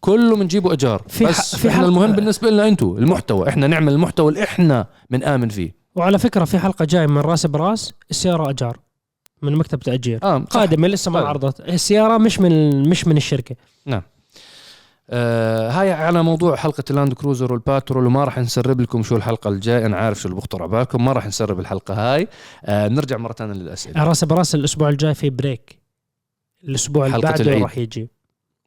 كله 0.00 0.36
بنجيبه 0.36 0.70
إيجار. 0.70 1.02
بس 1.22 1.56
في 1.56 1.68
إحنا 1.68 1.86
المهم 1.86 2.12
بالنسبة 2.12 2.50
لنا 2.50 2.68
أنتم 2.68 2.96
المحتوى. 2.98 3.48
إحنا 3.48 3.66
نعمل 3.66 3.92
المحتوى 3.92 4.28
اللي 4.28 4.42
إحنا 4.44 4.86
بنآمن 5.10 5.48
فيه. 5.48 5.74
وعلى 5.94 6.18
فكرة 6.18 6.44
في 6.44 6.58
حلقة 6.58 6.84
جاية 6.84 7.06
من 7.06 7.18
راس 7.18 7.46
براس 7.46 7.92
السيارة 8.10 8.50
اجار 8.50 8.78
من 9.42 9.56
مكتب 9.56 9.78
تأجير. 9.78 10.18
صح. 10.22 10.42
قادمة 10.50 10.88
لسه 10.88 11.10
ما 11.10 11.18
طيب. 11.20 11.28
عرضت. 11.28 11.60
السيارة 11.60 12.18
مش 12.18 12.40
من 12.40 12.88
مش 12.88 13.06
من 13.06 13.16
الشركة. 13.16 13.56
آه 15.10 15.70
هاي 15.70 15.92
على 15.92 16.22
موضوع 16.22 16.56
حلقة 16.56 16.84
اللاند 16.90 17.12
كروزر 17.12 17.52
والباترول 17.52 18.06
وما 18.06 18.24
راح 18.24 18.38
نسرب 18.38 18.80
لكم 18.80 19.02
شو 19.02 19.16
الحلقة 19.16 19.50
الجاية. 19.50 19.86
أنا 19.86 19.96
عارف 19.96 20.20
شو 20.20 20.28
اللي 20.28 20.36
بخطر 20.40 20.62
على 20.62 20.70
بالكم 20.70 21.04
ما 21.04 21.12
راح 21.12 21.26
نسرب 21.26 21.60
الحلقة 21.60 21.94
هاي. 21.94 22.28
آه 22.64 22.88
نرجع 22.88 23.16
مرة 23.16 23.32
ثانية 23.32 23.52
للأسئلة. 23.54 24.04
راس 24.04 24.24
براس 24.24 24.54
الأسبوع 24.54 24.88
الجاي 24.88 25.14
في 25.14 25.30
بريك. 25.30 25.78
الأسبوع 26.64 27.06
اللي 27.06 27.18
بعده. 27.18 27.58
راح 27.58 27.78
يجي. 27.78 28.10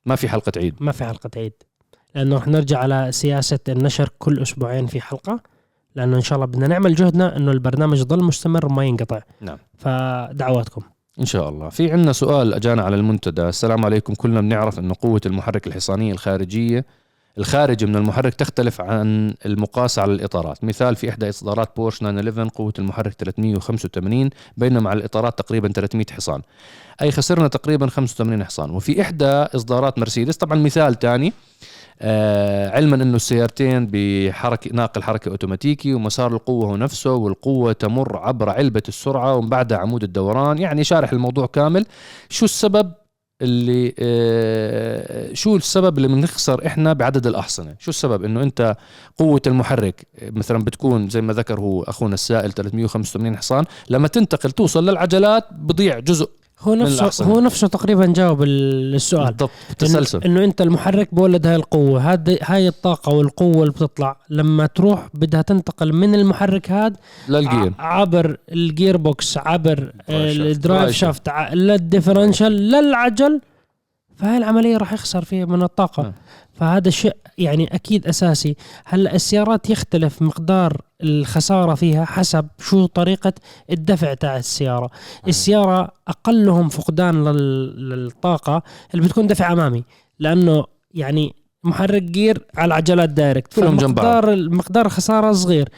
ما 0.06 0.16
في 0.16 0.30
حلقة 0.30 0.52
عيد. 0.58 0.76
ما 0.80 0.92
في 0.92 1.06
حلقة 1.06 1.30
عيد. 1.38 1.54
لأنه 2.16 2.36
راح 2.36 2.48
نرجع 2.48 2.80
على 2.80 3.12
سياسة 3.12 3.60
النشر 3.70 4.10
كل 4.18 4.42
أسبوعين 4.42 4.88
في 4.88 5.02
حلقة 5.02 5.40
لأنه 5.96 6.16
إن 6.16 6.22
شاء 6.22 6.36
الله 6.36 6.46
بدنا 6.46 6.68
نعمل 6.68 6.96
جهدنا 6.96 7.38
إنه 7.38 7.52
البرنامج 7.52 8.00
يضل 8.00 8.24
مستمر 8.24 8.66
وما 8.66 8.86
ينقطع. 8.86 9.22
نعم. 9.42 9.58
فدعواتكم. 9.78 10.82
إن 11.20 11.26
شاء 11.26 11.50
الله. 11.50 11.70
في 11.70 11.92
عندنا 11.92 12.14
سؤال 12.14 12.54
أجانا 12.54 12.82
على 12.82 12.96
المنتدى. 12.96 13.42
السلام 13.42 13.86
عليكم. 13.86 14.14
كلنا 14.14 14.42
بنعرف 14.42 14.80
أن 14.80 14.94
قوة 14.94 15.22
المحرك 15.26 15.68
الحصانية 15.68 16.12
الخارجية 16.12 16.86
الخارج 17.38 17.86
من 17.86 17.96
المحرك 17.96 18.34
تختلف 18.34 18.82
عن 18.82 19.34
المقاس 19.46 20.00
على 20.00 20.12
الإطارات. 20.14 20.64
مثال 20.64 20.96
في 20.96 21.10
إحدى 21.10 21.30
إصدارات 21.30 21.76
بورش 21.78 22.00
911 22.00 22.50
قوة 22.56 22.74
المحرك 22.80 23.14
385 23.14 24.30
بينما 24.58 24.90
على 24.90 25.00
الإطارات 25.00 25.38
تقريبا 25.38 25.68
300 25.72 26.06
حصان. 26.12 26.42
أي 27.02 27.12
خسرنا 27.12 27.48
تقريبا 27.48 27.88
85 27.88 28.44
حصان. 28.44 28.70
وفي 28.70 29.02
إحدى 29.02 29.26
إصدارات 29.26 30.00
مرسيدس 30.00 30.38
طبعا 30.38 30.58
مثال 30.60 30.96
تاني 30.96 31.34
آه 32.02 32.70
علما 32.70 32.96
إنه 32.96 33.16
السيارتين 33.16 33.88
بحركة 33.92 34.70
ناقل 34.74 35.04
حركة 35.04 35.30
أوتوماتيكي 35.30 35.94
ومسار 35.94 36.34
القوة 36.34 36.66
هو 36.66 36.78
نفسه 36.78 37.14
والقوة 37.14 37.74
تمر 37.74 38.18
عبر 38.18 38.50
علبة 38.50 38.84
السرعة 38.88 39.36
ومن 39.36 39.50
بعدها 39.50 39.78
عمود 39.78 40.04
الدوران. 40.04 40.58
يعني 40.58 40.84
شارح 40.84 41.12
الموضوع 41.12 41.46
كامل. 41.46 41.86
شو 42.30 42.46
السبب؟ 42.46 42.92
اللي 43.42 43.94
آه 44.00 45.34
شو 45.34 45.56
السبب 45.56 45.98
اللي 45.98 46.08
بنخسر 46.08 46.66
إحنا 46.66 46.94
بعدد 46.94 47.28
الأحصنة؟ 47.28 47.76
شو 47.80 47.90
السبب؟ 47.90 48.24
إنه 48.24 48.44
أنت 48.44 48.76
قوة 49.18 49.42
المحرك 49.48 50.08
مثلا 50.22 50.64
بتكون 50.64 51.10
زي 51.10 51.22
ما 51.22 51.34
ذكر 51.34 51.60
هو 51.60 51.84
أخونا 51.84 52.14
السائل 52.14 52.52
385 52.52 53.38
حصان 53.38 53.66
لما 53.90 54.08
تنتقل 54.08 54.52
توصل 54.52 54.90
للعجلات 54.90 55.46
بضيع 55.54 56.00
جزء 56.00 56.30
هو 56.62 56.76
نفسه. 56.76 57.26
هو 57.26 57.40
نفسه 57.40 57.68
تقريبا 57.68 58.06
جاوب 58.06 58.44
ال- 58.44 58.96
السؤال. 58.96 59.26
بالضبط. 59.26 59.50
إنه- 59.50 59.76
تسلسل. 59.76 60.24
إنه 60.24 60.44
أنت 60.44 60.62
المحرك 60.62 61.16
بولد 61.16 61.48
هاي 61.48 61.56
القوة. 61.56 62.14
هذه 62.14 62.38
هاي 62.44 62.68
الطاقة 62.68 63.14
والقوة 63.14 63.62
اللي 63.62 63.72
بتطلع 63.72 64.18
لما 64.30 64.66
تروح 64.66 65.08
بدها 65.14 65.42
تنتقل 65.42 65.94
من 65.94 66.16
المحرك 66.16 66.72
هذا 66.72 66.96
للجير. 67.30 67.74
عبر 67.80 68.38
ال 68.52 68.98
gearbox 68.98 69.38
عبر 69.38 69.94
drive 70.10 70.42
ال 70.42 70.51
drive 70.51 70.96
shaft. 70.96 71.30
لل 71.54 71.68
differential 71.68 72.52
للعجل 72.52 73.42
فهاي 74.16 74.38
العملية 74.38 74.78
راح 74.78 74.94
يخسر 74.94 75.24
فيها 75.26 75.46
من 75.46 75.64
الطاقة. 75.64 76.04
نعم. 76.04 76.14
فهذا 76.60 76.90
شيء 76.90 77.16
يعني 77.38 77.76
أكيد 77.76 78.08
أساسي. 78.08 78.56
هلا 78.86 79.16
السيارات 79.16 79.70
يختلف 79.70 80.22
مقدار 80.22 80.82
الخسارة 81.04 81.76
فيها 81.76 82.06
حسب 82.06 82.48
شو 82.60 82.86
طريقة 82.86 83.34
الدفع 83.72 84.14
تاع 84.14 84.38
السيارة؟ 84.38 84.90
السيارة 85.28 85.92
أقلهم 86.08 86.70
فقدان 86.70 87.24
لل- 87.24 87.90
للطاقة 87.90 88.64
اللي 88.94 89.06
بتكون 89.06 89.28
دفع 89.28 89.52
أمامي 89.54 89.84
لأنه 90.20 90.66
يعني 90.94 91.36
محرك 91.64 92.02
جير 92.04 92.46
على 92.58 92.68
العجلات 92.68 93.10
direct. 93.10 93.54
كلهم 93.54 93.78
جنب 93.78 93.96
بعض. 93.96 94.26
مقدار 94.30 94.86
الخسارة 94.86 95.32
صغير. 95.32 95.70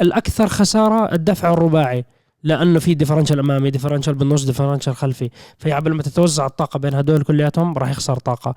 الأكثر 0.00 0.46
خسارة 0.46 1.12
الدفع 1.14 1.52
الرباعي. 1.52 2.04
لأنه 2.42 2.78
في 2.78 2.94
differential 2.94 3.38
أمامي 3.38 3.70
differential 3.70 4.14
بالنص 4.14 4.44
differential 4.44 4.96
خلفي. 4.96 5.30
فقبل 5.58 5.92
ما 5.94 6.02
تتوزع 6.02 6.46
الطاقة 6.46 6.78
بين 6.78 6.94
هدول 6.94 7.22
كلياتهم 7.22 7.78
راح 7.78 7.90
يخسر 7.90 8.16
طاقة. 8.16 8.54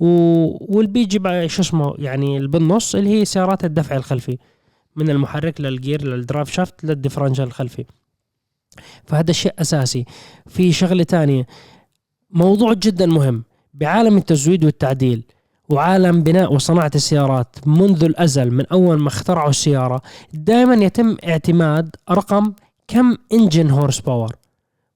و... 0.00 0.06
والبيجي 0.76 1.18
بقى 1.18 1.48
شو 1.48 1.62
اسمه؟ 1.62 1.94
يعني 1.98 2.36
اللي 2.36 2.48
بالنص 2.48 2.94
اللي 2.94 3.10
هي 3.10 3.24
سيارات 3.24 3.64
الدفع 3.64 3.96
الخلفي. 3.96 4.38
من 4.96 5.10
المحرك 5.10 5.60
للجير 5.60 6.04
لل 6.04 6.17
drive 6.17 6.50
shaft 6.52 6.84
لل 6.84 6.93
differential 6.93 7.44
الخلفي. 7.44 7.84
فهذا 9.04 9.32
شيء 9.32 9.52
أساسي. 9.58 10.04
في 10.46 10.72
شغلة 10.72 11.02
تانية. 11.02 11.46
موضوع 12.30 12.72
جدا 12.72 13.06
مهم. 13.06 13.44
بعالم 13.74 14.16
التزويد 14.16 14.64
والتعديل 14.64 15.22
وعالم 15.68 16.22
بناء 16.22 16.54
وصناعة 16.54 16.90
السيارات 16.94 17.56
منذ 17.66 18.04
الأزل 18.04 18.50
من 18.50 18.66
أول 18.66 18.98
ما 18.98 19.08
اخترعوا 19.08 19.50
السيارة 19.50 20.02
دائما 20.34 20.74
يتم 20.74 21.16
اعتماد 21.28 21.96
رقم 22.10 22.52
كم 22.88 23.16
engine 23.32 23.70
horse 23.70 24.00
power 24.00 24.36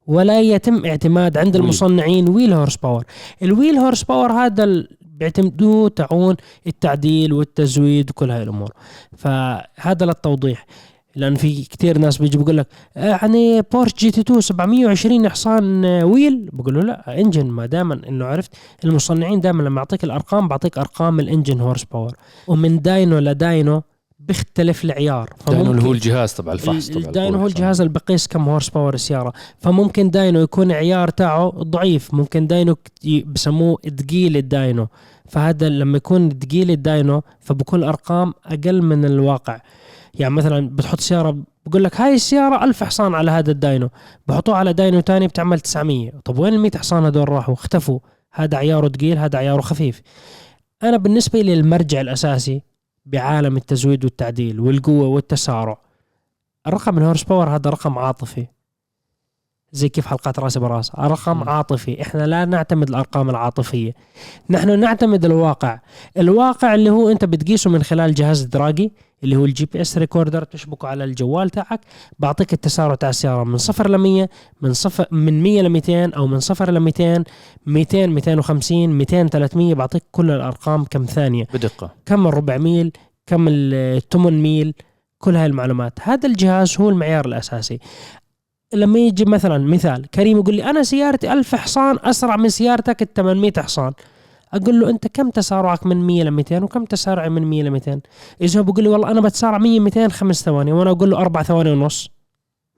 ولا 0.07 0.41
يتم 0.41 0.87
اعتماد 0.87 1.39
عند. 1.39 1.57
المصنعين 1.57 2.28
wheel 2.29 2.53
horse 2.53 2.77
power 2.77 3.05
ال 3.43 3.77
wheel 3.77 3.89
horse 3.89 4.03
power 4.03 4.33
هذا 4.32 4.84
بيعتمدوه 5.01 5.89
تعون 5.89 6.37
التعديل 6.66 7.32
والتزويد 7.32 8.11
وكل 8.11 8.30
هاي 8.30 8.43
الأمور. 8.43 8.72
فهذا 9.16 10.07
للتوضيح. 10.07 10.66
لأن 11.16 11.34
في 11.34 11.64
كتير 11.64 11.99
ناس 11.99 12.18
بيجي 12.18 12.39
بيقول 12.39 12.57
لك 12.57 12.66
يعني 12.97 13.62
بورش 13.62 13.95
GT 13.95 14.21
2 14.20 14.41
720 14.41 15.28
حصان 15.28 15.84
آه، 15.84 16.05
wheel 16.05 16.51
بقول 16.53 16.74
له 16.74 16.80
لا 16.80 17.20
engine 17.21 17.47
ما 17.47 17.66
دائما 17.66 18.01
إنه 18.09 18.24
عرفت 18.24 18.51
المصنعين 18.84 19.41
دائما 19.41 19.62
لما 19.62 19.80
يعطيك 19.80 20.05
الأرقام 20.05 20.49
بعطيك 20.49 20.78
أرقام 20.78 21.20
ال 21.21 21.26
engine 21.26 21.61
horse 21.61 21.85
power 21.85 22.12
ومن 22.47 22.82
dyno 22.83 23.19
ل 23.19 23.31
dyno 23.31 23.83
بيختلف 24.29 24.85
العيار. 24.85 25.31
dyno 25.49 25.73
هو 25.72 25.93
الجهاز 25.93 26.35
تبع 26.35 26.53
الفحص 26.53 26.89
تبع 26.89 27.07
ال 27.07 27.13
dyno 27.13 27.39
هو 27.39 27.47
الجهاز 27.47 27.81
اللي 27.81 27.93
بقيس 27.93 28.27
كم 28.27 28.49
horse 28.49 28.69
power 28.69 28.95
السيارة. 28.95 29.33
فممكن 29.59 30.11
dyno 30.11 30.41
يكون 30.41 30.72
عيار 30.72 31.09
تاعه 31.09 31.51
ضعيف. 31.51 32.14
ممكن 32.14 32.47
dyno 32.47 32.77
بسموه 33.27 33.79
ثقيل 33.99 34.37
الـ 34.37 34.45
dyno. 34.45 34.89
فهذا 35.29 35.68
لما 35.68 35.97
يكون 35.97 36.31
ثقيل 36.31 36.70
الـ 36.71 36.81
dyno 36.81 37.23
فبكون 37.41 37.79
الأرقام 37.79 38.35
أقل 38.47 38.83
من 38.83 39.05
الواقع. 39.05 39.61
يعني 40.14 40.35
مثلا 40.35 40.68
بتحط 40.68 41.01
سيارة 41.01 41.37
بقول 41.66 41.85
لك 41.85 42.01
هاي 42.01 42.14
السيارة 42.14 42.64
ألف 42.64 42.85
حصان 42.85 43.14
على 43.14 43.31
هذا 43.31 43.51
الـ 43.51 43.57
dyno. 43.57 43.89
بحطوه 44.27 44.57
على 44.57 44.72
dyno 44.73 45.01
تاني 45.01 45.27
بتعمل 45.27 45.61
900 45.61 46.11
طب 46.24 46.39
وين 46.39 46.55
ال 46.55 46.61
100 46.61 46.70
حصان 46.77 47.05
هدول 47.05 47.29
راحوا؟ 47.29 47.55
اختفوا. 47.55 47.99
هذا 48.33 48.59
عياره 48.59 48.89
ثقيل 48.89 49.18
هذا 49.18 49.39
عياره 49.39 49.61
خفيف. 49.61 50.03
أنا 50.83 50.97
بالنسبة 50.97 51.41
لي 51.41 51.55
المرجع 51.55 52.01
الأساسي 52.01 52.62
بعالم 53.07 53.57
التزويد 53.57 54.05
والتعديل 54.05 54.61
والقوة 54.61 55.07
والتسارع. 55.07 55.79
الرقم 56.67 56.99
الـ 56.99 57.03
horse 57.03 57.23
power 57.23 57.49
هذا 57.49 57.71
رقم 57.71 57.99
عاطفي. 57.99 58.47
زي 59.73 59.89
كيف 59.89 60.07
حلقات 60.07 60.39
رأس 60.39 60.59
براس. 60.59 60.95
رقم. 60.95 61.49
عاطفي 61.49 62.03
إحنا 62.03 62.27
لا 62.27 62.45
نعتمد 62.45 62.89
الأرقام 62.89 63.31
العاطفية. 63.31 63.93
نحن 64.51 64.81
نعتمد 64.81 65.25
الواقع. 65.25 65.79
الواقع 66.19 66.75
اللي 66.75 66.91
هو 66.91 67.09
أنت 67.09 67.25
بتقيسه 67.25 67.71
من 67.71 67.83
خلال 67.83 68.14
جهاز 68.14 68.43
دراجي 68.43 68.93
اللي 69.25 69.37
هو 69.37 69.45
الـ 69.45 69.67
GPS 69.67 69.99
recorder 69.99 70.45
تشبكه 70.45 70.89
على 70.89 71.05
الجوال 71.05 71.51
تاعك 71.51 71.81
بعطيك 72.19 72.53
التسارع 72.53 72.95
تاع 72.95 73.09
السيارة 73.09 73.45
من 73.45 73.59
صفر 73.59 73.91
ل 73.91 73.99
100 73.99 74.29
من 74.62 74.73
صفر 74.73 75.07
من 75.11 75.43
100 75.43 75.62
ل 75.62 75.69
200 75.69 76.17
أو 76.17 76.27
من 76.27 76.41
صفر 76.41 76.71
ل 76.71 76.81
200 76.81 77.25
200 77.67 78.07
250 78.07 78.89
200 78.89 79.29
300 79.29 79.75
بعطيك 79.75 80.03
كل 80.11 80.31
الأرقام 80.31 80.85
كم 80.85 81.05
ثانية. 81.05 81.45
بدقة. 81.55 81.91
كم 82.07 82.27
الربع 82.27 82.57
ميل 82.57 82.93
كم 83.27 83.47
الثمن 83.49 84.43
ميل 84.43 84.75
كل 85.19 85.37
هاي 85.37 85.47
المعلومات. 85.47 85.93
هذا 86.03 86.29
الجهاز 86.29 86.77
هو 86.81 86.91
المعيار 86.91 87.27
الأساسي. 87.27 87.79
لما 88.73 88.99
يجي 88.99 89.25
مثلا 89.25 89.59
مثال 89.59 90.07
كريم 90.07 90.39
يقول 90.39 90.55
لي 90.55 90.71
أنا 90.71 90.83
سيارتي 90.83 91.33
ألف 91.33 91.55
حصان 91.55 91.99
أسرع 92.03 92.37
من 92.37 92.49
سيارتك 92.49 93.03
ال 93.03 93.12
800 93.14 93.53
حصان. 93.59 93.93
أقول 94.53 94.81
له 94.81 94.91
أنت 94.91 95.07
كم 95.07 95.31
تسارعك 95.31 95.87
من 95.87 96.07
100 96.07 96.25
ل 96.25 96.31
200 96.31 96.62
وكم 96.62 96.85
تسارعي 96.85 97.29
من 97.29 97.45
100 97.45 97.62
ل 97.62 97.71
200 97.71 98.01
إذا 98.41 98.61
هو 98.61 98.64
بيقول 98.64 98.85
لي 98.85 98.91
والله 98.91 99.11
أنا 99.11 99.21
بتسارع 99.21 99.59
100 99.59 99.81
200 99.81 100.09
خمس 100.09 100.45
ثواني 100.45 100.73
وأنا 100.73 100.91
أقول 100.91 101.11
له 101.11 101.19
أربع 101.19 101.43
ثواني 101.43 101.71
ونص. 101.71 102.11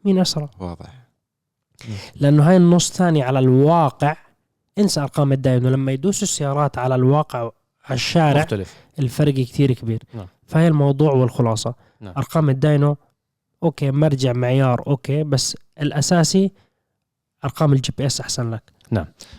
مين 0.05 0.19
أسرع؟ 0.19 0.51
واضح. 0.61 0.87
لأنه 2.17 2.49
هاي 2.49 2.57
النص 2.57 2.93
ثاني 2.93 3.23
على 3.23 3.39
الواقع. 3.39 4.17
انسى 4.79 5.01
أرقام 5.01 5.33
الداينو 5.33 5.69
لما 5.69 5.93
يدوسوا 5.93 6.23
السيارات 6.23 6.79
على 6.79 6.95
الواقع 6.95 7.51
على 7.85 7.95
الشارع 7.95 8.41
مختلف. 8.41 8.75
الفرق 8.99 9.35
كتير 9.35 9.73
كبير. 9.73 10.03
نعم. 10.15 10.27
فهي 10.47 10.69
الموضوع 10.69 11.13
والخلاصة. 11.13 11.75
نعم. 12.01 12.15
أرقام 12.17 12.51
الـ 12.51 12.60
dyno 12.60 12.97
okay 13.63 13.91
مرجع 13.91 14.33
معيار 14.33 14.83
okay 14.87 15.25
بس 15.25 15.57
الأساسي 15.81 16.53
أرقام 17.45 17.73
الـ 17.73 17.93
GPS 17.99 18.21
أحسن 18.21 18.51
لك. 18.51 18.63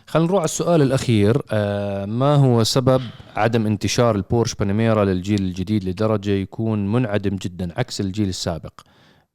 خلينا 0.07 0.27
نروح 0.27 0.39
على 0.39 0.45
السؤال 0.45 0.81
الأخير. 0.81 1.41
آه 1.51 2.05
ما 2.05 2.35
هو 2.35 2.63
سبب 2.63 3.01
عدم 3.35 3.65
انتشار 3.65 4.15
البورش 4.15 4.55
باناميرا 4.55 5.05
للجيل 5.05 5.41
الجديد 5.41 5.83
لدرجة 5.83 6.29
يكون 6.31 6.91
منعدم 6.91 7.35
جدا 7.35 7.79
عكس 7.79 8.01
الجيل 8.01 8.29
السابق 8.29 8.73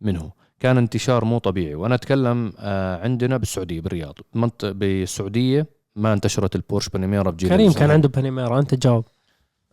منه؟ 0.00 0.30
كان 0.60 0.78
انتشار 0.78 1.24
مو 1.24 1.38
طبيعي 1.38 1.74
وأنا 1.74 1.94
أتكلم 1.94 2.52
آه 2.58 3.02
عندنا 3.04 3.36
بالسعودية 3.36 3.80
بالرياض. 3.80 4.14
منطقة 4.34 4.72
بالسعودية 4.72 5.66
ما 5.96 6.12
انتشرت 6.12 6.56
البورش 6.56 6.88
باناميرا 6.88 7.30
بجيل 7.30 7.48
كريم. 7.48 7.72
كان 7.72 7.90
عنده 7.90 8.08
بانيميرا 8.08 8.58
أنت 8.60 8.74
جاوب. 8.74 9.04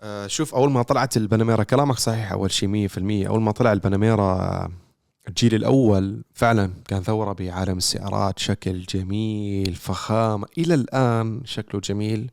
آه، 0.03 0.27
شوف 0.27 0.55
أول 0.55 0.71
ما 0.71 0.81
طلعت 0.83 1.17
الباناميرا 1.17 1.63
كلامك 1.63 1.97
صحيح 1.99 2.31
أول 2.31 2.51
شيء 2.51 2.69
100% 2.69 3.27
أول 3.27 3.41
ما 3.41 3.51
طلع 3.51 3.73
الباناميرا 3.73 4.23
آه، 4.23 4.69
الجيل 5.27 5.55
الأول 5.55 6.23
فعلا 6.33 6.73
كان 6.87 7.03
ثورة 7.03 7.33
بعالم 7.33 7.77
السيارات 7.77 8.39
شكل 8.39 8.81
جميل 8.81 9.75
فخامة. 9.75 10.47
إلى 10.57 10.73
الآن 10.73 11.41
شكله 11.45 11.81
جميل 11.81 12.31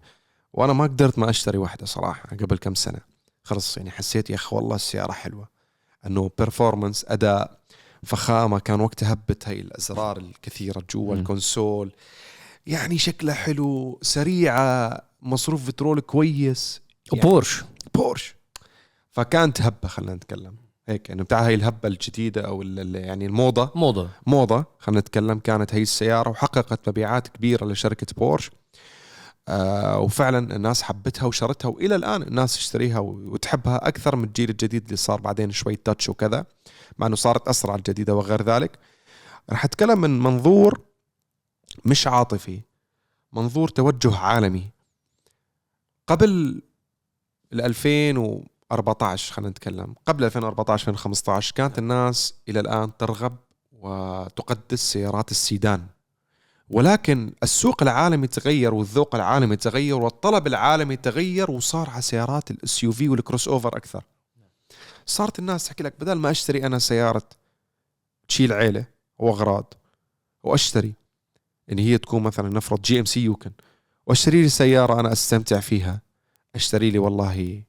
وأنا 0.52 0.72
ما 0.72 0.84
قدرت 0.84 1.18
ما 1.18 1.30
أشتري 1.30 1.58
واحدة 1.58 1.86
صراحة 1.86 2.28
قبل 2.36 2.58
كم 2.58 2.74
سنة. 2.74 3.00
خلص 3.44 3.76
يعني 3.76 3.90
حسيت 3.90 4.30
يا 4.30 4.34
أخي 4.34 4.56
والله 4.56 4.76
السياره 4.76 5.12
حلوة. 5.12 5.48
إنه 6.06 6.30
performance 6.38 7.04
أداء 7.08 7.58
فخامة. 8.02 8.58
كان 8.58 8.80
وقتها 8.80 9.12
هبت 9.12 9.48
هاي 9.48 9.60
الأزرار 9.60 10.16
الكثيرة 10.16 10.82
جوا. 10.90 11.14
الـ 11.14 11.23
console. 11.23 11.92
يعني 12.66 12.98
شكلها 12.98 13.34
حلو 13.34 13.98
سريعة 14.02 15.02
مصروف 15.22 15.66
بترول 15.66 16.00
كويس. 16.00 16.80
يعني 17.12 17.26
وبورش. 17.26 17.64
بورش. 17.94 18.34
فكانت 19.10 19.62
هبة 19.62 19.88
خلينا 19.88 20.14
نتكلم. 20.14 20.67
هيك 20.88 21.10
انه 21.10 21.22
بتاع 21.22 21.46
هاي 21.46 21.54
الهبة 21.54 21.88
الجديدة 21.88 22.40
أو 22.40 22.62
يعني 22.62 23.26
الموضة. 23.26 23.70
موضة. 23.74 24.08
موضة 24.26 24.64
خلينا 24.78 25.00
نتكلم 25.00 25.38
كانت 25.38 25.74
هي 25.74 25.82
السيارة 25.82 26.30
وحققت 26.30 26.88
مبيعات 26.88 27.28
كبيرة 27.28 27.64
لشركة 27.66 28.06
بورش. 28.16 28.50
آه 29.48 29.98
وفعلا 29.98 30.56
الناس 30.56 30.82
حبتها 30.82 31.26
وشرتها 31.26 31.68
وإلى 31.68 31.94
الآن 31.94 32.22
الناس 32.22 32.54
تشتريها 32.54 32.98
وتحبها 32.98 33.88
أكثر 33.88 34.16
من 34.16 34.24
الجيل 34.24 34.50
الجديد 34.50 34.84
اللي 34.84 34.96
صار 34.96 35.20
بعدين 35.20 35.50
شوي 35.50 35.76
تاتش 35.76 36.08
وكذا 36.08 36.46
مع 36.98 37.06
إنه 37.06 37.16
صارت 37.16 37.48
أسرع 37.48 37.74
الجديدة 37.74 38.14
وغير 38.14 38.42
ذلك. 38.42 38.78
راح 39.50 39.64
أتكلم 39.64 40.00
من 40.00 40.18
منظور 40.18 40.80
مش 41.84 42.06
عاطفي 42.06 42.60
منظور 43.32 43.68
توجه 43.68 44.16
عالمي. 44.16 44.70
قبل 46.06 46.62
ال 47.52 47.60
2014 48.72 49.34
خلينا 49.34 49.50
نتكلم. 49.50 49.94
قبل 50.06 50.24
2014 50.24 50.88
2015 50.88 51.54
كانت 51.54 51.78
الناس 51.78 52.34
إلى 52.48 52.60
الآن 52.60 52.96
ترغب 52.96 53.36
وتقدس 53.72 54.92
سيارات 54.92 55.30
السيدان. 55.30 55.86
ولكن 56.70 57.32
السوق 57.42 57.82
العالمي 57.82 58.26
تغير 58.26 58.74
والذوق 58.74 59.14
العالمي 59.14 59.56
تغير 59.56 59.96
والطلب 59.96 60.46
العالمي 60.46 60.96
تغير 60.96 61.50
وصار 61.50 61.90
على 61.90 62.02
سيارات 62.02 62.50
الـ 62.50 62.59
SUV 62.59 62.84
والـ 62.84 63.08
crossover 63.08 63.76
أكثر. 63.76 64.04
صارت 65.06 65.38
الناس 65.38 65.66
تحكي 65.66 65.82
لك 65.82 65.94
بدل 66.00 66.12
ما 66.14 66.30
أشتري 66.30 66.66
أنا 66.66 66.78
سيارة 66.78 67.22
تشيل 68.28 68.52
عيلة 68.52 68.84
وأغراض 69.18 69.74
وأشتري 70.42 70.92
إن 71.72 71.78
هي 71.78 71.98
تكون 71.98 72.22
مثلا 72.22 72.48
نفرض 72.48 72.82
GMC 72.82 73.20
Yukon 73.20 73.50
وأشتري 74.06 74.42
لي 74.42 74.48
سيارة 74.48 75.00
أنا 75.00 75.12
أستمتع 75.12 75.60
فيها 75.60 76.00
أشتري 76.54 76.90
لي 76.90 76.98
والله 76.98 77.62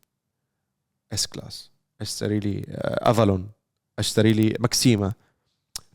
S-Class 1.13 1.71
أشتري 2.01 2.39
لي 2.39 2.65
آه، 2.69 3.11
Avalon 3.11 3.49
أشتري 3.99 4.33
لي 4.33 4.55
Maxima 4.59 5.13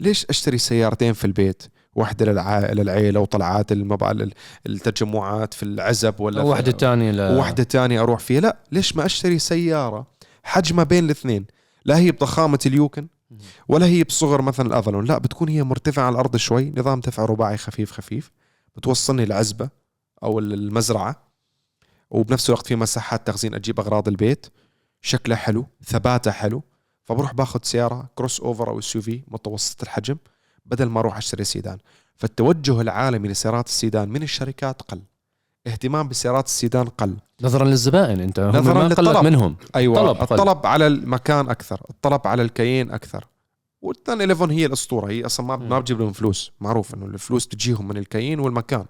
ليش 0.01 0.27
أشتري 0.31 0.59
سيارتين 0.59 1.13
في 1.13 1.25
البيت؟ 1.25 1.63
واحدة 1.95 2.27
للع... 2.27 2.59
للعيلة 2.73 3.21
وطلعات 3.21 3.73
المبا... 3.73 4.29
التجمعات 4.67 5.55
في 5.55 5.63
العزب 5.63 6.21
ولا 6.21 6.43
في- 6.43 6.49
واحدة 6.49 6.73
تانية 6.73 7.11
ل... 7.13 7.21
وواحدة 7.21 7.63
تانية 7.63 8.01
أروح 8.03 8.21
فيها. 8.21 8.41
لا 8.41 8.57
ليش 8.73 8.97
ما 8.97 9.07
أشتري 9.07 9.39
سيارة 9.39 10.07
حجمها 10.43 10.85
بين 10.85 11.05
الاثنين؟ 11.05 11.47
لا 11.85 11.99
هي 11.99 12.11
بضخامة 12.13 12.59
اليوكن 12.67 13.09
ولا 13.69 13.87
هي 13.87 14.05
بصغر 14.05 14.43
مثلا 14.43 14.67
الأفالون 14.67 15.05
لا 15.05 15.19
بتكون 15.19 15.49
هي 15.49 15.63
مرتفعة 15.63 16.05
على 16.05 16.13
الأرض 16.13 16.37
شوي 16.37 16.73
نظام 16.77 17.01
دفع 17.01 17.25
رباعي 17.25 17.57
خفيف 17.57 17.93
خفيف 17.93 18.31
بتوصلني 18.77 19.23
العزبة 19.23 19.69
أو 20.23 20.39
المزرعة 20.39 21.29
وبنفس 22.11 22.49
الوقت 22.51 22.67
في 22.67 22.77
مساحات 22.77 23.27
تخزين 23.27 23.55
أجيب 23.55 23.81
أغراض 23.81 24.09
البيت. 24.09 24.47
شكلها 25.05 25.37
حلو 25.37 25.67
ثباتها 25.85 26.31
حلو 26.33 26.63
فبروح 27.05 27.35
باخذ 27.35 27.61
سيارة 27.63 28.09
كروس 28.15 28.41
أوفر 28.41 28.69
أو 28.69 28.79
اس 28.79 28.97
في 28.97 29.23
متوسط 29.29 29.83
الحجم 29.83 30.17
بدل 30.67 30.87
ما 30.87 31.01
أروح 31.01 31.17
أشتري 31.17 31.45
سيدان 31.45 31.79
فالتوجه 32.17 32.81
العالمي 32.81 33.29
لسيارات 33.29 33.67
السيدان 33.67 34.09
من 34.09 34.23
الشركات 34.23 34.83
قل 34.83 35.03
اهتمام 35.67 36.09
بسيارات 36.09 36.47
السيدان 36.47 36.87
قل 36.87 37.17
نظرا 37.43 37.65
للزبائن 37.65 38.21
أنت 38.21 38.41
هم 38.41 38.57
نظراً 38.57 38.75
ما 38.75 38.89
للطلب. 38.89 39.25
منهم 39.25 39.57
أيوه 39.77 39.95
طلب 39.97 40.17
قل. 40.17 40.41
الطلب 40.41 40.67
على 40.67 40.87
المكان 40.87 41.49
أكثر 41.51 41.81
الطلب 41.91 42.27
على 42.27 42.43
الكيين 42.43 42.91
أكثر 42.91 43.27
والثاني 43.83 44.25
11 44.25 44.53
هي 44.53 44.67
الأسطورة 44.67 45.11
هي 45.11 45.27
أصلا 45.27 45.47
ما. 45.47 45.57
ما 45.57 45.79
بتجيب 45.79 46.01
لهم 46.01 46.13
فلوس 46.13 46.53
معروف 46.61 46.95
إنه 46.95 47.07
الفلوس 47.07 47.49
تجيهم 47.49 47.89
من 47.89 47.97
الكيين 47.97 48.41
والمكان 48.41 48.87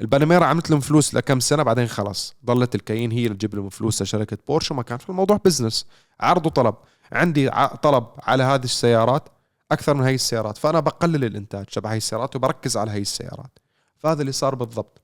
الباناميرا 0.00 0.44
عملت 0.44 0.70
لهم 0.70 0.80
فلوس 0.80 1.14
لكم 1.14 1.40
سنة 1.40 1.62
بعدين 1.62 1.86
خلاص 1.86 2.34
ضلت 2.44 2.74
الكيين 2.74 3.12
هي 3.12 3.24
اللي 3.26 3.34
تجيب 3.34 3.54
لهم 3.54 3.68
فلوس 3.68 4.02
لشركه 4.02 4.38
بورش 4.48 4.70
وما 4.70 4.82
كان 4.82 4.98
في 4.98 5.08
الموضوع 5.10 5.40
بزنس 5.44 5.86
عرض 6.20 6.46
وطلب. 6.46 6.74
عندي 7.12 7.50
طلب 7.82 8.06
على 8.22 8.42
هذه 8.42 8.64
السيارات 8.64 9.28
أكثر 9.72 9.94
من 9.94 10.04
هي 10.04 10.14
السيارات 10.14 10.58
فأنا 10.58 10.80
بقلل 10.80 11.24
الإنتاج 11.24 11.64
تبع 11.66 11.92
هي 11.92 11.96
السيارات 11.96 12.36
وبركز 12.36 12.76
على 12.76 12.90
هي 12.90 13.00
السيارات. 13.00 13.58
فهذا 13.98 14.20
اللي 14.20 14.32
صار 14.32 14.54
بالضبط. 14.54 15.02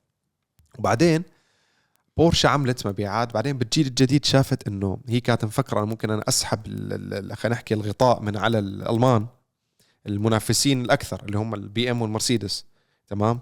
وبعدين 0.79 1.23
بورشا 2.17 2.49
عملت 2.49 2.87
مبيعات 2.87 3.33
بعدين 3.33 3.57
بالجيل 3.57 3.87
الجديد 3.87 4.25
شافت 4.25 4.67
إنه 4.67 4.97
هي 5.07 5.19
كانت 5.19 5.45
مفكرة 5.45 5.77
أنا 5.79 5.85
ممكن 5.85 6.11
أنا 6.11 6.23
أسحب 6.27 6.65
خلينا 7.33 7.55
نحكي 7.55 7.73
الغطاء 7.73 8.21
من 8.21 8.37
على 8.37 8.59
الألمان 8.59 9.27
المنافسين 10.07 10.81
الأكثر 10.81 11.23
اللي 11.25 11.37
هم 11.37 11.53
الـ 11.53 11.91
BM 11.91 12.01
والمرسيدس. 12.01 12.65
تمام؟ 13.07 13.39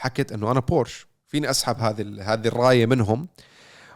حكت 0.00 0.32
إنه 0.32 0.50
أنا 0.50 0.60
بورش. 0.60 1.06
فيني 1.26 1.50
أسحب 1.50 1.78
هذه 1.78 2.32
هذه 2.32 2.48
الراية 2.48 2.86
منهم. 2.86 3.28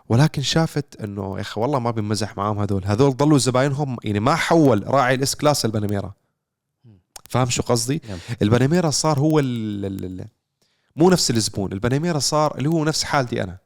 ولكن 0.08 0.42
شافت 0.42 1.00
إنه 1.00 1.36
يا 1.36 1.40
أخي 1.40 1.60
والله 1.60 1.78
ما 1.78 1.90
بنمزح 1.90 2.36
معاهم 2.36 2.58
هذول. 2.58 2.84
هذول 2.84 3.16
ضلوا 3.16 3.38
زباينهم 3.38 3.96
يعني 4.04 4.20
ما 4.20 4.34
حول 4.34 4.84
راعي 4.86 5.14
الـ 5.14 5.34
S-Class 5.34 5.64
الباناميرا 5.64 6.12
فاهم 7.28 7.50
شو 7.50 7.62
قصدي؟ 7.62 8.02
نعم. 8.08 8.18
الباناميرا 8.42 8.90
صار 8.90 9.18
هو 9.18 9.38
ال 9.38 9.84
ال 9.84 10.04
ال 10.04 10.26
مو 10.96 11.10
نفس 11.10 11.30
الزبون. 11.30 11.72
الباناميرا 11.72 12.18
صار 12.18 12.58
اللي 12.58 12.68
هو 12.68 12.84
نفس 12.84 13.04
حالتي 13.04 13.42
أنا. 13.42 13.58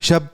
شاب 0.00 0.26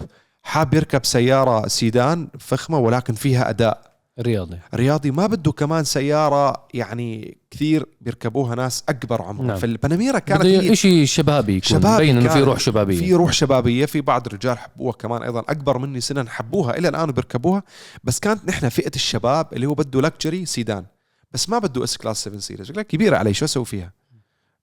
حاب 0.43 0.75
يركب 0.75 1.05
سيارة 1.05 1.69
سيدان 1.69 2.29
فخمة 2.39 2.79
ولكن 2.79 3.15
فيها 3.15 3.49
أداء. 3.49 3.90
رياضي. 4.21 4.59
رياضي 4.75 5.11
ما 5.11 5.27
بده 5.27 5.53
كمان 5.53 5.85
سيارة 5.85 6.67
يعني 6.75 7.39
كثير 7.51 7.87
بيركبوها 8.01 8.55
ناس 8.55 8.85
أكبر 8.89 9.23
عمرا 9.23 9.47
نعم. 9.47 9.57
فالباناميرا 9.57 10.19
كانت 10.19 10.45
هي 10.45 10.77
شيء 10.77 11.05
شبابي 11.05 11.57
يكون 11.57 11.69
شبابي 11.69 11.95
مبين 11.95 12.17
إنه 12.19 12.29
في. 12.29 12.41
روح 12.41 12.61
شبابية. 12.61 12.99
في 12.99 13.15
روح 13.15 13.33
شبابية 13.33 13.87
في 13.87 14.01
بعض 14.01 14.27
الرجال 14.27 14.59
حبوها 14.59 14.93
كمان 14.93 15.23
أيضا 15.23 15.41
أكبر 15.41 15.79
مني 15.79 16.01
سنا 16.01 16.31
حبوها 16.31 16.79
إلى 16.79 16.89
الآن 16.89 17.13
بيركبوها 17.13 17.63
بس 18.05 18.19
كانت 18.19 18.49
نحن 18.49 18.69
فئة 18.69 18.93
الشباب 18.95 19.47
اللي 19.53 19.67
هو 19.67 19.75
بده 19.75 20.01
luxury 20.01 20.47
sedan 20.47 20.85
بس 21.33 21.49
ما 21.49 21.59
بده 21.59 21.85
S-Class 21.85 22.25
7 22.25 22.39
Series 22.39 22.71
كبيرة 22.71 23.17
علي 23.17 23.35
شو 23.35 23.45
أسوي 23.45 23.65
فيها؟ 23.65 23.93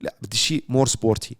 لا 0.01 0.15
بدي 0.21 0.37
شيء 0.37 0.63
more 0.69 0.87
sporty 0.87 1.35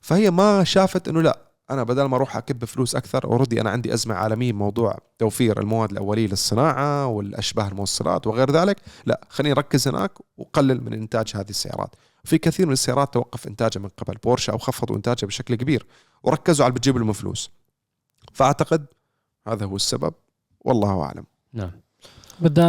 فهي 0.00 0.30
ما 0.30 0.64
شافت 0.64 1.08
إنه 1.08 1.22
لا 1.22 1.49
أنا 1.70 1.82
بدل 1.82 2.02
ما 2.04 2.16
أروح 2.16 2.36
أكب 2.36 2.64
فلوس 2.64 2.96
أكثر 2.96 3.24
already 3.24 3.60
أنا 3.60 3.70
عندي 3.70 3.94
أزمة 3.94 4.14
عالمية 4.14 4.52
بموضوع 4.52 4.98
توفير 5.18 5.60
المواد 5.60 5.90
الأولية 5.90 6.26
للصناعة 6.26 7.06
والأشباه 7.06 7.68
الموصلات 7.68 8.26
وغير 8.26 8.50
ذلك. 8.50 8.76
لا 9.06 9.20
خليني 9.28 9.52
أركز 9.52 9.88
هناك 9.88 10.12
وقلل 10.36 10.84
من 10.84 10.92
إنتاج 10.92 11.32
هذه 11.34 11.50
السيارات. 11.50 11.94
في 12.24 12.38
كثير 12.38 12.66
من 12.66 12.72
السيارات 12.72 13.14
توقف 13.14 13.46
إنتاجها 13.46 13.80
من 13.80 13.88
قبل 13.88 14.14
بورشا 14.24 14.52
أو 14.52 14.58
خفضوا 14.58 14.96
إنتاجها 14.96 15.26
بشكل 15.26 15.54
كبير 15.54 15.86
وركزوا 16.22 16.64
على 16.64 16.70
اللي 16.70 16.78
بتجيب 16.78 16.98
لهم 16.98 17.12
فلوس. 17.12 17.50
فأعتقد 18.32 18.86
هذا 19.48 19.66
هو 19.66 19.76
السبب 19.76 20.14
والله 20.60 21.02
أعلم. 21.02 21.24
نعم. 21.52 21.70
بدي 22.40 22.62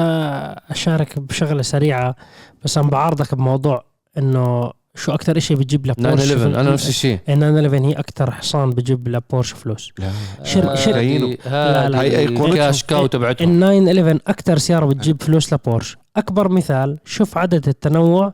أشارك 0.70 1.20
بشغلة 1.20 1.62
سريعة 1.62 2.16
بس 2.64 2.78
أنا 2.78 2.88
بعارضك 2.90 3.36
بموضوع 3.36 3.86
إنه 4.18 4.74
شو 4.96 5.12
أكثر 5.12 5.40
شيء 5.40 5.58
بتجيب 5.58 5.86
لبورش 5.88 6.22
911 6.22 6.60
أنا 6.60 6.72
نفس 6.72 6.90
الشيء 6.90 7.18
911 7.28 7.86
هي 7.86 7.94
أكثر 7.94 8.32
حصان 8.32 8.70
بجيب 8.70 9.08
لبورش 9.08 9.52
فلوس. 9.54 9.92
لا. 10.00 10.12
شر- 10.44 10.76
شر- 10.76 10.96
هذه 11.00 11.38
لا، 11.46 11.90
لا. 11.90 12.00
هذه 12.00 12.02
هي 12.02 12.18
أيقونتهم. 12.20 12.52
الكاش 12.52 12.84
كاو 12.84 13.06
تبعتهم. 13.08 13.64
ال 13.64 13.84
911 13.86 14.20
أكثر 14.28 14.58
سيارة 14.58 14.86
بتجيب 14.86 15.22
فلوس 15.24 15.54
لبورش. 15.54 15.98
أكبر 16.18 16.50
مثال 16.50 17.00
شوف 17.06 17.38
عدد 17.38 17.68
التنوع 17.68 18.34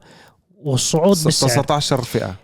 والصعود 0.63 1.17
بالسعر. 1.23 1.49
19 1.49 2.01
فئة. 2.01 2.25
إيه 2.25 2.35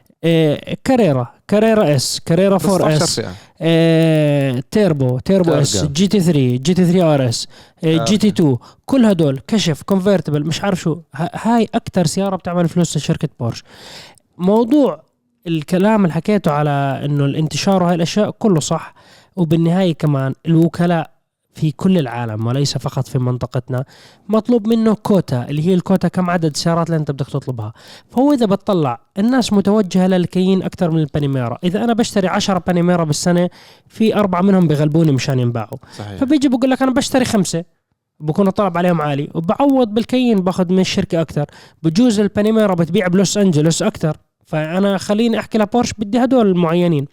Carrera 0.84 1.28
Carrera 1.47 1.95
S 1.95 2.22
Carrera 2.26 2.60
4 2.65 2.95
4S 2.99 4.64
turbo 4.72 5.20
turbo. 5.20 5.54
S 5.54 5.86
GT 5.86 6.20
3 6.19 6.39
GT 6.39 6.86
3 6.86 7.13
RS 7.14 7.47
GT 7.84 8.28
2 8.28 8.57
كل 8.86 9.05
هدول 9.05 9.39
كشف 9.47 9.82
convertible 9.82 10.45
مش 10.45 10.63
عارف 10.63 10.82
شو. 10.82 10.97
هاي 11.15 11.67
أكثر 11.76 12.05
سيارة 12.05 12.36
بتعمل 12.36 12.69
فلوس 12.69 12.97
لشركة 12.97 13.30
بورش 13.39 13.63
موضوع 14.38 15.03
الكلام 15.47 16.03
اللي 16.03 16.13
حكيته 16.13 16.51
على 16.51 17.01
إنه 17.05 17.26
الانتشار 17.26 17.84
وهاي 17.84 17.95
الأشياء 17.95 18.32
كله 18.32 18.59
صح 18.59 18.93
وبالنهاية 19.36 19.93
كمان 19.93 20.34
الوكلاء 20.45 21.12
في 21.54 21.72
كل 21.72 21.97
العالم 21.97 22.47
وليس 22.47 22.78
فقط 22.78 23.08
في 23.08 23.20
منطقتنا 23.20 23.86
مطلوب 24.30 24.68
منه 24.68 24.93
كوتا 24.93 25.49
اللي 25.49 25.68
هي 25.68 25.74
الكوتا 25.74 26.08
كم 26.08 26.30
عدد 26.30 26.45
السيارات 26.45 26.88
اللي 26.88 26.97
انت 26.97 27.12
بدك 27.12 27.28
تطلبها. 27.28 27.74
فهو 28.10 28.34
إذا 28.34 28.45
بتطلع 28.45 28.99
الناس 29.18 29.54
متوجهة 29.54 30.08
للكيين 30.08 30.64
أكثر 30.64 30.91
من 30.91 30.99
البانيميرا. 30.99 31.58
إذا 31.64 31.84
أنا 31.84 31.93
بشتري 31.93 32.28
10 32.28 32.64
بانيميرا 32.68 33.04
بالسنة 33.04 33.49
في 33.88 34.16
أربعة 34.16 34.41
منهم 34.41 34.68
بغلبوني 34.68 35.12
مشان 35.12 35.39
ينباعوا. 35.39 35.78
صحيح. 35.97 36.20
فبيجي 36.20 36.49
بقول 36.49 36.72
لك 36.72 36.82
أنا 36.82 36.91
بشتري 36.91 37.26
خمسة 37.26 37.64
بكون 38.20 38.47
الطلب 38.47 38.78
عليهم 38.78 39.01
عالي. 39.01 39.30
وبعوض 39.34 39.88
بالكيين 39.88 40.41
باخذ 40.41 40.74
من 40.74 40.80
الشركة 40.80 41.22
أكثر. 41.22 41.45
بجوز 41.84 42.20
البانيميرا 42.20 42.74
بتبيع 42.76 43.08
بلوس 43.08 43.38
انجلوس 43.38 43.82
أكثر. 43.82 44.18
فأنا 44.45 44.97
خليني 44.97 45.39
أحكي 45.39 45.58
لبورش 45.58 45.93
بدي 45.97 46.24
هدول 46.24 46.47
المعينين. 46.47 47.08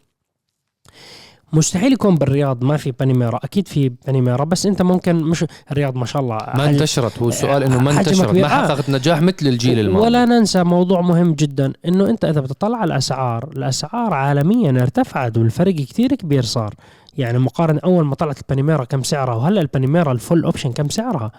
مستحيل 1.53 1.93
يكون 1.93 2.15
بالرياض 2.15 2.65
ما 2.65 2.77
في 2.77 2.91
بانيميرا 2.91 3.41
أكيد 3.45 3.69
في 3.69 3.93
بانيميرا 4.07 4.45
بس 4.45 4.67
أنت 4.67 4.83
ممكن 4.83 5.17
مش 5.17 5.45
الرياض 5.71 5.97
ما 5.97 6.07
شاء 6.07 6.23
الله. 6.23 6.39
ما 6.55 6.71
انتشرت 6.71 7.19
هو 7.19 7.29
السؤال 7.29 7.63
إنه 7.63 7.79
ما 7.79 7.91
انتشرت. 7.91 8.35
ما 8.35 8.45
آه. 8.45 8.49
حققت 8.49 8.91
نجاح 8.91 9.23
مثل 9.23 9.47
الجيل 9.47 9.79
الماضي. 9.79 10.07
ولا 10.07 10.25
ننسى 10.25 10.65
موضوع 10.65 11.01
مهم 11.01 11.33
جدا 11.33 11.73
إنه 11.87 12.11
أنت 12.11 12.25
إذا 12.25 12.41
بتطلع 12.41 12.79
على 12.79 12.93
الأسعار 12.93 13.49
الأسعار 13.57 14.15
عالميا 14.15 14.83
ارتفعت 14.83 15.39
والفرق 15.39 15.75
كتير 15.75 16.15
كبير 16.15 16.43
صار. 16.43 16.75
يعني 17.19 17.39
مقارنة 17.39 17.81
أول 17.85 18.05
ما 18.05 18.15
طلعت 18.15 18.39
البانيميرا 18.39 18.85
كم 18.85 19.03
سعرها 19.03 19.35
وهلأ 19.35 19.61
البانيميرا 19.61 20.13
الـ 20.13 20.19
full 20.19 20.45
option 20.45 20.73
كم 20.73 20.89
سعرها؟ 20.89 21.33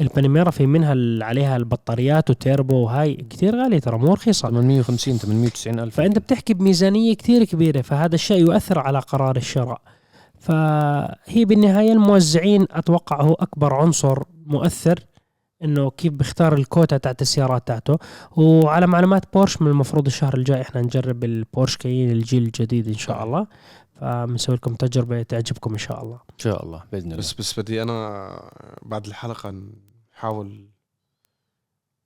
البانيميرا 0.00 0.50
في 0.50 0.66
منها 0.66 0.92
ال- 0.92 1.22
عليها 1.22 1.56
البطاريات 1.56 2.30
وتيربو 2.30 2.76
وهاي 2.76 3.14
كتير 3.14 3.56
غالية 3.56 3.78
ترى 3.78 3.98
مو 3.98 4.12
رخيصة. 4.14 4.48
850 4.48 5.18
890 5.18 5.78
ألف. 5.80 5.96
فأنت 5.96 6.18
بتحكي 6.18 6.54
بميزانية 6.54 7.14
كثير 7.14 7.44
كبيرة 7.44 7.80
فهذا 7.82 8.14
الشيء 8.14 8.38
يؤثر 8.40 8.78
على 8.78 8.98
قرار 8.98 9.36
الشراء. 9.36 9.80
فهي 10.38 11.44
بالنهاية 11.44 11.92
الموزعين 11.92 12.66
أتوقع 12.70 13.22
هو 13.22 13.32
أكبر 13.34 13.74
عنصر 13.74 14.22
مؤثر 14.46 14.98
إنه 15.64 15.90
كيف 15.90 16.12
بيختار 16.12 16.54
الكوتا 16.54 16.96
تاعت 16.96 17.22
السيارات 17.22 17.66
تاعته. 17.68 17.98
وعلى 18.36 18.86
معلومات 18.86 19.24
بورش 19.34 19.62
من 19.62 19.68
المفروض 19.70 20.06
الشهر 20.06 20.34
الجاي 20.36 20.60
إحنا 20.60 20.80
نجرب 20.82 21.24
البورش 21.24 21.76
كاين 21.76 22.10
الجيل 22.10 22.42
الجديد 22.42 22.88
إن 22.88 22.94
شاء 22.94 23.24
الله. 23.24 23.46
فبنسوي 24.00 24.54
لكم 24.56 24.74
تجربة 24.74 25.22
تعجبكم 25.22 25.72
إن 25.72 25.78
شاء 25.78 26.02
الله. 26.02 26.14
إن 26.30 26.38
شاء 26.38 26.64
الله 26.64 26.84
بإذن 26.92 27.04
الله. 27.06 27.16
بس 27.16 27.32
بس 27.32 27.60
بدي 27.60 27.82
أنا 27.82 28.30
بعد 28.82 29.06
الحلقة 29.06 29.54
نحاول 30.12 30.68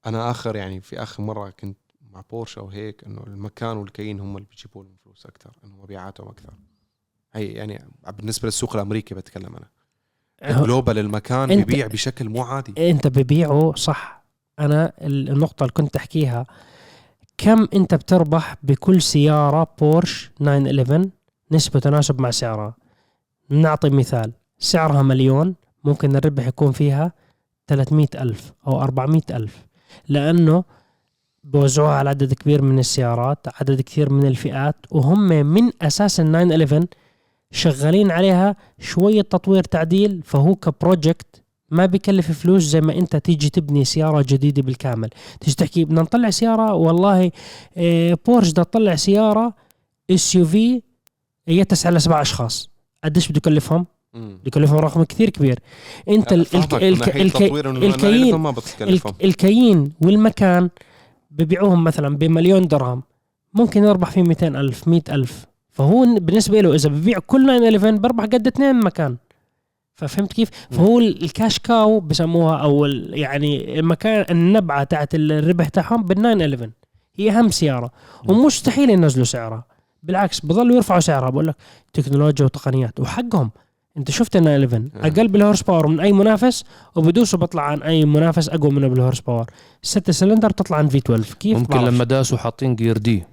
أنا 0.07 0.31
آخر 0.31 0.57
يعني 0.57 0.81
في 0.81 1.03
آخر 1.03 1.23
مرة 1.23 1.51
كنت 1.51 1.79
مع 2.11 2.23
بورش 2.31 2.59
أو 2.59 2.69
هيك 2.69 3.05
إنه 3.05 3.21
الماكان 3.27 3.77
والكاين 3.77 4.21
هم 4.21 4.37
اللي 4.37 4.49
بيجيبوا 4.51 4.85
لهم 4.85 4.97
فلوس 5.05 5.27
أكثر 5.27 5.51
إنه 5.65 5.77
مبيعاتهم 5.77 6.29
أكثر 6.29 6.53
هي 7.33 7.47
يعني 7.47 7.85
بالنسبة 8.19 8.47
للسوق 8.47 8.75
الأمريكي 8.77 9.15
بتكلم 9.15 9.57
أنا. 9.57 9.69
جلوبال 10.63 10.99
المكان 10.99 11.49
أنت- 11.49 11.53
بيبيع 11.67 11.87
بشكل 11.87 12.29
مو 12.29 12.43
عادي. 12.43 12.91
أنت 12.91 13.07
ببيعه 13.07 13.73
صح. 13.77 14.25
أنا 14.59 14.93
النقطة 15.01 15.63
اللي 15.63 15.73
كنت 15.73 15.97
أحكيها 15.97 16.47
كم 17.39 17.69
أنت 17.75 17.95
بتربح 17.95 18.57
بكل 18.63 19.03
سيارة 19.03 19.75
بورش 19.79 20.31
911 20.41 21.11
نسبة 21.53 21.81
تناسب 21.81 22.21
مع 22.21 22.31
سعرها. 22.31 22.75
نعطي 23.51 23.91
مثال 23.91 24.33
سعرها 24.59 25.03
مليون 25.03 25.55
ممكن 25.85 26.17
الربح 26.17 26.47
يكون 26.47 26.73
فيها 26.73 27.13
300 27.67 28.07
ألف 28.15 28.53
أو 28.67 28.83
400 28.83 29.23
ألف 29.31 29.67
لأنه 30.09 30.65
بوزعوها 31.45 31.93
على 31.93 32.11
عدد 32.11 32.35
كبير 32.35 32.63
من 32.63 32.79
السيارات 32.79 33.39
عدد 33.61 33.81
كثير 33.81 34.11
من 34.13 34.27
الفئات 34.27 34.77
وهم 34.91 35.29
من 35.29 35.71
أساس 35.83 36.21
ال 36.21 36.33
911 36.33 36.87
شغالين 37.51 38.11
عليها 38.11 38.57
شوية 38.79 39.23
تطوير 39.23 39.65
تعديل 39.65 40.23
فهو 40.25 40.55
ك 40.55 40.66
project 40.66 41.43
ما 41.71 41.87
بيكلف 41.87 42.33
فلوس 42.33 42.63
زي 42.63 42.81
ما 42.81 42.93
أنت 42.99 43.17
تيجي 43.17 43.51
تبني 43.51 43.85
سيارة 43.85 44.25
جديدة 44.29 44.63
بالكامل. 44.63 45.09
تيجي 45.41 45.57
تحكي 45.57 45.85
بدنا 45.85 46.03
نطلع 46.03 46.31
سيارة؟ 46.31 46.75
والله 46.75 47.31
إيه، 47.77 48.17
بورش 48.27 48.51
بدها 48.51 48.65
تطلع 48.65 48.95
سيارة 48.95 49.55
SUV 50.11 50.83
هي 51.49 51.65
تسعى 51.65 51.93
لسبع 51.93 52.23
أشخاص. 52.23 52.71
قديش 53.05 53.29
بده 53.29 53.37
يكلفهم؟ 53.37 53.87
بده 54.15 54.39
يكلفهم 54.47 54.79
رقم 54.79 55.03
كثير 55.05 55.31
كبير. 55.31 55.59
انت 56.09 56.35
فاهمك 56.35 56.75
الك- 56.75 56.83
الك- 56.83 57.17
الك- 57.17 57.33
تطوير 57.33 57.71
إنه 57.71 57.79
الكاين- 57.79 57.93
911 58.31 58.37
ما 58.39 58.51
بتكلفهم. 58.51 59.13
الك- 59.13 59.25
الكاين 59.25 59.93
والمكان 60.01 60.71
ببيعوهم 61.31 61.85
مثلا 61.85 62.17
بمليون 62.17 62.69
درهم. 62.69 63.03
ممكن 63.55 63.85
يربح 63.85 64.11
فيه 64.11 64.23
200 64.23 64.57
ألف 64.57 64.89
100 64.89 65.03
ألف. 65.11 65.47
فهو 65.71 66.07
بالنسبة 66.21 66.61
له 66.61 66.75
إذا 66.75 66.89
ببيع 66.89 67.19
كل 67.19 67.47
911 67.47 67.97
بربح 67.99 68.25
قد 68.25 68.47
اثنين 68.47 68.81
مكان. 68.81 69.17
ففهمت 69.95 70.33
كيف؟ 70.33 70.49
فهو 70.71 70.99
ال- 70.99 71.23
ال 71.25 71.31
cash 71.31 71.59
cow 71.59 72.01
بسموها 72.01 72.57
أو 72.57 72.85
يعني 73.11 73.79
المكان 73.79 74.25
النبعة 74.31 74.85
تاعت 74.85 75.09
الربح 75.15 75.69
تاعهم 75.69 76.03
بال 76.03 76.17
911 76.17 76.71
هي 77.17 77.31
أهم 77.31 77.49
سيارة. 77.51 77.91
ومستحيل 78.29 78.91
ينزلوا 78.91 79.25
سعرها. 79.25 79.65
بالعكس 80.03 80.41
بضلوا 80.41 80.77
يرفعوا 80.77 81.01
سعرها. 81.01 81.31
بقول 81.31 81.47
لك 81.47 81.55
تكنولوجيا 81.93 82.45
وتقنيات. 82.45 83.01
وحقهم. 83.01 83.51
انت 83.97 84.11
شفت 84.11 84.37
ال 84.37 84.43
911 84.43 84.91
آه. 84.97 85.07
أقل 85.07 85.29
بال 85.29 85.38
horse 85.38 85.63
power 85.63 85.87
من 85.87 86.01
أي 86.01 86.13
منافس 86.13 86.65
وبدوسوا 86.97 87.39
بطلع 87.39 87.63
عن 87.63 87.83
أي 87.83 88.05
منافس 88.05 88.49
أقوى 88.49 88.71
منه 88.71 88.89
بال 88.89 88.98
horse 88.98 89.21
power. 89.21 89.51
ست 89.83 90.11
سلندر 90.11 90.49
بتطلع 90.49 90.77
عن 90.77 90.89
V12 90.89 91.35
كيف 91.35 91.59
ممكن. 91.59 91.79
لما 91.79 92.05
داسوا 92.05 92.39
حاطين 92.39 92.77
gear 92.77 92.99
دي 92.99 93.25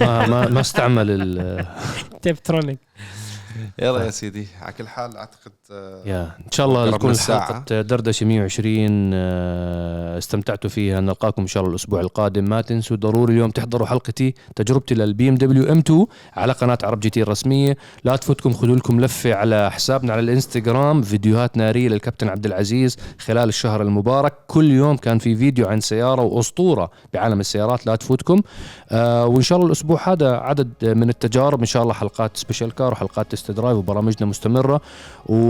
ما 0.00 0.26
ما 0.26 0.48
ما 0.48 0.60
استعمل 0.60 1.06
ال 1.10 1.66
Tiptronic 2.22 2.78
يلا 3.78 4.04
يا 4.04 4.10
سيدي 4.10 4.48
على 4.62 4.72
كل 4.72 4.88
حال 4.88 5.16
أعتقد 5.16 5.52
يا 6.06 6.22
إن 6.22 6.52
شاء 6.52 6.66
الله 6.66 6.90
تكون. 6.90 7.16
حلقه 7.16 7.80
دردشه 7.80 8.26
120 8.26 9.10
آه، 9.14 10.18
استمتعتوا 10.18 10.70
فيها. 10.70 11.00
نلقاكم 11.00 11.42
إن 11.42 11.48
شاء 11.48 11.60
الله 11.62 11.70
الأسبوع 11.70 12.00
القادم. 12.00 12.44
ما 12.44 12.60
تنسوا 12.60 12.96
ضروري 12.96 13.32
اليوم 13.32 13.50
تحضروا 13.50 13.86
حلقتي 13.86 14.34
تجربتي 14.56 14.94
للبي 14.94 15.28
إم 15.28 15.34
دبليو 15.34 15.72
إم 15.72 15.78
2 15.78 16.06
على 16.36 16.52
قناة 16.52 16.78
عرب 16.82 17.00
GT 17.00 17.22
الرسمية. 17.22 17.76
لا 18.04 18.16
تفوتكم 18.16 18.52
خذوا 18.52 18.76
لكم 18.76 19.00
لفة 19.00 19.34
على 19.34 19.70
حسابنا 19.70 20.12
على 20.12 20.20
الإنستغرام 20.20 21.02
فيديوهات 21.02 21.56
نارية 21.56 21.88
للكابتن 21.88 22.28
عبد 22.28 22.46
العزيز 22.46 22.96
خلال 23.18 23.48
الشهر 23.48 23.82
المبارك. 23.82 24.32
كل 24.46 24.70
يوم 24.70 24.96
كان 24.96 25.18
في 25.18 25.36
فيديو 25.36 25.66
عن 25.66 25.80
سيارة 25.80 26.22
وأسطورة 26.22 26.90
بعالم 27.14 27.40
السيارات 27.40 27.86
لا 27.86 27.96
تفوتكم. 27.96 28.42
آه 28.90 29.26
وإن 29.26 29.42
شاء 29.42 29.56
الله 29.56 29.66
الأسبوع 29.66 30.08
هذا 30.08 30.36
عدد 30.36 30.70
من 30.82 31.08
التجارب. 31.08 31.60
إن 31.60 31.66
شاء 31.66 31.82
الله 31.82 31.94
حلقات 31.94 32.36
special 32.36 32.74
car 32.74 32.92
وحلقات 32.92 33.32
test 33.32 33.50
drive 33.50 33.76
وبرامجنا 33.76 34.26
مستمرة. 34.28 34.80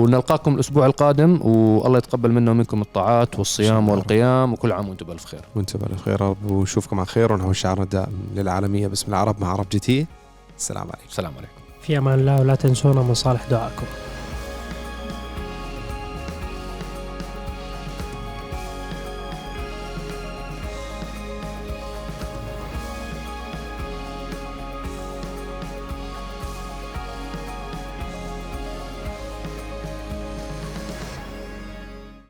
ونلقاكم 0.08 0.54
الأسبوع 0.54 0.86
القادم 0.86 1.40
والله 1.42 1.98
يتقبل 1.98 2.32
منا 2.32 2.50
ومنكم 2.50 2.82
الطاعات 2.82 3.38
والصيام. 3.38 3.88
والقيام 3.88 4.52
وكل 4.52 4.72
عام 4.72 4.88
وأنتم 4.88 5.06
بألف 5.06 5.24
خير. 5.24 5.40
وأنتم 5.54 5.78
بألف 5.78 6.02
خير 6.02 6.20
رب 6.20 6.50
ونشوفكم 6.50 6.98
على 6.98 7.06
خير 7.06 7.32
ونحو 7.32 7.52
شعارنا 7.52 7.84
الدائم 7.84 8.18
للعالمية 8.34 8.86
باسم 8.86 9.08
العرب 9.08 9.40
مع 9.40 9.48
عرب 9.48 9.66
GT. 9.72 10.06
السلام 10.58 10.82
عليكم. 10.82 11.08
السلام 11.08 11.32
عليكم. 11.36 11.52
في 11.80 11.98
أمان 11.98 12.18
الله 12.18 12.40
ولا 12.40 12.54
تنسونا 12.54 13.02
من 13.02 13.14
صالح 13.14 13.46
دعائكم. 13.50 13.86